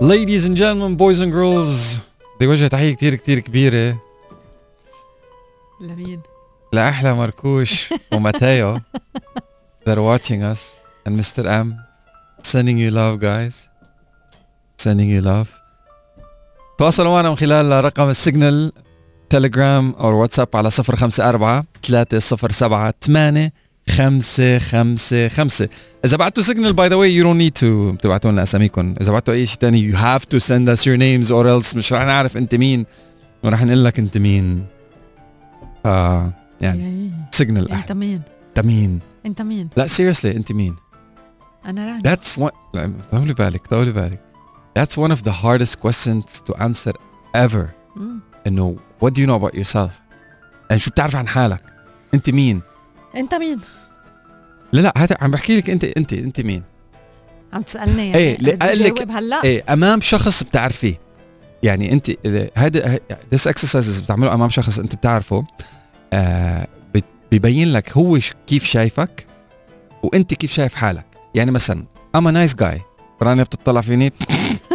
Ladies 0.01 0.45
and 0.45 0.57
gentlemen, 0.57 0.97
boys 0.97 1.20
and 1.20 1.32
girls 1.32 1.99
بدي 2.36 2.47
وجه 2.47 2.68
تحية 2.68 2.93
كتير 2.93 3.16
كتير 3.16 3.39
كبيرة 3.39 3.97
لمين؟ 5.82 6.22
لأحلى 6.74 7.14
مركوش 7.14 7.89
وماتيو 8.14 8.78
that 9.86 9.97
are 9.97 10.01
watching 10.01 10.43
us 10.43 10.59
and 11.05 11.20
Mr. 11.20 11.45
M 11.45 11.76
sending 12.43 12.78
you 12.78 12.91
love 12.91 13.20
guys 13.20 13.70
sending 14.84 15.09
you 15.09 15.25
love. 15.25 15.61
تواصلوا 16.77 17.11
معنا 17.11 17.29
من 17.29 17.36
خلال 17.36 17.86
رقم 17.86 18.09
ال 18.09 18.18
Signal 18.18 18.72
تليجرام 19.29 19.91
أو 19.91 20.21
واتساب 20.21 20.47
على 20.55 20.69
054 20.89 21.63
307 21.84 22.93
8 23.01 23.53
خمسة 23.89 24.59
خمسة 24.59 25.27
خمسة. 25.27 25.69
إذا 26.05 26.17
بعتوا 26.17 26.43
Signal 26.43 26.74
by 26.74 26.88
the 26.88 26.95
way 26.95 27.16
you 27.16 27.24
don't 27.24 27.38
need 27.38 27.51
to 27.51 27.95
تبعتوا 27.95 28.32
لنا 28.32 28.43
أساميكم. 28.43 28.95
إذا 29.01 29.11
بعتوا 29.11 29.34
أي 29.34 29.45
شيء 29.45 29.59
تاني 29.59 29.79
you 29.80 29.97
have 29.97 30.26
to 30.26 30.39
send 30.39 30.76
us 30.75 30.79
your 30.79 30.97
names 30.97 31.27
or 31.27 31.45
else 31.45 31.75
مش 31.75 31.93
رح 31.93 32.05
نعرف 32.05 32.38
أنت 32.38 32.55
مين. 32.55 32.86
ورح 33.43 33.63
نقول 33.63 33.86
لك 33.86 33.99
أنت 33.99 34.17
مين. 34.17 34.65
ف 35.84 35.88
يعني 36.61 37.11
Signal 37.32 37.72
أنت 37.71 37.91
مين؟ 37.91 38.21
أنت 38.47 38.65
مين؟ 38.65 38.99
أنت 39.25 39.41
مين؟ 39.41 39.69
لا 39.77 39.88
seriously 39.88 40.36
أنت 40.36 40.51
مين؟ 40.51 40.75
أنا 41.65 41.86
رانيا 41.86 42.15
That's 42.15 42.39
one 42.39 42.55
لا، 42.73 42.93
طولي 43.11 43.34
بالك 43.34 43.67
طولي 43.67 43.91
بالك. 43.91 44.30
That's 44.80 44.95
one 44.97 45.11
of 45.11 45.22
the 45.24 45.32
hardest 45.43 45.76
questions 45.86 46.41
to 46.47 46.53
answer 46.61 46.93
ever. 47.36 47.65
مم. 47.95 48.19
إنه 48.47 48.76
what 49.05 49.09
do 49.09 49.17
you 49.22 49.28
know 49.28 49.43
about 49.43 49.55
yourself? 49.55 49.91
يعني 50.69 50.80
شو 50.80 50.91
بتعرف 50.91 51.15
عن 51.15 51.28
حالك؟ 51.28 51.63
أنت 52.13 52.30
مين؟ 52.30 52.61
أنت 53.15 53.34
مين؟ 53.36 53.59
لا 54.74 54.82
لا 54.82 54.93
هذا 54.97 55.17
عم 55.22 55.32
بحكي 55.32 55.57
لك 55.57 55.69
أنت 55.69 55.84
أنت 55.84 56.13
أنت 56.13 56.41
مين؟ 56.41 56.63
عم 57.53 57.61
تسألني 57.61 58.09
يعني. 58.11 58.36
قال 58.55 58.84
لك- 58.84 59.11
هلأ؟ 59.11 59.43
إيه 59.43 59.63
أمام 59.69 60.01
شخص 60.01 60.43
بتعرفيه. 60.43 60.99
يعني 61.63 61.93
أنت 61.93 62.11
هذا 62.57 62.99
this 63.36 63.51
exercises 63.51 64.01
بتعمله 64.03 64.34
أمام 64.34 64.49
شخص 64.49 64.80
أنت 64.80 64.95
بتعرفه 64.95 65.45
آه 66.13 66.67
ببين 67.32 67.74
لك 67.74 67.97
هو 67.97 68.19
كيف 68.47 68.63
شايفك 68.63 69.26
وأنت 70.03 70.34
كيف 70.34 70.53
شايف 70.53 70.74
حالك. 70.76 71.05
يعني 71.36 71.51
مثلا 71.51 71.86
I'm 72.17 72.22
a 72.22 72.32
nice 72.32 72.55
guy. 72.63 72.80
رانيا 73.22 73.43
بتطلع 73.43 73.82
فيني؟ 73.82 74.13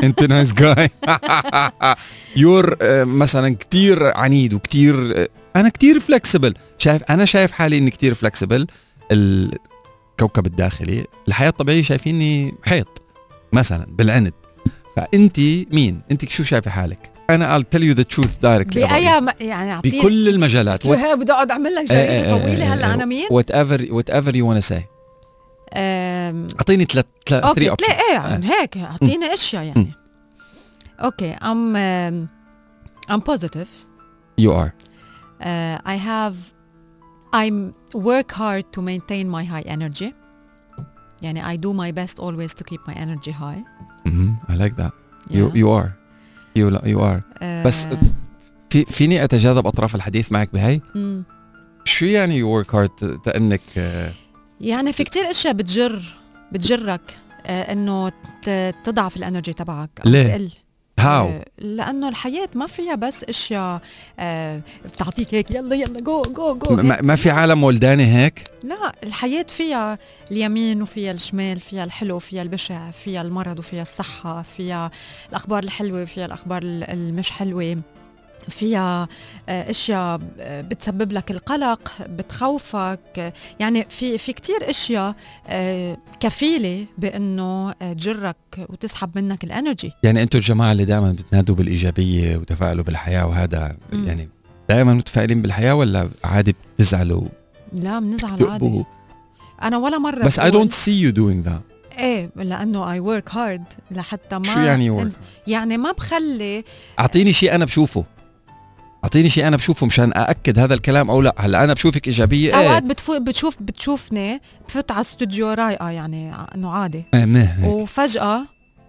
انت 0.03 0.22
nice 0.22 0.53
guy. 0.53 0.89
You're 2.37 2.76
مثلا 3.05 3.55
كتير 3.57 4.16
عنيد 4.16 4.55
وكتير 4.55 5.18
آه، 5.22 5.28
أنا 5.57 5.68
كتير 5.68 6.01
flexible 6.01 6.55
شايف 6.78 7.03
أنا 7.11 7.24
شايف 7.24 7.53
حالي 7.53 7.78
إني 7.78 7.90
كتير 7.90 8.14
flexible 8.14 8.66
الكوكب 9.12 10.47
الداخلي 10.47 11.05
الحياة 11.28 11.49
الطبيعية 11.49 11.82
شايفيني 11.82 12.55
حيط 12.64 13.03
مثلا 13.53 13.86
بالعند. 13.88 14.32
فأنت 14.97 15.38
مين؟ 15.70 16.01
أنت 16.11 16.28
شو 16.28 16.42
شايفة 16.42 16.70
حالك؟ 16.70 17.11
أنا 17.30 17.59
I'll 17.59 17.62
tell 17.62 17.82
you 17.82 17.94
the 18.01 18.05
truth 18.16 18.30
directly 18.42 18.76
م- 19.20 19.28
يعني 19.40 19.72
أعطيني 19.74 19.99
بكل 20.01 20.28
المجالات. 20.28 20.82
what, 20.82 20.86
وه- 20.86 21.14
بدي 21.14 21.32
أقعد 21.32 21.51
أعمل 21.51 21.74
لك 21.74 21.90
إيه، 21.92 21.99
إيه، 21.99 22.20
جريده 22.20 22.34
إيه، 22.36 22.42
طويلة 22.42 22.74
هلأ 22.74 22.86
إيه، 22.86 22.94
أنا 22.94 23.05
مين؟ 23.05 23.26
whatever 23.26 23.80
whatever 23.80 24.32
you 24.32 24.62
to 24.64 24.74
say. 24.74 24.80
أعطيني 25.75 26.85
ثلاث 26.85 27.07
three 27.28 27.70
option 27.70 27.93
إيه 27.93 28.14
يعني 28.14 28.47
آه. 28.47 28.51
هيك 28.51 28.77
أعطيني 28.77 29.35
أشياء 29.35 29.64
يعني. 29.64 29.93
okay 31.05 31.30
um 31.32 31.76
I'm 31.76 33.18
positive 33.26 33.87
you 34.39 34.61
are 34.61 34.70
I 35.43 35.99
have 35.99 36.53
I 37.34 37.72
work 37.95 38.34
hard 38.34 38.62
to 38.62 38.82
maintain 38.82 39.28
my 39.28 39.47
high 39.47 39.74
energy 39.74 40.14
يعني 41.23 41.51
اي 41.51 41.57
دو 41.57 41.73
ماي 41.73 41.93
بيست 41.93 42.21
اولويز 42.21 42.55
تو 42.55 42.64
كيب 42.64 42.81
ماي 42.89 43.03
انرجي 43.03 43.33
هاي 43.33 43.64
اي 44.51 44.57
لايك 44.57 44.75
ذات 44.75 44.93
يو 45.31 45.51
يو 45.55 45.79
ار 45.79 45.93
يو 46.57 46.81
يو 46.85 47.05
ار 47.05 47.23
بس 47.43 47.89
في 48.71 48.85
فيني 48.85 49.25
أتجاذب 49.25 49.67
أطراف 49.67 49.95
الحديث 49.95 50.33
معك 50.33 50.49
بهي 50.53 50.81
mm. 50.81 51.37
شو 51.85 52.07
يعني 52.07 52.37
you 52.37 52.51
work 52.51 52.74
hard 52.74 53.20
تأنك 53.25 53.61
آه، 53.77 54.12
يعني 54.61 54.92
في 54.92 55.04
كتير 55.04 55.30
أشياء 55.30 55.52
بتجر 55.54 56.02
بتجرك 56.52 57.18
آه، 57.46 57.72
إنه 57.72 58.12
تضعف 58.84 59.16
ال 59.16 59.22
energy 59.22 59.53
تبعك 59.52 59.90
أو 60.07 60.11
ليه؟ 60.11 60.26
تقل. 60.36 60.50
How 61.00 61.02
آه، 61.04 61.44
لأنه 61.59 62.09
الحياة 62.09 62.48
ما 62.54 62.66
فيها 62.66 62.94
بس 62.94 63.24
أشياء 63.24 63.80
آه، 64.18 64.61
بتعطيك 64.84 65.34
هيك 65.34 65.50
يلا 65.54 65.74
يلا 65.76 66.00
جو 66.00 66.22
جو 66.22 66.54
جو 66.54 66.76
ما, 66.76 67.16
في 67.16 67.30
عالم 67.30 67.64
ولداني 67.64 68.04
هيك؟ 68.16 68.44
لا 68.64 68.92
الحياة 69.04 69.46
فيها 69.48 69.98
اليمين 70.30 70.82
وفيها 70.82 71.12
الشمال 71.12 71.61
فيها 71.61 71.84
الحلو 71.84 72.18
فيها 72.18 72.42
البشع 72.42 72.90
فيها 72.90 73.22
المرض 73.22 73.59
وفيها 73.59 73.82
الصحة 73.82 74.42
فيها 74.57 74.90
الأخبار 75.30 75.62
الحلوة 75.62 76.04
فيها 76.04 76.26
الأخبار 76.26 76.62
ال- 76.62 76.90
المش 76.90 77.30
حلوة. 77.30 77.76
فيها 78.49 79.09
آه، 79.49 79.70
أشياء 79.70 80.20
آه، 80.40 80.61
بتسبب 80.61 81.12
لك 81.12 81.30
القلق 81.30 81.92
بتخوفك. 82.09 83.32
يعني 83.61 83.86
في 83.90 84.18
في 84.18 84.32
كثير 84.32 84.70
أشياء 84.70 85.14
آه، 85.47 85.97
كفيلة 86.20 86.86
بأنه 86.99 87.72
تجرك 87.72 88.36
وتسحب 88.59 89.18
منك 89.18 89.44
الإنرجي. 89.44 89.92
يعني 90.03 90.22
أنتم 90.22 90.38
الجماعة 90.38 90.72
اللي 90.72 90.84
دائما 90.84 91.12
بتنادوا 91.12 91.55
بالإيجابية 91.55 92.36
وتفائلوا 92.36 92.84
بالحياة 92.84 93.26
وهذا. 93.26 93.76
يعني 93.92 94.28
دائما 94.68 94.94
متفائلين 94.94 95.42
بالحياة 95.42 95.74
ولا 95.74 96.09
عادي 96.24 96.55
بتزعلوا؟ 96.76 97.22
لا 97.72 97.99
بنزعل 97.99 98.47
عادي. 98.49 98.84
أنا 99.62 99.76
ولا 99.78 99.99
مرة 99.99 100.24
بس 100.24 100.40
بقول- 100.40 100.68
don't 100.68 100.72
see 100.72 101.07
you 101.09 101.16
doing 101.16 101.49
that. 101.51 101.76
إيه 101.99 102.30
لأنه 102.36 102.92
I 102.93 103.01
work 103.01 103.30
hard 103.34 103.64
لحتى 103.90 104.38
ما 104.38 104.44
شو 104.44 104.61
يعني 104.61 105.05
work 105.05 105.12
يعني 105.47 105.76
ما 105.78 105.92
بخلي 105.92 106.64
أعطيني 107.01 107.32
شيء 107.32 107.55
أنا 107.55 107.64
بشوفه. 107.64 108.05
اعطيني 109.07 109.28
شيء 109.28 109.48
أنا 109.48 109.57
بشوفه 109.57 109.86
مشان 109.86 110.12
ااكد 110.16 110.59
هذا 110.59 110.74
الكلام 110.74 111.11
أو 111.11 111.22
لا 111.22 111.34
هلا 111.38 111.64
أنا 111.64 111.72
بشوفك 111.74 112.07
ايجابيه 112.07 112.54
اوقات 112.54 112.82
إيه 112.82 112.88
بتفوت 112.88 113.20
بتشوف 113.20 113.57
بتشوفني 113.61 114.40
بفوت 114.68 114.90
على 114.90 115.00
استوديو 115.00 115.52
رايقه 115.52 115.90
يعني 115.90 116.34
انه 116.54 116.70
عادي 116.70 117.04
إيه. 117.14 117.57
وفجاه 117.64 118.46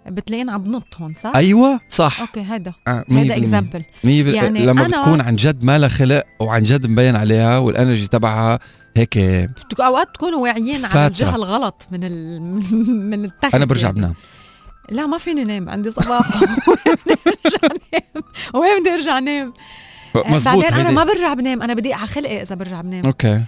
بتلاقيني 0.07 0.51
عم 0.51 0.63
بنط 0.63 0.95
هون 1.01 1.13
صح؟ 1.23 1.35
أيوه 1.35 1.79
صح 1.89 2.21
okay 2.21 2.45
هيدا 2.49 2.73
آه، 2.87 3.05
بالمية. 3.09 3.37
example. 3.37 3.83
يعني 4.03 4.65
لما 4.65 4.83
أنا- 4.83 4.87
بتكون 4.87 5.21
عن 5.21 5.35
جد 5.35 5.63
ما 5.63 5.79
لها 5.79 5.89
خلق 5.89 6.23
وعن 6.39 6.63
جد 6.63 6.87
مبين 6.87 7.15
عليها 7.15 7.57
وال 7.57 7.70
energy 7.70 8.07
تبعها 8.07 8.59
هيك 8.97 9.17
اوقات 9.79 10.07
تكونوا 10.13 10.39
واعيين 10.43 10.85
على. 10.85 11.07
الجهه 11.07 11.35
الغلط 11.35 11.87
من 11.91 12.03
ال... 12.03 12.41
من 13.09 13.25
التخت 13.25 13.55
أنا 13.55 13.65
برجع 13.65 13.87
يعني. 13.87 13.99
بنام 13.99 14.13
لا 14.89 15.05
ما 15.05 15.17
فيني 15.17 15.43
نام 15.43 15.69
عندي 15.69 15.91
صباح 15.91 16.41
وين 16.41 16.95
بدي 17.05 17.19
ارجع 17.27 17.67
نام 17.93 18.23
وين 18.53 18.81
بدي 18.81 18.89
ارجع 18.93 19.19
نام 19.19 19.47
آه، 19.47 19.86
مزبوط 20.15 20.63
بعدين 20.63 20.79
أنا. 20.79 20.91
ما 20.91 21.03
برجع 21.03 21.33
بنام 21.33 21.61
أنا 21.61 21.73
بدي 21.73 21.93
على 21.93 22.07
خلقي 22.07 22.41
إذا 22.41 22.55
برجع 22.55 22.81
بنام. 22.81 23.05
okay. 23.05 23.43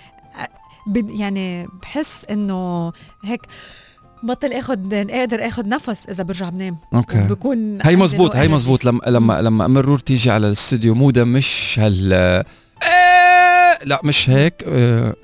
بد 0.87 1.09
يعني 1.09 1.67
بحس 1.81 2.25
إنه 2.31 2.91
هيك 3.23 3.41
بطل 4.23 4.53
آخد 4.53 4.93
قادر 4.93 5.47
آخد 5.47 5.67
نفس 5.67 6.09
إذا 6.09 6.23
برجع 6.23 6.49
بنام. 6.49 6.77
okay. 6.93 7.19
بكون 7.19 7.79
هي 7.81 7.95
مزبوط 7.95 8.35
هي. 8.35 8.47
مزبوط 8.47 8.85
لما 8.85 9.01
لما 9.07 9.41
لما 9.41 9.65
ام 9.65 9.77
الرور 9.77 9.99
تيجي 9.99 10.31
على 10.31 10.47
الاستوديو 10.47 10.95
مودة 10.95 11.23
مش 11.23 11.79
هال 11.79 12.13
إيه، 12.83 13.79
لا 13.83 14.01
مش 14.03 14.29
هيك 14.29 14.63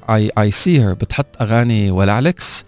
اي 0.09 0.31
اي 0.39 0.51
سي 0.51 0.81
هير 0.81 0.93
بتحط 0.93 1.41
أغاني 1.41 1.91
ولعلكس 1.91 2.65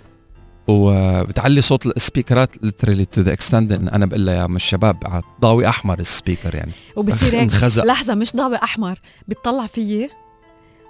وبتعلي 0.67 1.61
صوت 1.61 1.85
السبيكرات 1.85 2.55
literally 2.55 3.05
to 3.19 3.23
the 3.23 3.31
extent 3.31 3.53
إن 3.53 3.89
أنا 3.93 4.05
بقول 4.05 4.25
لها 4.25 4.35
يا 4.35 4.45
الشباب 4.45 4.97
على 5.05 5.21
ضاوي 5.41 5.67
أحمر 5.67 5.99
السبيكر 5.99 6.55
يعني. 6.55 6.71
وبصير 6.95 7.35
هيك 7.35 7.51
لحظة 7.77 8.15
مش 8.15 8.35
ضابط 8.35 8.59
أحمر 8.63 8.99
بيطلع 9.27 9.67
فيي 9.67 10.09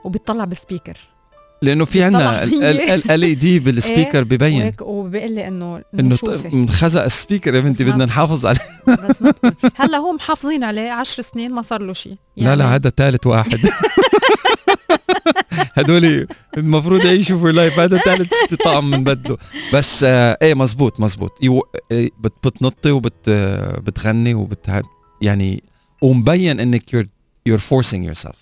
وبيطلع 0.03 0.45
بالسبيكر. 0.45 0.97
لأنه 1.61 1.85
في 1.85 2.03
عندنا. 2.03 2.43
ال 2.43 3.11
اي 3.23 3.35
دي 3.35 3.59
بالسبيكر 3.59 4.23
ببين. 4.23 4.61
وهيك 4.61 4.81
وبيقول 4.81 5.31
لي 5.31 5.47
إنه 5.47 5.81
إنه 5.99 6.17
انخزق 6.53 7.03
ال 7.03 7.10
speaker 7.10 7.55
يا 7.55 7.61
بنتي 7.61 7.83
بدنا 7.83 8.05
نحافظ 8.05 8.45
عليه. 8.45 8.59
هلأ 9.79 9.97
هو 9.97 10.13
محافظين 10.13 10.63
عليه 10.63 10.91
عشر 10.91 11.23
سنين 11.23 11.51
ما 11.51 11.61
صار 11.61 11.81
له 11.81 11.93
شيء. 11.93 12.15
لا 12.37 12.55
لا 12.55 12.75
هذا 12.75 12.89
ثالث 12.89 13.27
واحد. 13.27 13.59
هدول 15.73 16.27
المفروض 16.57 17.05
يعيشوا 17.05 17.39
في 17.39 17.51
لايف 17.51 17.79
هذا 17.79 17.97
ثالث 17.97 18.31
طعم 18.65 18.89
من 18.89 19.03
بده. 19.03 19.37
بس 19.73 20.03
آه 20.03 20.37
إيه 20.41 20.53
مزبوط 20.53 20.99
مزبوط. 20.99 21.31
بت 21.91 22.33
بتنطي 22.43 22.91
وبت 22.91 23.13
آه، 23.29 23.79
بتغني 23.79 24.33
وبت 24.33 24.81
يعني 25.21 25.63
ومبين 26.01 26.59
إنك 26.59 26.83
you're 26.95 27.07
you're 27.49 27.61
forcing 27.61 28.11
yourself. 28.13 28.35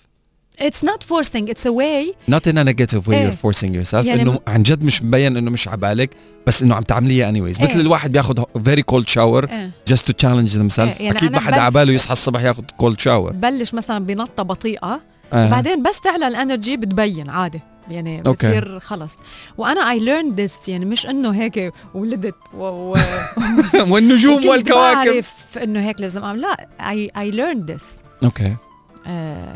It's 0.60 0.84
not 0.84 1.02
forcing 1.02 1.50
it's 1.50 1.66
a 1.66 1.70
way 1.70 2.14
not 2.30 2.34
in 2.50 2.54
a 2.54 2.64
negative 2.68 3.06
way 3.08 3.12
إيه. 3.12 3.30
you're 3.30 3.34
forcing 3.46 3.68
yourself. 3.84 3.94
يعني 4.06 4.22
إنه 4.22 4.40
عن 4.48 4.62
جد 4.62 4.82
مش 4.84 5.02
مبين 5.02 5.36
إنه 5.36 5.50
مش 5.50 5.68
عبالك 5.68 6.10
بس 6.46 6.62
إنه 6.62 6.74
عم 6.74 6.82
تعمليها 6.82 7.32
anyways. 7.32 7.60
مثل 7.62 7.74
إيه. 7.74 7.80
الواحد 7.80 8.12
بياخذ 8.12 8.42
very 8.42 8.82
cold 8.92 9.04
shower 9.14 9.50
إيه. 9.50 9.70
just 9.90 10.02
to 10.02 10.12
challenge 10.22 10.52
themselves. 10.52 10.78
إيه، 10.78 11.04
يعني 11.06 11.18
أكيد 11.18 11.32
ما 11.32 11.40
حدا 11.40 11.56
بل- 11.56 11.62
عباله 11.62 11.92
يصحى 11.92 12.12
الصبح 12.12 12.40
ياخذ 12.40 12.62
cold 12.82 12.96
shower. 13.04 13.32
بلش 13.32 13.74
مثلا 13.74 13.98
بنطة 14.06 14.42
بطيئة. 14.42 15.00
آه. 15.32 15.50
بعدين 15.50 15.82
بس 15.82 16.00
تعلى 16.00 16.28
ال 16.28 16.35
energy 16.35 16.76
بتبين 16.76 17.30
عادي 17.30 17.60
يعني. 17.90 18.22
بتصير 18.22 18.78
خلص. 18.80 19.12
وأنا 19.58 19.90
I 19.90 19.98
learn 19.98 20.30
this 20.30 20.68
يعني 20.68 20.84
مش 20.84 21.06
إنه 21.06 21.30
هيك 21.30 21.72
ولدت 21.94 22.34
و... 22.54 22.64
و... 22.64 22.96
والنجوم 23.92 24.46
والكواكب. 24.46 25.12
بعرف 25.12 25.58
إنه 25.62 25.80
هيك 25.80 26.00
لازم 26.00 26.22
أعمل. 26.22 26.40
لا 26.40 26.68
I 26.80 27.10
I 27.16 27.30
learn 27.30 27.60
this 27.60 27.98
okay. 28.24 28.56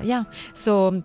Yeah 0.02 0.24
so 0.54 1.00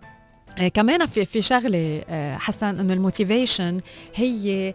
كمان 0.73 1.05
في 1.05 1.25
في 1.25 1.41
شغلة 1.41 2.03
آه، 2.09 2.37
حسن 2.37 2.79
إنه 2.79 2.93
ال 2.93 3.01
motivation 3.01 3.79
هي 4.15 4.73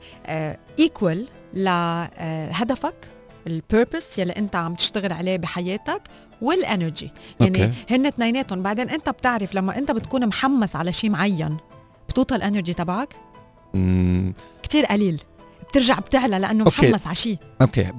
equal 0.79 1.27
لهدفك 1.55 3.09
ال 3.47 3.56
purpose 3.56 4.19
يلي 4.19 4.33
أنت 4.33 4.57
عم 4.57 4.75
تشتغل 4.75 5.13
عليه 5.13 5.37
بحياتك 5.37 6.03
وال 6.43 6.60
energy 6.60 7.13
يعني 7.41 7.65
okay. 7.65 7.75
هن 7.91 8.07
اثنيناتهم. 8.07 8.63
بعدين 8.63 8.91
أنت 8.91 9.09
بتعرف 9.09 9.55
لما 9.55 9.79
أنت 9.79 9.91
بتكون 9.91 10.27
محمس 10.27 10.77
على 10.77 10.93
شيء 10.93 11.11
معين 11.11 11.57
بتوطى 12.09 12.37
ال 12.37 12.42
energy 12.42 12.75
تبعك. 12.75 13.17
كتير 14.63 14.87
قليل. 14.87 15.21
بترجع 15.69 15.99
بتعلى 15.99 16.39
لأنه 16.39 16.65
okay. 16.65 16.89
محمس 16.89 17.07
على 17.07 17.17
شيء 17.17 17.39
okay. 17.61 17.93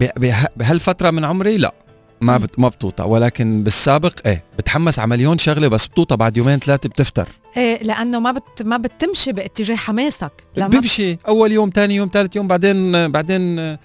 بهالفترة 0.55 1.11
من 1.11 1.25
عمري 1.25 1.57
لا. 1.57 1.73
ما 2.21 2.37
بت 2.37 2.59
ما 2.59 2.69
بتوطى. 2.69 3.03
ولكن 3.03 3.63
بالسابق 3.63 4.13
إيه 4.25 4.43
بتحمس 4.57 4.99
على 4.99 5.09
مليون 5.09 5.37
شغلة 5.37 5.67
بس 5.67 5.87
بتوطى. 5.87 6.17
بعد 6.17 6.37
يومين 6.37 6.59
ثلاثة 6.59 6.89
بتفتر 6.89 7.29
إيه 7.57 7.83
لأنه 7.83 8.19
ما 8.19 8.31
بت 8.31 8.61
ما 8.61 8.77
بتمشي 8.77 9.31
باتجاه 9.31 9.75
حماسك. 9.75 10.31
لما 10.57 10.67
بيمشي. 10.67 11.17
أول 11.27 11.51
يوم 11.51 11.71
ثاني 11.75 11.95
يوم 11.95 12.09
ثالث 12.13 12.35
يوم 12.35 12.47
بعدين 12.47 13.11
بعدين 13.11 13.77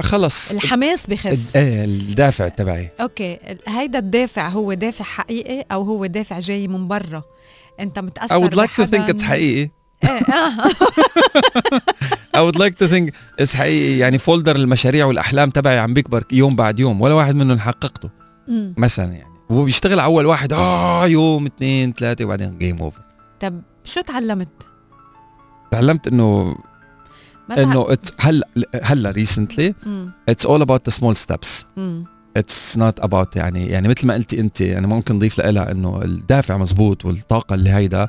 خلص. 0.00 0.52
الحماس 0.52 1.06
بخف. 1.06 1.56
إيه 1.56 1.84
الدافع 1.84 2.48
تبعي. 2.48 2.90
أوكي 3.00 3.38
هيدا 3.68 3.98
الدافع 3.98 4.48
هو 4.48 4.72
دافع 4.74 5.04
حقيقي 5.04 5.66
أو 5.72 5.82
هو 5.82 6.06
دافع 6.06 6.38
جاي 6.38 6.68
من 6.68 6.88
برا؟ 6.88 7.22
أنت 7.80 7.98
متأثر 7.98 8.40
I 8.40 8.48
would 8.48 8.54
like 8.54 8.84
to 8.84 8.86
think 8.86 9.14
it's 9.14 9.22
حقيقي. 9.22 9.70
إيه 10.04 10.10
آه. 10.10 10.68
I 12.36 12.50
would 12.50 12.56
like 12.58 12.74
to 12.84 12.90
think 12.92 13.12
it's 13.42 13.54
حقيقي. 13.54 13.98
يعني 13.98 14.18
فولدر 14.18 14.56
المشاريع 14.56 15.06
والأحلام 15.06 15.50
تبعي 15.50 15.78
عم 15.78 15.94
بيكبر 15.94 16.24
يوم 16.32 16.56
بعد 16.56 16.78
يوم 16.80 17.00
ولا 17.00 17.14
واحد 17.14 17.34
منهم 17.34 17.58
حققته. 17.58 18.10
مثلا 18.76 19.12
يعني. 19.12 19.32
هو 19.50 19.64
بيشتغل 19.64 20.00
على 20.00 20.06
أول 20.06 20.26
واحد 20.26 20.52
آه 20.52 21.06
يوم 21.06 21.46
اثنين 21.46 21.92
ثلاثة 21.92 22.24
وبعدين 22.24 22.58
game 22.58 22.78
over 22.78 23.00
طب 23.40 23.62
شو 23.84 24.00
تعلمت؟ 24.00 24.48
تعلمت 25.70 26.06
إنه 26.06 26.56
انه 27.50 27.96
هلا 28.18 28.48
هلا 28.82 29.10
recently 29.10 29.74
it's 30.28 30.46
all 30.46 30.62
about 30.62 30.88
the 30.88 30.90
small 30.90 31.16
steps 31.16 31.64
أمم. 31.78 32.04
it's 32.36 32.78
not 32.78 33.00
about 33.00 33.36
يعني 33.36 33.66
يعني 33.66 33.88
مثل 33.88 34.06
ما 34.06 34.14
قلتي 34.14 34.40
انت 34.40 34.60
يعني 34.60 34.86
ممكن 34.86 35.14
نضيف 35.14 35.38
لها 35.38 35.72
إنه 35.72 36.02
الدافع 36.02 36.56
مزبوط 36.56 37.04
والطاقة 37.04 37.54
اللي 37.54 37.70
هيدا 37.70 38.08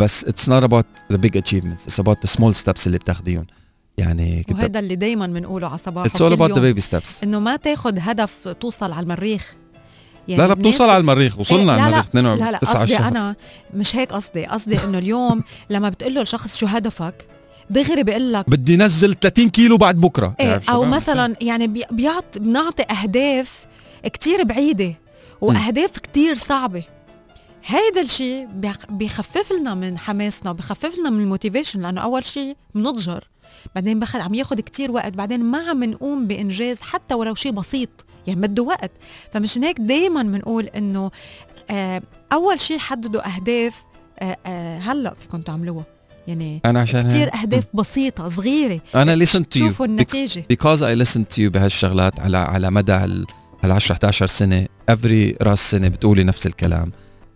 بس 0.00 0.24
it's 0.24 0.48
not 0.48 0.62
about 0.62 0.86
the 1.12 1.16
big 1.16 1.36
achievements 1.36 1.84
it's 1.84 2.00
about 2.00 2.18
the 2.18 2.26
small 2.26 2.54
steps 2.54 2.86
اللي 2.86 2.98
بتاخذيهم 2.98 3.46
يعني 3.98 4.42
كنت 4.42 4.56
وهذا 4.56 4.80
اللي 4.80 4.96
دايما 4.96 5.26
بنقوله 5.26 5.68
على 5.68 5.78
صباح 5.78 6.04
it's 6.06 6.22
all 6.22 6.32
about 6.32 6.52
the 6.52 6.60
baby 6.60 6.80
steps 6.80 7.22
إنه 7.22 7.40
ما 7.40 7.56
تاخذ 7.56 7.98
هدف 8.00 8.48
توصل 8.48 8.92
على 8.92 9.02
المريخ. 9.02 9.54
يعني 10.28 10.42
لا 10.42 10.48
لا 10.48 10.54
بتوصل 10.54 10.84
على 10.84 10.96
المريخ. 10.96 11.38
وصلنا 11.38 11.74
إيه، 11.74 11.80
على 11.80 11.80
لا، 11.80 11.86
المريخ. 11.86 12.06
22 12.08 12.46
لا 12.46 12.50
لا 12.52 12.58
قصدي 12.58 12.86
19 12.86 13.08
أنا 13.08 13.36
مش 13.74 13.96
هيك 13.96 14.12
قصدي. 14.12 14.46
قصدي 14.46 14.84
إنه 14.84 14.98
اليوم 14.98 15.42
لما 15.70 15.88
بتقول 15.88 16.14
له 16.14 16.20
الشخص 16.20 16.56
شو 16.56 16.66
هدفك 16.66 17.26
دغري 17.70 18.02
بيقول 18.02 18.32
لك 18.32 18.50
بدي 18.50 18.76
نزل 18.76 19.14
30 19.14 19.50
كيلو 19.50 19.76
بعد 19.76 20.00
بكرة. 20.00 20.34
إيه 20.40 20.60
أو؟ 20.68 20.84
مثلا 20.84 21.36
يعني 21.40 21.66
بي- 21.66 21.84
بيعط 21.90 22.38
بنعطي 22.38 22.82
أهداف 22.82 23.66
كتير 24.04 24.42
بعيدة 24.44 24.94
وأهداف 25.40 25.90
كتير 25.98 26.34
صعبة. 26.34 26.84
هيدا 27.66 28.00
الشيء 28.00 28.48
بيخفف 28.90 29.52
لنا 29.52 29.74
من 29.74 29.98
حماسنا 29.98 30.52
بيخفف 30.52 30.98
لنا 30.98 31.10
من 31.10 31.20
ال 31.20 31.26
motivation 31.26 31.80
لأنه 31.82 32.00
أول 32.00 32.24
شيء 32.24 32.56
بنضجر 32.74 33.24
بعدين 33.74 34.00
بخد 34.00 34.20
عم 34.20 34.34
ياخد 34.34 34.60
كتير 34.60 34.90
وقت 34.90 35.12
بعدين 35.12 35.40
ما 35.44 35.58
عم 35.70 35.84
نقوم 35.84 36.26
بإنجاز 36.26 36.80
حتى 36.80 37.14
ولو 37.14 37.34
شيء 37.34 37.52
بسيط 37.52 37.88
يعني 38.26 38.40
بده 38.40 38.62
وقت. 38.62 38.90
فمشان 39.32 39.64
هيك 39.64 39.80
دائما 39.80 40.22
بنقول 40.22 40.64
إنه 40.64 41.10
آه 41.70 42.02
أول 42.32 42.60
شيء 42.60 42.78
حددوا 42.78 43.34
أهداف 43.36 43.82
آه 44.20 44.36
آه 44.46 44.78
هلأ 44.78 45.14
فيكم 45.14 45.40
تعملوها. 45.40 45.84
يعني 46.28 46.60
أنا 46.64 46.80
عشان 46.80 47.08
كتير 47.08 47.26
هيك- 47.28 47.34
أهداف 47.36 47.64
بسيطة 47.74 48.28
صغيرة. 48.28 48.80
أنا 48.94 49.24
listen 49.24 49.38
to 49.38 49.42
you 49.42 49.48
تشوفوا 49.50 49.86
bec- 49.86 49.88
النتيجة. 49.88 50.44
because 50.52 50.78
I 50.80 51.06
listen 51.06 51.20
to 51.20 51.38
you 51.38 51.46
بهالشغلات 51.50 52.20
على 52.20 52.36
على 52.36 52.70
مدى 52.70 52.92
هال 52.92 53.26
هال 53.64 53.72
10 53.72 53.92
11 53.92 54.26
سنة. 54.26 54.66
Every 54.90 55.34
راس 55.42 55.70
سنة 55.70 55.88
بتقولي 55.88 56.24
نفس 56.24 56.46
الكلام. 56.46 56.92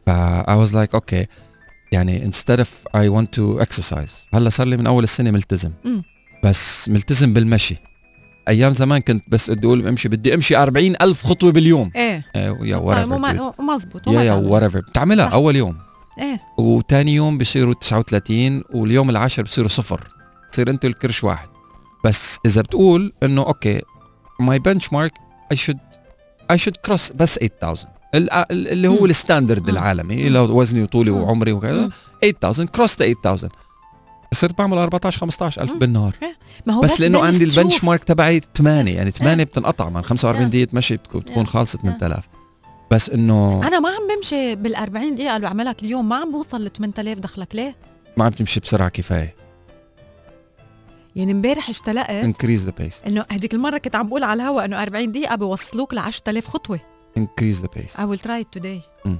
ف 0.06 0.10
I 0.42 0.66
was 0.66 0.72
like 0.72 0.98
okay. 1.00 1.26
يعني 1.92 2.30
instead 2.32 2.58
of 2.60 2.66
I 2.96 3.08
want 3.16 3.26
to 3.38 3.64
exercise. 3.66 4.12
هلأ 4.34 4.48
صار 4.48 4.66
لي 4.66 4.76
من 4.76 4.86
أول 4.86 5.04
السنة 5.04 5.30
ملتزم. 5.30 5.70
مم. 5.84 6.02
بس 6.44 6.88
ملتزم 6.88 7.32
بالمشي. 7.34 7.76
أيام 8.48 8.72
زمان 8.74 9.00
كنت 9.00 9.24
بس 9.28 9.50
بدي 9.50 9.66
أقول 9.66 9.86
امشي 9.88 10.08
بدي 10.08 10.34
أمشي 10.34 10.56
40 10.56 10.94
ألف 11.02 11.26
خطوة 11.26 11.52
باليوم. 11.52 11.90
إيه. 11.96 12.24
آه، 12.36 12.58
يا 12.62 12.76
whatever 12.76 13.12
وما- 13.12 13.52
dude. 13.58 13.60
مزبوط 13.62 14.08
يا 14.08 14.22
يا 14.22 14.64
whatever 14.64 14.80
بتعملها. 14.80 15.26
أول 15.26 15.56
يوم. 15.56 15.76
إيه 16.18 16.40
وتاني 16.58 17.14
يوم 17.14 17.38
بصيروا 17.38 17.74
39 17.74 18.62
واليوم 18.70 19.10
العاشر 19.10 19.42
بصيروا 19.42 19.68
صفر 19.68 20.08
تصير 20.52 20.70
أنت 20.70 20.84
الكرش 20.84 21.24
واحد 21.24 21.48
بس 22.04 22.36
إذا 22.46 22.62
بتقول 22.62 23.12
إنه 23.22 23.42
أوكي 23.42 23.82
my 24.40 24.58
benchmark 24.58 25.12
I 25.52 25.56
should 25.56 25.78
I 26.50 26.58
should 26.58 26.76
cross 26.76 27.12
بس 27.12 27.34
8000 27.38 27.84
ال- 28.14 28.30
ال- 28.32 28.68
اللي 28.68 28.88
هو. 28.88 29.06
ال 29.06 29.13
standard. 29.13 29.68
العالمي 29.68 30.28
لو 30.28 30.60
وزني 30.60 30.82
وطولي. 30.82 31.10
وعمري 31.10 31.52
وكذا 31.52 31.80
مم. 31.80 31.90
8000 32.40 32.70
كروس 32.70 32.98
ذا 33.02 33.12
8000 33.12 33.50
صرت 34.32 34.58
بعمل 34.58 34.78
14 34.78 35.18
15 35.20 35.62
ألف 35.62 35.72
مم. 35.72 35.78
بالنهار 35.78 36.12
ما 36.66 36.74
هو 36.74 36.80
بس 36.80 37.00
لأنه 37.00 37.18
تبلش 37.18 37.40
عندي 37.40 37.44
البنش. 37.44 37.84
مارك 37.84 38.04
تبعي 38.04 38.40
8 38.54 38.92
بس. 38.92 38.96
يعني 38.98 39.10
8 39.10 39.38
إيه. 39.38 39.44
بتنقطع 39.44 39.88
من 39.88 40.02
45 40.02 40.42
إيه. 40.44 40.50
دقيقة 40.50 40.70
مشي 40.76 40.96
بتكون 40.96 41.22
إيه. 41.28 41.34
إيه. 41.36 41.98
8000 41.98 42.24
بس 42.90 43.10
إنه 43.10 43.60
أنا 43.68 43.80
ما 43.80 43.88
عم 43.88 44.16
بمشي 44.16 44.54
بال 44.54 44.76
40 44.76 45.14
دقيقة 45.14 45.36
اللي 45.36 45.46
بعملها 45.46 45.72
كل 45.72 45.86
يوم 45.86 46.08
ما 46.08 46.16
عم 46.16 46.30
بوصل 46.32 46.64
ل 46.64 46.70
8000 46.70 47.18
دخلك 47.18 47.54
ليه؟ 47.54 47.76
ما 48.16 48.24
عم 48.24 48.30
تمشي 48.30 48.60
بسرعة 48.60 48.88
كفاية 48.88 49.34
يعني 51.16 51.32
امبارح 51.32 51.68
اشتلقت 51.68 52.24
increase 52.24 52.60
the 52.60 52.82
pace 52.82 53.06
إنه 53.06 53.24
هذيك 53.30 53.54
المرة 53.54 53.78
كنت 53.78 53.96
عم 53.96 54.08
بقول 54.08 54.22
على 54.24 54.42
الهوا 54.42 54.64
إنه 54.64 54.82
40 54.82 55.12
دقيقة 55.12 55.36
بوصلوك 55.36 55.94
ل 55.94 55.98
10000 55.98 56.46
خطوة 56.46 56.80
pace 57.18 57.96
I 57.96 58.00
will 58.00 58.22
try 58.26 58.42
it 58.42 58.60
today 58.60 58.80
مم. 59.04 59.18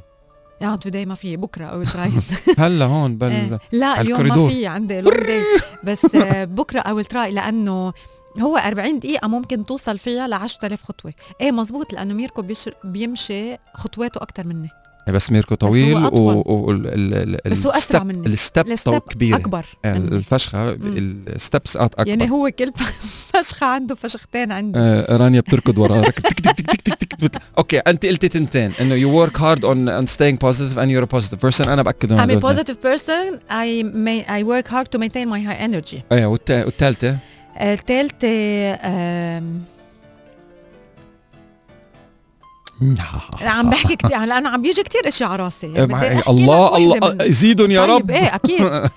يعني 0.60 0.78
today 0.86 1.06
ما 1.06 1.14
في 1.14 1.36
بكرة 1.36 1.84
try 1.84 2.08
it 2.20 2.34
هلا 2.60 2.84
هون 2.84 3.16
بل 3.16 3.30
إيه. 3.32 3.58
لا 3.72 4.00
اليوم 4.00 4.22
ما. 4.26 4.48
في 4.48 4.66
عندي 4.66 5.00
long 5.00 5.16
day 5.16 5.42
بس 5.86 6.14
آه، 6.14 6.44
بكرة 6.44 6.80
I 6.80 7.02
will 7.02 7.08
try 7.08 7.16
لأنه 7.16 7.92
هو 8.41 8.57
40 8.57 8.99
دقيقة 8.99 9.28
ممكن 9.28 9.64
توصل 9.64 9.99
فيها 9.99 10.28
ل 10.28 10.32
10000 10.32 10.82
خطوة، 10.82 11.12
إيه 11.41 11.53
مزبوط 11.53 11.93
لأنه 11.93 12.14
ميركو 12.14 12.45
بيمشي 12.84 13.57
خطواته 13.74 14.18
أكتر 14.22 14.47
مني، 14.47 14.68
بس 15.09 15.32
ميركو 15.32 15.55
طويل 15.55 15.97
هو 15.97 16.07
أطول. 16.07 16.86
وال 16.86 17.39
بس 17.47 17.66
هو 17.66 17.72
أسرع 17.72 18.05
مني. 18.05 18.26
ال 18.26 18.34
step 18.34 18.66
ال 18.68 18.74
step 18.74 18.98
كبيرة 18.99 19.36
أكبر 19.36 19.66
يعني 19.84 19.99
مم. 20.01 20.22
ال 21.28 21.36
steps 21.36 21.76
أكبر. 21.76 22.09
يعني 22.09 22.30
هو 22.30 22.51
كل 22.59 22.72
فشخة 23.32 23.66
عنده 23.66 23.95
فشختين 23.95 24.53
عندي. 24.53 24.78
آه 24.78 25.16
رانيا 25.16 25.41
بتركض 25.41 26.05
تك. 26.05 26.22
أوكي 27.59 27.78
أنت 27.78 28.07
قلتي 28.07 28.28
تنتين 28.28 28.72
إنه 28.80 28.95
you 28.94 29.16
work 29.16 29.40
hard 29.40 30.06
on 30.06 30.07
on 30.07 30.09
staying 30.09 30.36
positive 30.47 30.76
and 30.76 30.91
you're 30.91 31.05
a 31.05 31.16
positive 31.16 31.41
person. 31.49 31.68
أنا 31.68 31.82
بأكد 31.82 32.12
I'm 32.12 32.41
a 32.41 32.45
positive 32.45 32.76
person. 32.82 33.39
I 33.51 33.82
may 33.82 34.24
I 34.28 34.43
work 34.45 34.68
hard 34.68 34.89
to 34.93 34.99
maintain 34.99 35.28
my 35.28 35.41
high 35.41 35.61
energy. 35.68 35.97
إيه 36.12 36.26
والثالثة 36.26 37.16
الثالثة 37.61 38.28
أنا 43.40 43.50
عم 43.50 43.70
بحكي 43.70 43.96
كثير 43.96 44.24
لأنه 44.24 44.48
عم 44.48 44.62
بيجي 44.62 44.82
كثير 44.82 45.09
أشياء 45.09 45.30
على 45.30 45.42
راسي. 45.42 45.72
يعني 45.72 45.94
أحكي 45.94 46.30
الله 46.30 46.76
الله. 46.76 47.30
زيدهم 47.30 47.70
يا 47.70 47.80
طيب 47.86 47.90
رب. 47.90 48.11
إيه 48.11 48.34
أكيد. 48.34 48.70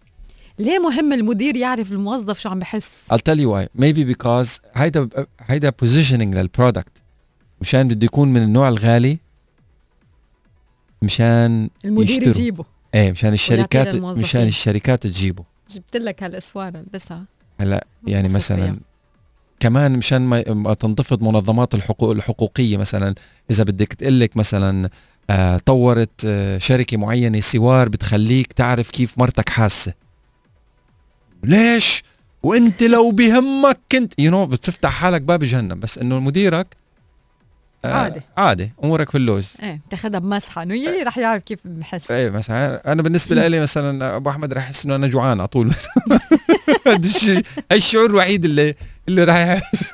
ليه 0.60 0.80
مهم 0.80 1.14
المدير 1.14 1.56
يعرف 1.56 1.92
الموظف 1.92 2.40
شو 2.40 2.50
عم 2.50 2.60
بحس؟ 2.60 3.08
I'll 3.14 3.18
tell 3.18 3.38
you 3.38 3.48
why. 3.48 3.82
Maybe 3.82 4.16
because 4.16 4.60
هيدا 4.76 5.10
هيدا 5.40 5.74
positioning 5.86 6.36
لل 6.36 6.48
product 6.48 6.92
مشان 7.62 7.88
بده 7.88 8.06
يكون 8.06 8.34
من 8.34 8.44
النوع 8.44 8.70
الغالي 8.70 9.18
مشان 11.02 11.70
المدير 11.86 12.10
يشتروا. 12.10 12.36
يجيبه. 12.36 12.66
إيه 12.94 13.12
مشان 13.12 13.34
الشركات. 13.34 13.96
مشان 13.96 14.48
الشركات 14.48 15.04
تجيبه. 15.04 15.44
جبت 15.70 15.98
لك 15.98 16.24
هالأسوار 16.24 16.76
البسها 16.76 17.26
هلا 17.60 17.88
يعني 18.08 18.30
مثلا. 18.30 18.78
كمان 19.62 19.92
مشان 19.92 20.22
ما 20.22 20.74
تنتفض 20.74 21.22
منظمات 21.24 21.76
الحقوق 21.76 22.12
الحقوقية 22.12 22.78
مثلا. 22.78 23.16
إذا 23.52 23.64
بدك 23.64 23.94
تقول 23.94 24.20
لك 24.20 24.38
مثلا 24.38 24.90
آه 25.30 25.58
طورت 25.58 26.26
آه 26.26 26.58
شركة 26.58 26.98
معينة 26.98 27.40
سوار 27.40 27.90
بتخليك 27.90 28.54
تعرف 28.54 28.90
كيف 28.90 29.18
مرتك 29.18 29.50
حاسة. 29.50 29.94
ليش؟ 31.44 32.04
وإنت 32.44 32.84
لو 32.84 33.12
بهمك 33.12 33.80
كنت 33.92 34.14
you 34.20 34.32
you 34.32 34.34
know, 34.34 34.52
بتفتح 34.52 34.90
حالك 34.90 35.22
باب 35.22 35.44
جهنم. 35.44 35.80
بس 35.80 35.98
إنه 35.98 36.20
مديرك 36.20 36.76
آه 37.86 37.94
عادي. 37.94 38.22
عادي. 38.38 38.72
أمورك 38.84 39.10
في 39.10 39.18
اللوز. 39.18 39.54
إيه 39.64 39.82
بتاخذها 39.88 40.20
بمسحة. 40.20 40.64
إنه 40.64 40.76
يي 40.76 41.04
رح 41.04 41.18
يعرف 41.18 41.44
كيف 41.44 41.60
بحس. 41.66 42.12
إيه 42.12 42.30
مثلا 42.30 42.92
أنا 42.92 43.02
بالنسبة 43.02 43.48
لي 43.48 43.60
مثلا 43.68 44.16
أبو 44.16 44.30
أحمد 44.30 44.54
رح 44.54 44.64
يحس 44.64 44.86
إنه 44.86 44.96
أنا 44.96 45.08
جوعان 45.08 45.40
على 45.40 45.48
طول. 45.48 45.72
هذا 46.88 47.08
الشيء 47.08 47.44
الشعور 47.72 48.10
الوحيد 48.10 48.46
اللي 48.46 48.76
اللي 49.12 49.24
راح 49.24 49.38
يحس 49.38 49.94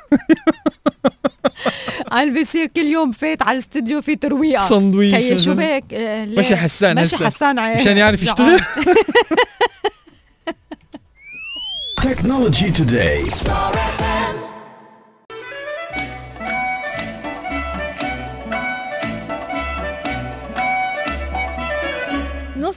أنا 2.12 2.40
بصير 2.40 2.66
كل 2.66 2.80
يوم 2.82 3.12
فات 3.12 3.42
على 3.42 3.52
الاستوديو 3.52 4.02
في 4.02 4.16
ترويقة 4.16 4.68
سندويش 4.68 5.14
هي 5.14 5.38
شو. 5.38 5.54
بك 5.54 5.84
آه،؟ 5.92 6.24
ماشي 6.24 6.56
حسان 6.56 6.94
ماشي. 6.94 7.16
حسان. 7.16 7.76
مشان 7.76 7.96
يعرف. 7.96 8.22
يشتغل 8.22 8.60
Technology 12.00 12.70
Today. 12.72 14.07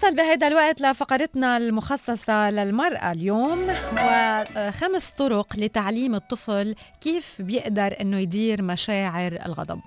نوصل 0.03 0.15
بهذا 0.15 0.47
الوقت 0.47 0.81
لفقرتنا 0.81 1.57
المخصصة 1.57 2.49
للمرأة 2.49 3.11
اليوم 3.11 3.59
وخمس 3.93 5.09
طرق 5.11 5.55
لتعليم 5.57 6.15
الطفل 6.15 6.75
كيف 7.01 7.35
بيقدر 7.41 7.95
إنه 8.01 8.17
يدير 8.17 8.61
مشاعر 8.61 9.39
الغضب. 9.45 9.79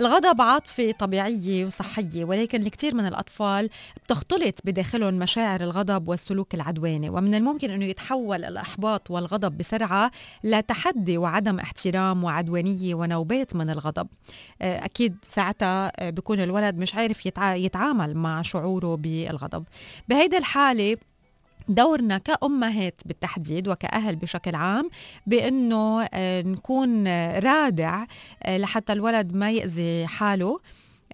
الغضب 0.00 0.40
عاطفة 0.42 0.90
طبيعية 0.98 1.64
وصحية 1.64 2.24
ولكن 2.24 2.60
الكثير 2.62 2.94
من 2.94 3.06
الأطفال 3.06 3.68
بتختلط 4.04 4.54
بداخلهم 4.64 5.14
مشاعر 5.14 5.60
الغضب 5.60 6.08
والسلوك 6.08 6.54
العدواني 6.54 7.10
ومن 7.10 7.34
الممكن 7.34 7.70
إنه 7.70 7.84
يتحول 7.84 8.44
الإحباط 8.44 9.10
والغضب 9.10 9.58
بسرعة 9.58 10.10
لتحدي 10.44 11.18
وعدم 11.18 11.58
احترام 11.58 12.24
وعدوانية 12.24 12.94
ونوبات 12.94 13.56
من 13.56 13.70
الغضب. 13.70 14.08
أكيد 14.62 15.16
ساعتها 15.22 16.10
بيكون 16.10 16.40
الولد 16.40 16.76
مش 16.78 16.94
عارف 16.94 17.26
يتع- 17.26 17.54
يتعامل 17.54 18.14
مع 18.16 18.42
شعوره 18.42 18.94
بالغضب 18.96 19.59
بهيدي 20.08 20.38
الحالة 20.38 20.96
دورنا 21.68 22.18
كأمهات 22.18 23.00
بالتحديد 23.04 23.68
وكأهل 23.68 24.16
بشكل 24.16 24.54
عام 24.54 24.90
بأنه 25.26 26.02
آه، 26.14 26.42
نكون 26.42 27.06
آه، 27.06 27.38
رادع 27.38 28.04
آه، 28.42 28.58
لحتى 28.58 28.92
الولد 28.92 29.34
ما 29.34 29.50
يأذي 29.50 30.06
حاله. 30.06 30.60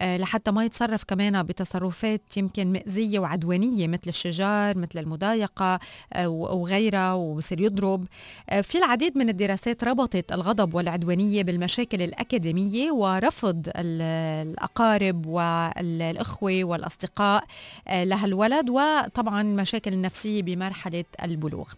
لحتى 0.03 0.51
ما 0.51 0.65
يتصرف 0.65 1.05
كمان 1.05 1.43
بتصرفات 1.43 2.37
يمكن 2.37 2.73
مأزية 2.73 3.19
وعدوانية 3.19 3.87
مثل 3.89 4.03
الشجار 4.09 4.79
مثل 4.79 4.99
المضايقة 4.99 5.81
آه، 6.13 6.29
وغيرها 6.29 7.13
وبصير 7.13 7.61
يضرب. 7.61 8.07
آه، 8.51 8.61
في 8.61 8.79
العديد 8.79 9.19
من 9.19 9.29
الدراسات 9.29 9.85
ربطت 9.85 10.33
الغضب 10.33 10.75
والعدوانية 10.75 11.43
بالمشاكل 11.43 12.03
الأكاديمية 12.03 12.91
ورفض 12.91 13.69
ال- 13.77 14.03
الأقارب 14.49 15.27
والإخوة 15.27 16.65
والأصدقاء 16.65 17.45
آه، 17.89 18.05
لهالولد 18.05 18.71
وطبعا 18.71 19.41
المشاكل 19.41 19.93
النفسية 19.93 20.43
بمرحلة 20.43 21.05
البلوغ. 21.23 21.69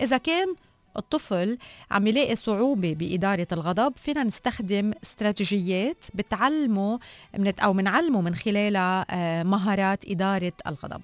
إذا 0.00 0.16
كان 0.18 0.54
الطفل 0.98 1.58
عم 1.90 2.06
يلاقي 2.06 2.36
صعوبة 2.36 2.94
بإدارة 2.94 3.46
الغضب 3.52 3.92
فينا 3.96 4.24
نستخدم 4.24 4.92
استراتيجيات 5.02 6.04
بتعلمه 6.14 6.98
من 7.38 7.52
أو 7.60 7.72
منعلمه 7.72 8.20
من 8.20 8.34
خلالها 8.34 9.06
آه، 9.10 9.42
مهارات 9.42 10.04
إدارة 10.10 10.52
الغضب. 10.66 11.00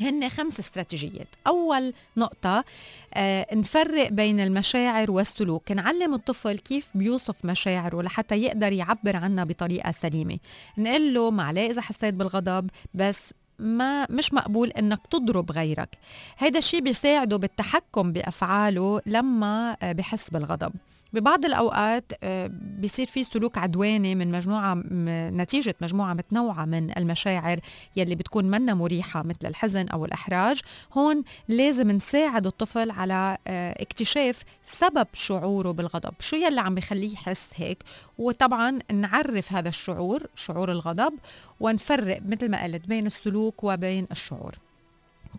هن 0.00 0.28
خمس 0.28 0.60
استراتيجيات. 0.60 1.26
أول 1.46 1.92
نقطة 2.16 2.64
آه 3.14 3.54
نفرق 3.54 4.08
بين 4.08 4.40
المشاعر 4.40 5.10
والسلوك. 5.10 5.72
نعلم 5.72 6.14
الطفل 6.14 6.58
كيف 6.58 6.88
بيوصف 6.94 7.44
مشاعره 7.44 8.02
لحتى 8.02 8.36
يقدر 8.42 8.72
يعبر 8.72 9.16
عنها 9.16 9.44
بطريقة 9.44 9.92
سليمة. 9.92 10.38
نقول 10.78 11.14
له 11.14 11.30
معليه 11.30 11.70
إذا 11.70 11.80
حسيت 11.80 12.14
بالغضب 12.14 12.70
بس 12.94 13.34
ما 13.60 14.06
مش 14.10 14.34
مقبول 14.34 14.68
إنك 14.70 15.06
تضرب 15.06 15.52
غيرك. 15.52 15.98
هيدا 16.38 16.58
الشيء 16.58 16.80
بيساعده 16.80 17.36
بالتحكم 17.36 18.12
بأفعاله 18.12 19.00
لما 19.06 19.76
آه، 19.82 19.92
بحس 19.92 20.30
بالغضب. 20.30 20.72
ببعض 21.12 21.44
الأوقات 21.44 22.12
آه، 22.22 22.50
بيصير 22.52 23.06
في 23.06 23.24
سلوك 23.24 23.58
عدواني 23.58 24.14
من 24.14 24.30
مجموعة 24.32 24.74
م- 24.74 25.40
نتيجة 25.40 25.74
مجموعة 25.80 26.14
متنوعة 26.14 26.64
من 26.64 26.98
المشاعر 26.98 27.60
يلي 27.96 28.14
بتكون 28.14 28.44
منا 28.44 28.74
مريحة 28.74 29.22
مثل 29.22 29.38
الحزن 29.44 29.88
أو 29.88 30.04
الإحراج. 30.04 30.60
هون 30.92 31.22
لازم 31.48 31.90
نساعد 31.90 32.46
الطفل 32.46 32.90
على 32.90 33.38
آه، 33.46 33.82
اكتشاف 33.82 34.42
سبب 34.64 35.06
شعوره 35.12 35.70
بالغضب. 35.70 36.14
شو 36.20 36.36
يلي 36.36 36.60
عم 36.60 36.74
بخليه 36.74 37.12
يحس 37.12 37.50
هيك؟ 37.54 37.78
وطبعا 38.18 38.78
نعرف 38.92 39.52
هذا 39.52 39.68
الشعور 39.68 40.26
شعور 40.34 40.72
الغضب 40.72 41.12
ونفرق 41.60 42.20
مثل 42.28 42.50
ما 42.50 42.62
قلت 42.64 42.86
بين 42.86 43.06
السلوك 43.06 43.64
وبين 43.64 44.06
الشعور. 44.10 44.54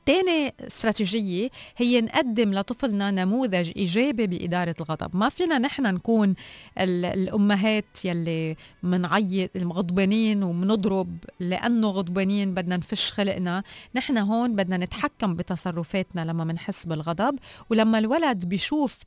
تاني 0.05 0.53
استراتيجية 0.67 1.49
هي 1.77 2.01
نقدم 2.01 2.53
لطفلنا 2.53 3.11
نموذج 3.11 3.71
إيجابي 3.75 4.27
بإدارة 4.27 4.75
الغضب. 4.79 5.15
ما 5.17 5.29
فينا 5.29 5.57
نحن 5.57 5.83
نكون 5.83 6.35
ال- 6.77 7.05
الأمهات 7.05 8.05
يلي 8.05 8.55
منعيط 8.83 9.57
غضبانين 9.57 10.43
ومنضرب 10.43 11.17
لأنه 11.39 11.89
غضبانين 11.89 12.53
بدنا 12.53 12.77
نفش 12.77 13.11
خلقنا. 13.11 13.63
نحن 13.95 14.17
هون 14.17 14.55
بدنا 14.55 14.77
نتحكم 14.77 15.35
بتصرفاتنا 15.35 16.25
لما 16.25 16.43
منحس 16.43 16.85
بالغضب. 16.85 17.39
ولما 17.69 17.97
الولد 17.97 18.45
بيشوف 18.45 18.97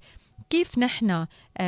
كيف 0.51 0.79
نحن 0.79 1.11
آه، 1.11 1.27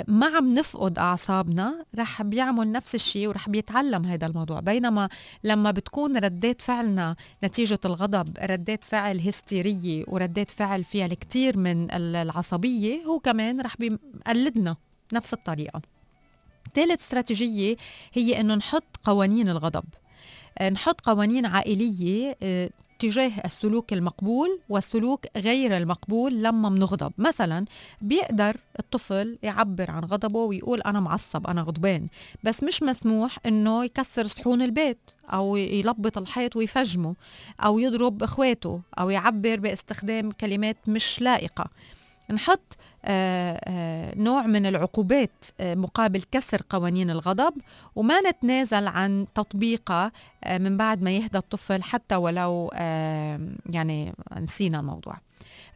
ما 0.09 0.27
عم 0.27 0.55
نفقد 0.55 0.99
أعصابنا؟ 0.99 1.85
رح 1.99 2.23
بيعمل 2.23 2.73
نفس 2.73 2.95
الشيء 2.95 3.29
ورح 3.29 3.49
بيتعلم 3.49 4.05
هذا 4.05 4.27
الموضوع. 4.27 4.61
بينما 4.61 5.09
لما 5.45 5.71
بتكون 5.71 6.17
ردات 6.17 6.63
فعلنا 6.63 7.17
نتيجة 7.45 7.79
الغضب 7.85 8.39
ردات 8.43 8.85
فعل 8.85 9.21
هستيرية 9.21 10.05
وردات 10.09 10.51
فعل 10.51 10.85
فيها 10.85 11.07
الكثير 11.07 11.59
من 11.59 11.91
العصبية 11.91 13.05
هو 13.05 13.19
كمان 13.19 13.61
رح 13.61 13.77
بيقلدنا 13.77 14.77
نفس 15.13 15.33
الطريقة. 15.33 15.83
ثالث 16.75 17.01
استراتيجية 17.01 17.77
هي 18.13 18.41
إنه 18.41 18.55
نحط 18.55 18.97
قوانين 19.05 19.49
الغضب. 19.49 19.85
آه، 20.59 20.71
نحط 20.71 21.01
قوانين 21.01 21.47
عائلية 21.47 22.37
آه، 22.43 22.71
تجاه 22.99 23.33
السلوك 23.45 23.93
المقبول 23.93 24.61
والسلوك 24.69 25.25
غير 25.37 25.77
المقبول 25.77 26.43
لما 26.43 26.69
منغضب 26.69 27.13
مثلا 27.19 27.65
بيقدر 28.03 28.57
الطفل 28.79 29.39
يعبر 29.43 29.91
عن 29.91 30.05
غضبه 30.05 30.39
ويقول 30.41 30.81
أنا 30.81 31.01
معصب 31.01 31.47
أنا 31.47 31.63
غضبان 31.63 32.09
بس 32.45 32.63
مش 32.63 32.83
مسموح 32.83 33.39
أنه 33.47 33.85
يكسر 33.85 34.27
صحون 34.27 34.63
البيت 34.63 34.99
أو 35.33 35.57
يلبط 35.57 36.19
الحيط 36.19 36.57
ويفجمه 36.57 37.15
أو 37.61 37.79
يضرب 37.79 38.23
إخواته 38.23 38.81
أو 38.99 39.11
يعبر 39.11 39.61
باستخدام 39.61 40.31
كلمات 40.31 40.77
مش 40.89 41.21
لائقة. 41.21 41.67
نحط 42.31 42.77
آه، 43.05 43.61
آه، 43.65 44.15
نوع 44.17 44.47
من 44.47 44.67
العقوبات 44.67 45.45
آه، 45.61 45.75
مقابل 45.75 46.23
كسر 46.33 46.63
قوانين 46.71 47.11
الغضب 47.11 47.55
وما 47.97 48.21
نتنازل 48.21 48.87
عن 48.87 49.27
تطبيقها 49.35 50.13
من 50.51 50.77
بعد 50.77 51.03
ما 51.03 51.11
يهدى 51.11 51.39
الطفل 51.39 51.83
حتى 51.83 52.17
ولو 52.17 52.71
يعني 53.71 54.15
نسينا 54.41 54.81
الموضوع 54.81 55.19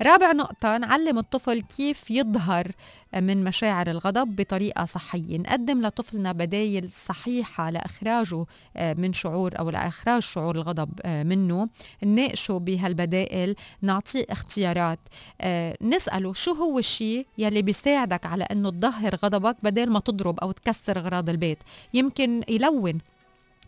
رابع 0.02 0.32
نقطة 0.32 0.78
نعلم 0.78 1.18
الطفل 1.18 1.60
كيف 1.60 2.10
يظهر 2.10 2.72
من 3.16 3.44
مشاعر 3.44 3.90
الغضب 3.90 4.36
بطريقة 4.36 4.84
صحية. 4.84 5.38
نقدم 5.38 5.86
لطفلنا 5.86 6.32
بدايل 6.32 6.90
صحيحة 6.90 7.70
لإخراجه 7.70 8.46
آه، 8.76 8.94
من 8.94 9.12
شعور 9.12 9.58
أو 9.58 9.70
لإخراج 9.70 10.22
شعور 10.22 10.56
الغضب 10.56 10.90
آه، 11.04 11.22
منه. 11.22 11.68
نناقشه 12.04 12.58
بهالبدائل 12.58 13.54
نعطيه 13.82 14.26
اختيارات. 14.30 14.98
آه، 15.40 15.76
نسأله 15.82 16.32
شو 16.32 16.52
هو 16.52 16.78
الشيء 16.78 17.26
يلي 17.38 17.62
بيساعدك 17.62 18.26
على 18.26 18.44
أنه 18.44 18.70
تظهر 18.70 19.14
غضبك 19.14 19.56
بدل 19.62 19.90
ما 19.90 20.00
تضرب 20.00 20.40
أو 20.40 20.52
تكسر 20.52 20.98
أغراض 20.98 21.28
البيت. 21.28 21.62
يمكن 21.94 22.42
يلون 22.48 22.98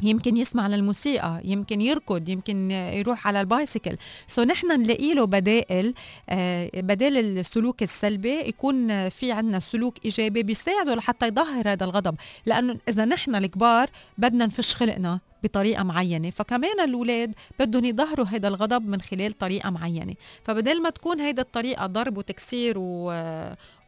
يمكن 0.00 0.36
يسمع 0.36 0.66
للموسيقى 0.66 1.40
يمكن 1.44 1.80
يركض 1.80 2.28
يمكن 2.28 2.70
يروح 2.70 3.26
على 3.26 3.40
البايسيكل. 3.40 3.96
so 4.26 4.46
نحن 4.46 4.80
نلاقي 4.80 5.14
له 5.14 5.24
بدائل 5.24 5.94
آه 6.28 6.70
بدل 6.74 7.18
السلوك 7.38 7.82
السلبي 7.82 8.40
يكون 8.40 9.08
في 9.08 9.32
عندنا 9.32 9.60
سلوك 9.60 9.94
إيجابي 10.04 10.42
بيساعده 10.42 10.94
لحتى 10.94 11.26
يظهر 11.26 11.72
هذا 11.72 11.84
الغضب. 11.84 12.14
لأنه 12.46 12.78
إذا 12.88 13.04
نحن 13.04 13.34
الكبار 13.34 13.90
بدنا 14.18 14.46
نفش 14.46 14.74
خلقنا 14.74 15.20
بطريقة 15.42 15.82
معينة 15.82 16.30
فكمان 16.30 16.80
الأولاد 16.80 17.34
بدهم 17.60 17.84
يظهروا 17.84 18.26
هذا 18.26 18.48
الغضب 18.48 18.88
من 18.88 19.00
خلال 19.00 19.38
طريقة 19.38 19.70
معينة. 19.70 20.14
فبدل 20.44 20.82
ما 20.82 20.90
تكون 20.90 21.20
هيدا 21.20 21.42
الطريقة 21.42 21.86
ضرب 21.86 22.18
وتكسير 22.18 22.74
و... 22.78 23.12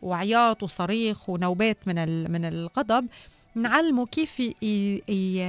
وعياط 0.03 0.63
وصريخ 0.63 1.29
ونوبات 1.29 1.79
من 1.87 2.31
من 2.33 2.45
الغضب 2.45 3.07
نعلمه 3.55 4.07
كيف 4.07 4.41
ي... 4.41 4.55
ي... 5.09 5.43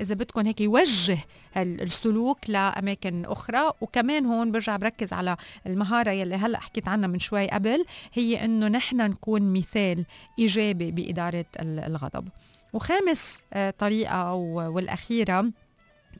إذا 0.00 0.14
بدكم 0.14 0.46
هيك 0.46 0.60
يوجه 0.60 1.18
السلوك 1.56 2.50
لأماكن 2.50 3.24
أخرى. 3.24 3.72
وكمان 3.80 4.26
هون 4.26 4.52
برجع 4.52 4.76
بركز 4.76 5.12
على 5.12 5.36
المهارة 5.66 6.10
يلي 6.10 6.34
هلأ 6.36 6.58
حكيت 6.58 6.88
عنها 6.88 7.08
من 7.08 7.18
شوي 7.18 7.46
قبل 7.46 7.84
هي 8.12 8.44
إنه 8.44 8.68
نحن 8.68 8.96
نكون 8.96 9.52
مثال 9.52 10.04
إيجابي 10.38 10.90
بإدارة 10.90 11.44
الغضب. 11.60 12.28
وخامس 12.72 13.44
آه، 13.52 13.70
طريقة 13.70 14.34
والأخيرة 14.34 15.50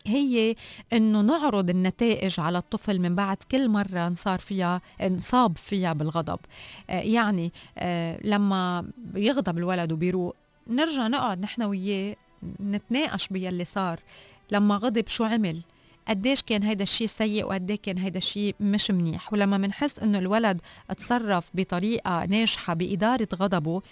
هي 0.06 0.54
إنه 0.92 1.20
نعرض 1.20 1.70
النتائج 1.70 2.40
على 2.40 2.58
الطفل 2.58 3.00
من 3.00 3.14
بعد 3.14 3.36
كل 3.36 3.68
مرة 3.68 4.06
انصار 4.06 4.38
فيها 4.38 4.80
انصاب 5.02 5.58
فيها 5.58 5.92
بالغضب. 5.92 6.38
آه، 6.90 7.00
يعني 7.00 7.52
آه، 7.78 8.18
لما 8.24 8.90
يغضب 9.14 9.58
الولد 9.58 9.92
وبيروق 9.92 10.36
نرجع 10.66 11.06
نقعد 11.06 11.40
نحن 11.40 11.62
وياه 11.62 12.16
نتناقش 12.60 13.28
باللي 13.28 13.64
صار 13.64 14.00
لما 14.50 14.76
غضب 14.76 15.08
شو 15.08 15.24
عمل 15.24 15.60
قديش 16.08 16.42
كان 16.42 16.62
هيدا 16.62 16.82
الشيء 16.82 17.06
سيء 17.06 17.44
وقد 17.44 17.72
كان 17.72 17.98
هيدا 17.98 18.18
الشيء 18.18 18.54
مش 18.60 18.90
منيح. 18.90 19.32
ولما 19.32 19.56
بنحس 19.58 19.98
إنه 19.98 20.18
الولد 20.18 20.60
تصرف 20.96 21.50
بطريقة 21.54 22.24
ناجحة 22.24 22.74
بإدارة 22.74 23.28
غضبه 23.34 23.82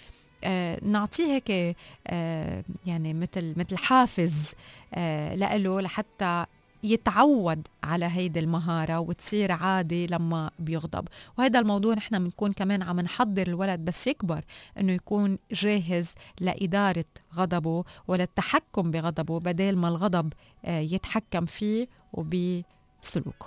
آه 0.43 0.79
نعطيه 0.83 1.25
هيك 1.25 1.75
آه 2.07 2.63
يعني 2.85 3.13
مثل 3.13 3.53
مثل 3.57 3.77
حافز 3.77 4.53
آه 4.93 5.35
لإله 5.35 5.81
لحتى 5.81 6.45
يتعود 6.83 7.67
على 7.83 8.05
هيدي 8.05 8.39
المهارة 8.39 8.99
وتصير 8.99 9.51
عادي 9.51 10.07
لما 10.07 10.51
بيغضب. 10.59 11.07
وهذا 11.37 11.59
الموضوع 11.59 11.93
نحن 11.93 12.23
بنكون 12.23 12.53
كمان 12.53 12.83
عم 12.83 12.99
نحضر 12.99 13.47
الولد 13.47 13.79
بس 13.79 14.07
يكبر 14.07 14.41
إنه 14.79 14.93
يكون 14.93 15.37
جاهز 15.51 16.13
لإدارة 16.39 17.05
غضبه 17.35 17.83
وللتحكم 18.07 18.91
بغضبه 18.91 19.39
بدل 19.39 19.75
ما 19.75 19.87
الغضب 19.87 20.33
آه، 20.65 20.79
يتحكم 20.79 21.45
فيه 21.45 21.87
وبسلوكه. 22.13 23.45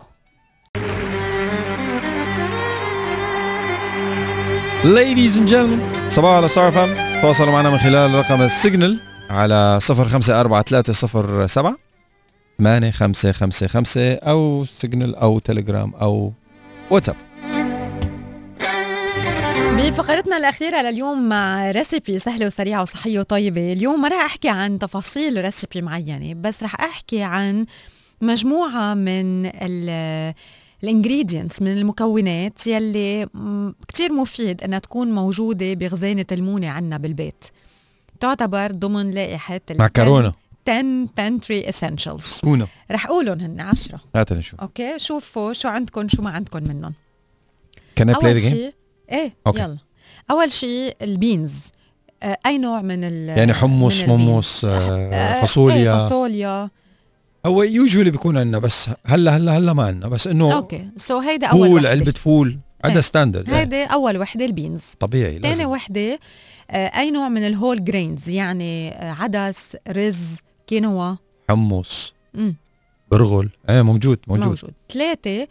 Ladies 4.84 5.38
and 5.38 5.48
gentlemen 5.48 6.08
صباحو 6.08 6.30
على 6.36 6.48
ستار 6.48 6.72
أف 6.72 7.04
إم 7.04 7.20
تواصلوا 7.22 7.52
معنا 7.52 7.70
من 7.70 7.78
خلال 7.78 8.14
رقم 8.14 8.42
السيجنال 8.42 9.00
على 9.30 9.78
054307 9.80 11.76
8 12.58 12.90
5 12.90 13.32
5 13.32 13.66
5 13.66 14.14
أو 14.14 14.64
سيجنال 14.64 15.16
أو 15.16 15.38
تليجرام 15.38 15.94
أو 15.94 16.32
واتساب. 16.90 17.16
بفقرتنا 19.76 20.36
الأخيرة 20.36 20.82
لليوم 20.82 21.28
مع 21.28 21.70
recipe 21.70 22.18
سهلة 22.18 22.46
وسريعة 22.46 22.82
وصحية 22.82 23.18
وطيبة 23.18 23.72
اليوم 23.72 24.02
ما 24.02 24.08
رح 24.08 24.24
أحكي 24.24 24.48
عن 24.48 24.78
تفاصيل 24.78 25.44
recipe 25.44 25.82
معينة 25.82 26.34
بس 26.34 26.62
رح 26.62 26.80
أحكي 26.80 27.22
عن 27.22 27.66
مجموعة 28.20 28.94
من 28.94 29.50
ال 30.82 30.89
ingredients 30.89 31.62
من 31.62 31.72
المكونات 31.72 32.66
يلي 32.66 33.26
كتير 33.88 34.12
مفيد 34.12 34.62
إنها 34.62 34.78
تكون 34.78 35.12
موجودة 35.12 35.74
بخزانة 35.74 36.26
المونة 36.32 36.68
عنا 36.68 36.96
بالبيت. 36.96 37.44
تعتبر 38.20 38.72
ضمن 38.72 39.10
لائحة 39.10 39.60
معكرونة 39.70 40.32
10 40.68 41.06
pantry 41.20 41.66
essentials. 41.68 42.44
اونو 42.44 42.66
رح 42.90 43.06
أقولهم 43.06 43.40
هن 43.40 43.60
10 43.60 44.00
هات 44.16 44.32
نشوف 44.32 44.60
okay 44.60 44.98
شوفوا 44.98 45.52
شو 45.52 45.68
عندكم 45.68 46.08
شو 46.08 46.22
ما 46.22 46.30
عندكم 46.30 46.62
منهم 46.62 46.92
play 48.00 48.08
أول 48.08 48.38
the 48.38 48.42
game? 48.42 48.48
شيء 48.48 48.72
إيه 49.12 49.32
أوكي. 49.46 49.60
يلا. 49.60 49.78
أول 50.30 50.52
شيء 50.52 50.96
البينز. 51.02 51.52
آه 52.22 52.38
أي 52.46 52.58
نوع 52.58 52.82
من 52.82 53.04
ال 53.04 53.28
يعني 53.28 53.54
حمص. 53.54 54.04
ممص 54.04 54.64
آه، 54.64 54.70
آه، 55.12 55.40
فاصوليا 55.40 55.92
إيه 55.92 55.98
فاصوليا. 55.98 56.70
هو 57.46 57.62
يوجولي 57.62 58.10
بيكون 58.10 58.36
عندنا 58.36 58.58
بس 58.58 58.90
هلا 59.06 59.36
هلا 59.36 59.58
هلا 59.58 59.72
ما 59.72 59.84
عندنا. 59.86 60.08
بس 60.08 60.26
إنه 60.26 60.52
أوكي. 60.54 60.88
سو 60.96 61.18
هيدا 61.18 61.46
أول 61.46 61.68
فول. 61.68 61.86
علبة 61.86 62.12
فول. 62.12 62.58
إيه. 62.84 63.00
ستاندرد 63.00 63.48
يعني 63.48 63.60
هيدي 63.60 63.84
أول 63.84 64.18
وحدة 64.18 64.44
البينز. 64.44 64.82
طبيعي 65.00 65.38
ثاني 65.38 65.66
وحدة 65.66 66.18
آه 66.70 66.76
أي 66.76 67.10
نوع 67.10 67.28
من 67.28 67.46
الهول 67.46 67.84
جرينز 67.84 68.28
يعني 68.28 68.88
آه 68.92 69.12
عدس 69.12 69.76
رز 69.88 70.38
كينوا. 70.66 71.14
حمص. 71.50 72.14
مم. 72.34 72.56
برغل. 73.10 73.50
إيه 73.70 73.82
موجود 73.82 74.18
موجود, 74.26 74.46
موجود. 74.46 74.70
ثلاثة 74.92 75.48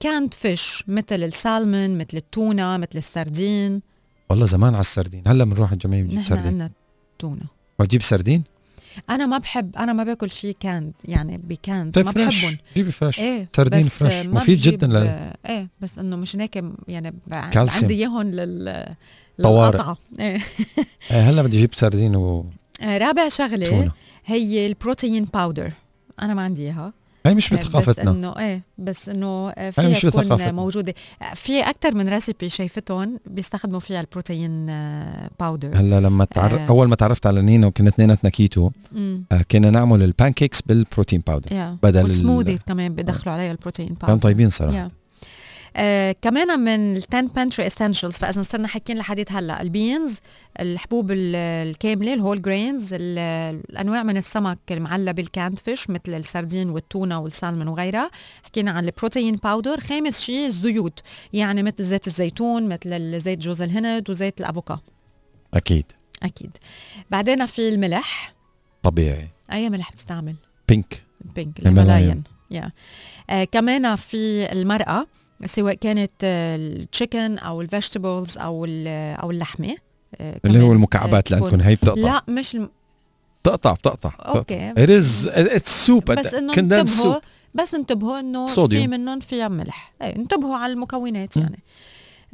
canned 0.00 0.34
fish 0.34 0.84
مثل 0.88 1.22
السالمون 1.24 1.98
مثل 1.98 2.16
التونة 2.16 2.76
مثل 2.76 2.98
السردين. 2.98 3.82
والله 4.30 4.46
زمان 4.46 4.74
على 4.74 4.80
السردين. 4.80 5.22
هلا 5.26 5.44
بنروح 5.44 5.72
الجمعيه 5.72 6.02
بنجيب 6.02 6.18
نحن 6.18 6.28
سردين. 6.28 6.46
عندنا 6.46 6.70
تونة. 7.18 7.44
ما 7.78 7.86
تجيب 7.86 8.02
سردين؟ 8.02 8.44
أنا 9.10 9.26
ما 9.26 9.38
بحب 9.38 9.76
أنا 9.76 9.92
ما 9.92 10.04
باكل 10.04 10.30
شيء 10.30 10.56
canned 10.60 10.92
يعني 11.04 11.38
ب 11.38 11.46
canned 11.46 11.94
طيب 11.94 12.06
ما 12.06 12.12
fresh 12.12 12.44
بحبهم. 12.44 12.58
جيبي 12.76 12.90
fresh 12.90 13.20
إيه 13.20 13.48
سردين 13.56 13.82
fresh 13.82 14.26
ما 14.26 14.40
مفيد 14.40 14.58
جدا 14.60 14.86
لل... 14.86 15.32
إيه 15.46 15.68
بس 15.80 15.98
إنه 15.98 16.16
مش 16.16 16.36
هيك 16.36 16.64
يعني 16.88 17.14
كالسيوم. 17.52 17.82
عندي 17.82 17.94
إياهم 17.94 18.22
لل 18.22 18.94
طوارئ. 19.42 19.76
للقطعة. 19.76 19.96
إيه. 20.20 20.40
إيه 21.10 21.30
هلا 21.30 21.42
بدي 21.42 21.56
أجيب 21.58 21.74
سردين 21.74 22.16
وتونه 22.16 22.50
آه، 22.82 22.98
رابع 22.98 23.28
شغلة. 23.28 23.92
هي 24.26 24.66
ال 24.66 24.73
protein 24.73 25.24
powder 25.24 25.72
أنا 26.22 26.34
ما 26.34 26.42
عندي 26.42 26.62
إياها. 26.62 26.92
هي 27.26 27.34
مش 27.34 27.52
آه، 27.52 27.56
بس 27.56 27.62
بثقافتنا. 27.62 28.10
انه 28.10 28.38
إيه 28.38 28.62
بس 28.78 29.08
إنه 29.08 29.48
آه، 29.50 29.70
فيها 29.70 29.88
مش 29.88 30.00
تكون 30.00 30.22
بثقافتنا. 30.22 30.52
موجودة. 30.52 30.94
آه، 31.22 31.34
في 31.34 31.60
أكثر 31.60 31.94
من 31.94 32.08
recipe 32.08 32.48
شايفتهم 32.48 33.18
بيستخدموا 33.26 33.80
فيها 33.80 34.00
البروتين 34.00 34.66
آه، 34.70 35.30
powder 35.40 35.76
هلا 35.76 36.00
لما 36.00 36.24
تعرف 36.24 36.60
آه. 36.60 36.66
أول 36.68 36.88
ما 36.88 36.96
تعرفت 36.96 37.26
على 37.26 37.42
نينا 37.42 37.66
وكنا 37.66 37.88
اثنيناتنا 37.88 38.30
كيتو 38.30 38.70
آه، 39.32 39.42
كنا 39.50 39.70
نعمل 39.70 40.02
ال 40.02 40.09
pancakes 40.09 40.62
بال 40.62 40.75
protein 40.75 41.22
powder 41.26 41.52
يا 41.52 41.76
بدل 41.82 42.00
ال- 42.00 42.04
والسموذي 42.04 42.58
كمان 42.66 42.94
بدخلوا 42.94 43.34
عليها 43.34 43.50
ال 43.52 43.56
protein 43.56 43.86
powder 43.86 44.06
كانوا 44.06 44.18
طيبين 44.20 44.48
صراحة. 44.50 44.76
yeah 44.76 44.88
آه 45.76 46.12
كمان 46.22 46.60
من 46.60 46.96
ال 46.96 47.04
10 47.14 47.20
pantry 47.34 47.66
essentials 47.66 48.12
فإذا 48.16 48.42
صرنا 48.42 48.68
حاكيين 48.68 48.98
لحديت 48.98 49.32
هلأ. 49.32 49.62
ال 49.62 49.71
beans 49.71 50.18
الحبوب 50.60 51.10
ال- 51.10 51.36
الكاملة 51.36 52.14
ال 52.14 52.19
whole 52.19 52.42
grains 52.42 52.92
ال- 52.92 53.18
الأنواع 53.70 54.02
من 54.02 54.16
السمك 54.16 54.58
المعلبة 54.70 55.22
ال 55.22 55.27
canned 55.27 55.58
fish 55.58 55.90
مثل 55.90 56.14
السردين 56.14 56.70
والتونة 56.70 57.18
والسالمون 57.20 57.68
وغيرها. 57.68 58.10
حكينا 58.42 58.70
عن 58.70 58.84
ال 58.84 58.91
protein 58.91 59.36
powder 59.36 59.80
خامس 59.80 60.20
شيء 60.20 60.46
الزيوت. 60.46 61.00
يعني 61.32 61.62
مثل 61.62 61.84
زيت 61.84 62.06
الزيتون 62.06 62.68
مثل 62.68 63.20
زيت 63.20 63.38
جوز 63.38 63.62
الهند 63.62 64.10
وزيت 64.10 64.40
الأفوكا. 64.40 64.80
أكيد. 65.54 65.84
أكيد. 66.22 66.56
بعدين 67.10 67.46
في 67.46 67.68
الملح. 67.68 68.34
طبيعي. 68.82 69.28
أي 69.52 69.70
ملح 69.70 69.92
بتستعمل؟ 69.92 70.34
pink 70.68 71.02
pink 71.34 71.58
ال 71.58 71.64
Himalayan. 71.64 72.22
yeah 72.50 72.72
آه 73.30 73.44
كمان 73.44 73.96
في 73.96 74.52
المرقة 74.52 75.06
سواء 75.46 75.74
كانت 75.74 76.10
آه، 76.24 76.56
ال 76.56 76.66
chicken 76.66 77.38
أو 77.38 77.60
ال 77.60 77.67
vegetables 77.67 78.38
أو 78.38 78.64
ال- 78.64 79.16
أو 79.22 79.30
اللحمة 79.30 79.76
آه 80.20 80.40
اللي 80.44 80.62
هو 80.62 80.72
المكعبات 80.72 81.32
آه، 81.32 81.36
اللي 81.36 81.44
عندكم 81.46 81.68
هي 81.68 81.74
بتقطع 81.74 82.00
لا 82.00 82.22
مش 82.28 82.54
الم... 82.54 82.70
بتقطع 83.42 83.72
بتقطع 83.72 84.12
okay 84.20 84.72
It 84.74 84.88
is 84.88 85.28
it's 85.28 85.86
soup 85.88 86.04
بس 86.04 86.34
إنه 86.34 86.52
انتبهوا 86.58 87.20
بس 87.54 87.74
انتبهوا 87.74 88.20
إنه. 88.20 88.46
في 88.46 88.86
منهم 88.86 89.20
فيها 89.20 89.48
ملح 89.48 89.92
إيه 90.02 90.16
انتبهوا 90.16 90.56
على 90.56 90.72
المكونات. 90.72 91.36
يعني 91.36 91.58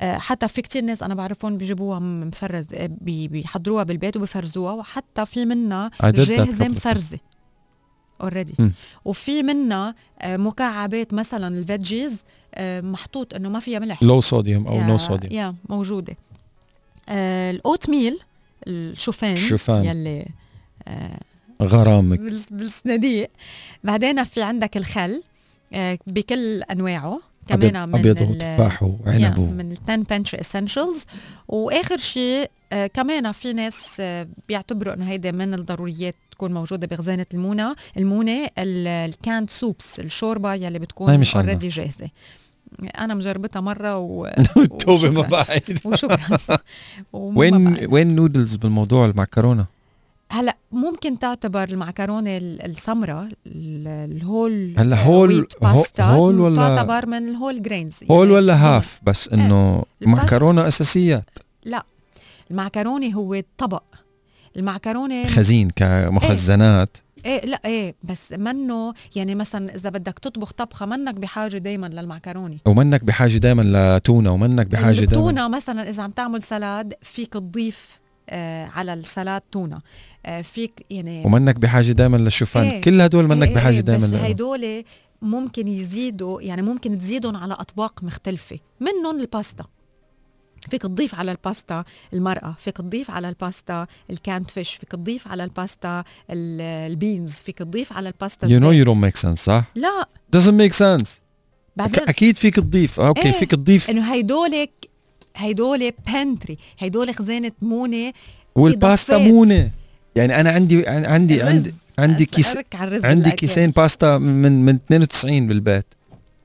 آه، 0.01 0.19
حتى 0.19 0.49
في 0.49 0.63
كتير 0.63 0.83
ناس 0.85 1.03
أنا 1.03 1.15
بعرفهم 1.15 1.59
بيجيبوها 1.59 1.99
مفرز 1.99 2.67
آه، 2.75 2.91
بي- 3.01 3.29
بيحضروها 3.29 3.83
بالبيت 3.85 4.17
وبيفرزوها 4.17 4.73
وحتى 4.73 5.27
في 5.27 5.45
منها 5.45 5.91
جاهزة. 6.05 6.69
مفرزة 6.69 7.19
already. 8.21 8.55
وفي 9.05 9.43
منها 9.43 9.95
آه، 10.21 10.37
مكعبات 10.37 11.15
مثلا 11.15 11.59
ال 11.59 11.65
veggies 11.66 12.13
آه، 12.23 12.46
محطوط 12.61 13.35
إنه 13.35 13.49
ما 13.49 13.61
فيها 13.61 13.79
ملح. 13.79 14.03
low 14.03 14.21
sodium 14.21 14.67
أو 14.67 14.81
no 14.81 14.97
sodium 14.97 15.33
yeah 15.33 15.55
موجودة. 15.69 16.17
آه، 17.09 17.51
ال 17.51 17.91
oatmeal 17.91 18.19
الشوفان 18.67 19.33
الشوفان. 19.33 19.85
يلي 19.85 20.27
آه، 20.89 21.19
غرامك. 21.63 22.21
بالصناديق. 22.51 23.31
بعدين 23.85 24.25
في 24.25 24.43
عندك 24.43 24.77
الخل 24.77 25.23
آه، 25.73 25.99
بكل 26.07 26.63
أنواعه. 26.63 27.21
كمان 27.49 27.89
من 27.89 27.95
أبيض 27.99 28.21
وتفاح 28.21 28.83
وعنب 28.83 29.39
من 29.41 29.73
ال 29.73 29.79
10 29.89 29.97
pantry 29.97 30.41
essentials 30.41 31.05
وآخر 31.49 31.97
شيء 31.97 32.51
آه 32.73 32.87
كمان 32.87 33.33
في 33.33 33.53
ناس 33.53 33.97
آه 34.01 34.29
بيعتبروا 34.49 34.95
إنه 34.95 35.11
هيدا 35.11 35.31
من 35.31 35.55
الضروريات 35.55 36.15
تكون 36.31 36.55
موجودة 36.55 36.87
بخزانة 36.87 37.27
المونة 37.35 37.77
المونة 37.97 38.49
ال 38.59 38.72
canned 38.72 39.51
soups 39.51 40.01
الشوربة 40.01 40.55
يلي 40.55 40.79
بتكون. 40.79 41.25
already 41.35 41.69
جاهزة. 41.69 42.09
أنا 42.99 43.15
مجربتها 43.15 43.61
مرة 43.61 43.99
و... 43.99 44.27
توبه 44.81 45.11
ما 45.11 45.21
وشكراً. 45.21 45.29
بعد 45.45 45.79
وشكرا. 45.85 46.19
وين. 47.13 47.87
وين 47.93 48.17
نودلز 48.17 48.57
بالموضوع؟ 48.57 49.07
المعكرونة. 49.07 49.67
هلا 50.31 50.57
ممكن 50.73 51.19
تعتبر 51.19 51.65
المعكرونة 51.69 52.37
ال- 52.37 52.65
السمراء 52.65 53.25
ال- 53.47 54.13
الهول 54.17 54.75
هلا 54.79 54.97
آه، 54.97 55.05
هول- 55.05 55.47
هول 56.01 56.41
ولا- 56.41 56.57
تعتبر 56.77 57.07
من 57.07 57.29
الهول 57.29 57.63
جرينز 57.63 57.95
هول 58.11 58.27
يعني 58.27 58.33
ولا 58.39 58.53
هول. 58.55 58.61
هاف 58.75 59.01
بس 59.03 59.29
إنه 59.29 59.79
الباست- 60.03 60.09
معكرونة 60.09 60.69
أساسيات. 60.69 61.29
المعكرونة 62.51 63.07
هو 63.15 63.43
طبق. 63.59 63.83
المعكرونة 64.57 65.27
خزين 65.27 65.71
كمخزنات. 65.71 66.97
إيه 67.27 67.47
لا 67.47 67.61
إيه 67.65 67.95
بس 68.03 68.33
منه 68.33 68.95
يعني 69.17 69.35
مثلا 69.35 69.75
إذا 69.75 69.91
بدك 69.91 70.19
تطبخ 70.19 70.53
طبخة 70.53 70.87
منك 70.87 71.15
بحاجة 71.15 71.59
دايما 71.59 71.87
للمعكرونة. 71.87 72.57
ومنك 72.67 73.05
بحاجة 73.05 73.39
دائما 73.39 73.63
لتونة 73.99 74.31
ومنك 74.33 74.67
بحاجة 74.67 74.95
دائما 75.05 75.31
التونة 75.31 75.49
مثلا 75.49 75.89
إذا 75.89 76.03
عم 76.03 76.11
تعمل 76.11 76.43
salad 76.43 76.95
فيك 77.03 77.33
تضيف 77.33 77.99
آه 78.31 78.67
على 78.67 78.93
ال 78.93 79.01
salad 79.01 79.41
تونة. 79.53 79.81
آه 80.27 80.43
فيك 80.43 80.87
يعني 80.91 81.23
ومنك 81.27 81.59
بحاجة 81.59 81.93
دائما 81.93 82.17
للشوفان. 82.17 82.65
إيه. 82.65 82.81
كل 82.81 83.01
هدول 83.01 83.29
منك 83.29 83.49
إيه 83.49 83.55
بحاجة 83.55 83.81
دائما 83.81 84.07
بس 84.07 84.13
ل- 84.13 84.17
هيدول 84.17 84.85
ممكن 85.23 85.69
يزيدوا 85.69 86.43
يعني 86.43 86.63
ممكن 86.63 86.99
تزيدهم 86.99 87.37
على 87.37 87.55
أطباق 87.55 88.05
مختلفة. 88.05 88.59
منهم 88.81 89.21
الباستا. 89.21 89.65
فيك 90.71 90.83
تضيف 90.83 91.15
على 91.15 91.31
الباستا 91.33 91.85
المرأة 92.13 92.57
فيك 92.65 92.77
تضيف 92.77 93.11
على 93.11 93.29
ال 93.29 93.38
pasta 93.38 93.87
ال 94.11 94.16
canned 94.16 94.51
fish 94.51 94.75
فيك 94.75 94.89
تضيف 94.91 95.29
على 95.29 95.45
الباستا 95.45 96.05
ال- 96.31 96.61
ال 96.93 96.99
beans 96.99 97.33
فيك 97.33 97.59
تضيف 97.59 97.93
على 97.93 98.09
الباستا 98.09 98.47
You 98.47 98.51
know 98.61 98.65
you 98.65 98.89
don't 98.89 99.01
make 99.13 99.21
sense 99.21 99.41
صح؟ 99.45 99.65
لا 99.75 100.09
doesn't 100.37 100.61
make 100.67 100.77
sense 100.77 101.09
بعدين 101.77 102.09
أكيد 102.09 102.37
فيك 102.37 102.57
تضيف 102.57 103.01
آه، 103.01 103.07
okay 103.09 103.23
إيه. 103.29 103.33
فيك 103.33 103.51
تضيف 103.51 103.91
إنه 103.91 104.15
هيدول 104.15 104.67
هيدول 105.37 105.93
pantry 106.07 106.59
هيدول 106.79 107.15
خزانة 107.15 107.53
مونة 107.63 108.13
والباستا. 108.55 109.19
مونة 109.19 109.71
يعني 110.17 110.41
أنا 110.41 110.51
عندي 110.51 110.89
عندي. 110.89 111.43
عندي 111.43 111.75
عندي 111.99 112.25
كيس 112.27 112.59
عندي. 113.05 113.31
كيسين 113.31 113.71
باستا 113.71 114.19
من 114.19 114.65
من 114.65 114.75
92 114.75 115.47
بالبيت 115.47 115.85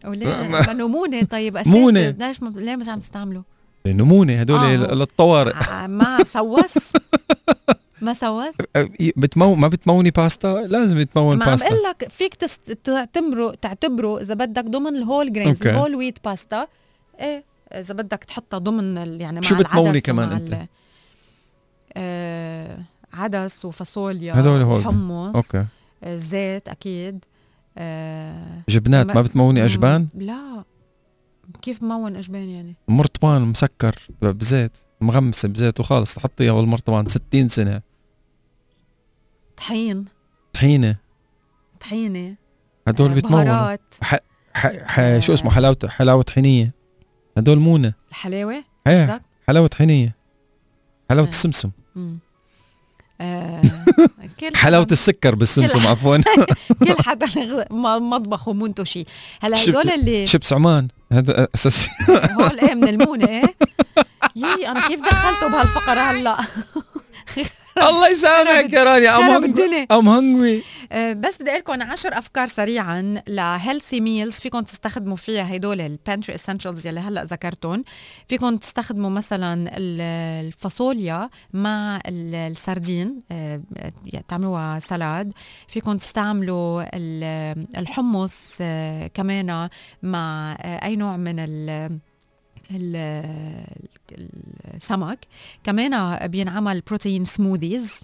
وليه 0.05 0.27
لأنه 0.67 0.87
مونة 0.87 1.23
طيب 1.23 1.57
أساسي 1.57 1.69
مونة. 1.79 2.09
ليش 2.09 2.43
ما 2.43 2.49
ليه 2.59 2.75
مش 2.75 2.87
عم 2.89 2.99
تستعملوا؟ 2.99 3.41
لأنه 3.85 4.05
مونه 4.05 4.33
هدول 4.41 4.59
آه. 4.59 4.75
للطوارئ 4.93 5.53
ع- 5.55 5.87
ما 5.87 6.17
سوس. 6.23 6.93
ما 8.01 8.13
سوس. 8.13 8.55
أه، 8.75 8.89
بتمو 9.17 9.55
ما 9.55 9.67
بتموني 9.67 10.09
باستا؟ 10.11 10.47
لازم 10.67 11.03
تمون 11.03 11.37
ما 11.37 11.45
باستا. 11.45 11.69
بقول 11.69 11.79
لك 11.89 12.09
فيك 12.09 12.35
تست... 12.35 12.71
تعتبره 12.83 13.55
تعتبره 13.61 14.21
إذا 14.21 14.33
بدك 14.33 14.63
ضمن 14.65 14.95
ال 14.95 15.02
whole 15.02 15.33
grains 15.33 15.57
okay. 15.57 15.69
ال 15.69 15.74
whole 15.74 15.95
wheat 15.95 16.19
pasta 16.25 16.67
إيه 17.19 17.43
إذا 17.71 17.93
بدك 17.93 18.23
تحطها 18.23 18.57
ضمن 18.57 18.97
ال... 18.97 19.21
يعني 19.21 19.35
مع 19.35 19.41
شو 19.41 19.55
بتموني 19.55 19.89
العدس 19.89 20.01
كمان 20.05 20.31
أنت؟ 20.31 20.53
ال- 20.53 20.67
آه... 21.97 22.79
عدس 23.13 23.65
وفاصوليا 23.65 24.39
هدول 24.39 24.61
هول. 24.61 24.79
وحمص 24.79 25.35
okay. 25.35 25.65
آه 26.03 26.15
زيت 26.15 26.67
أكيد 26.69 27.25
آه... 27.77 28.61
جبنات 28.69 29.05
ما- 29.07 29.13
ما 29.13 29.21
بتموني 29.21 29.65
أجبان؟ 29.65 30.07
لا. 30.15 30.63
كيف 31.61 31.83
مون 31.83 32.15
أجبان 32.15 32.49
يعني؟ 32.49 32.75
مرطبان 32.87 33.41
مسكر 33.41 33.95
بزيت 34.21 34.77
مغمسة 35.01 35.47
بزيت 35.49 35.79
وخالص 35.79 36.15
تحطيها 36.15 36.53
بالمرطبان 36.53 37.05
60 37.05 37.47
سنة. 37.49 37.81
طحين؟ 39.57 40.05
طحينة. 40.53 40.95
طحينة. 41.79 42.35
هدول 42.87 43.09
آه، 43.09 43.13
بيتمونوا. 43.13 43.43
بهارات. 43.43 43.81
ح... 44.03 44.15
ح... 44.53 45.19
شو 45.19 45.33
اسمه؟ 45.33 45.51
حلاوه 45.51 45.77
حلاوة 45.87 46.21
طحينية. 46.21 46.73
هدول 47.37 47.59
مونة. 47.59 47.93
الحلاوة؟ 48.09 48.63
إيه؟ 48.87 49.21
حلاوة 49.47 49.67
طحينية. 49.67 50.15
حلاوة 51.09 51.27
آه. 51.27 51.29
السمسم. 51.29 51.71
مم. 51.95 52.19
آه... 53.21 53.61
كل 54.39 54.55
حلاوة 54.55 54.83
حدا- 54.85 54.93
السكر 54.93 55.35
بالسمسم 55.35 55.87
عفوا. 55.87 56.17
كل 56.87 56.95
حدا 57.05 57.25
غ- 57.25 57.65
م- 57.73 58.09
مطبخه 58.09 58.53
منتشي 58.53 59.05
هلا 59.41 59.63
هدول 59.63 59.89
اللي 59.89 60.27
شيبس 60.27 60.53
عمان 60.53 60.87
هذا 61.11 61.47
أساسي. 61.55 61.89
هول 62.41 62.59
إيه 62.59 62.73
من 62.73 62.87
المونة 62.87 63.27
إيه. 63.27 63.43
يي 64.35 64.67
أنا 64.67 64.87
كيف 64.87 64.99
دخلته 65.01 65.47
بهالفقرة 65.47 65.99
هلا؟ 65.99 66.37
الله 67.89 68.09
يسامحك 68.09 68.73
يا 68.73 68.83
رانيا. 68.83 69.15
I'm 69.91 70.09
hungry 70.09 70.63
آه، 70.91 71.13
بس 71.13 71.37
بدي 71.41 71.49
أقول 71.51 71.59
لكم 71.79 71.81
10 71.91 72.17
أفكار 72.17 72.47
سريعا 72.47 73.21
ل 73.27 73.36
healthy 73.37 74.01
meals 74.01 74.39
فيكم 74.39 74.59
تستخدموا 74.59 75.15
فيها 75.15 75.55
هدول 75.55 75.81
ال 75.81 75.89
pantry 75.89 76.35
essentials 76.35 76.87
يلي 76.87 76.99
هلأ 76.99 77.23
ذكرتهم. 77.23 77.83
فيكم 78.27 78.57
تستخدموا 78.57 79.09
مثلا 79.09 79.53
ال- 79.77 80.01
الفاصوليا 80.47 81.29
مع 81.53 81.99
ال- 82.07 82.35
السردين 82.35 83.21
آه، 83.31 83.61
يعني 84.05 84.25
تعملوها 84.27 84.79
salad. 84.79 85.33
فيكم 85.67 85.97
تستعملوا 85.97 86.83
ال- 86.97 87.65
الحمص 87.77 88.57
آه، 88.61 89.07
كمان 89.07 89.69
مع 90.03 90.57
أي 90.61 90.95
نوع 90.95 91.17
من 91.17 91.35
ال- 91.39 91.99
السمك. 94.73 95.19
كمان 95.63 96.27
بينعمل 96.27 96.81
protein 96.81 97.25
smoothies 97.25 98.01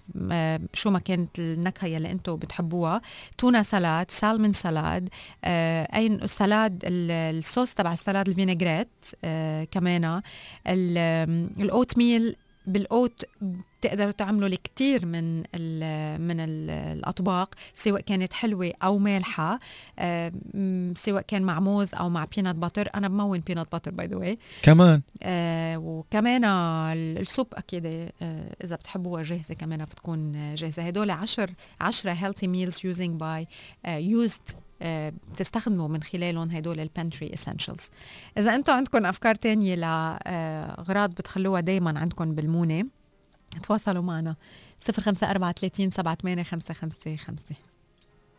شو 0.73 0.89
ما 0.91 0.99
كانت 1.05 1.39
النكهة 1.39 1.87
يلي 1.87 2.11
أنتم 2.11 2.35
بتحبوها. 2.35 3.01
تونة 3.37 3.61
salad 3.63 4.11
salmon 4.11 4.51
salad 4.53 5.09
آه، 5.43 5.87
اي 5.97 6.19
salad 6.27 6.83
ال- 6.85 7.37
الصوص 7.37 7.73
تبع 7.73 7.93
ال 7.93 7.99
salad 7.99 8.27
ال 8.29 8.34
vinaigrette 8.34 8.87
آه، 9.23 9.63
كمان 9.63 10.21
ال 10.67 11.97
oatmeal 11.97 12.35
بال 12.67 12.90
oat 12.90 13.25
بتقدروا 13.81 14.11
تعملوا 14.11 14.47
الكثير 14.47 15.05
من 15.05 15.43
ال 15.55 16.21
من 16.21 16.39
ال 16.39 16.69
الأطباق 16.69 17.55
سواء 17.73 18.01
كانت 18.01 18.33
حلوة 18.33 18.71
أو 18.83 18.97
مالحة 18.97 19.59
آه، 19.99 20.31
سواء 20.95 21.21
كان 21.21 21.41
مع 21.41 21.59
موز 21.59 21.95
أو 21.95 22.09
مع 22.09 22.25
peanut 22.35 22.55
butter 22.55 22.89
أنا 22.95 23.07
بمون 23.07 23.39
peanut 23.39 23.71
butter 23.71 23.91
by 23.91 24.07
the 24.07 24.37
كمان؟ 24.63 25.01
آه 25.23 25.77
وكمان 25.77 26.43
ال- 26.93 27.17
ال 27.17 27.23
soup 27.23 27.47
أكيد 27.53 27.85
آه 28.21 28.55
إذا 28.63 28.75
بتحبوها 28.75 29.23
جاهزة 29.23 29.53
كمان 29.55 29.85
بتكون 29.85 30.55
جاهزة. 30.55 30.83
هدول 30.83 31.09
10 31.09 31.49
10 31.81 32.15
healthy 32.15 32.47
meals 32.47 32.75
using 32.75 33.11
by 33.21 33.45
uh, 33.87 33.89
used 33.99 34.53
آه، 34.55 34.66
بتستخدموا 34.81 35.87
من 35.87 36.03
خلالهم 36.03 36.49
هدول 36.51 36.79
ال 36.79 36.87
pantry 36.87 37.33
essentials 37.33 37.89
إذا 38.37 38.55
أنتم 38.55 38.73
عندكم 38.73 39.05
أفكار 39.05 39.35
تانية 39.35 39.75
لاغراض 39.75 41.09
بتخلوها 41.09 41.61
دائما 41.61 41.99
عندكم 41.99 42.35
بالمونة 42.35 42.83
تواصلوا 43.63 44.03
معنا. 44.03 44.35
0543 44.79 45.89
78 45.89 46.43
555 46.43 47.37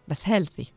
بس 0.09 0.28
هيلثي 0.28 0.73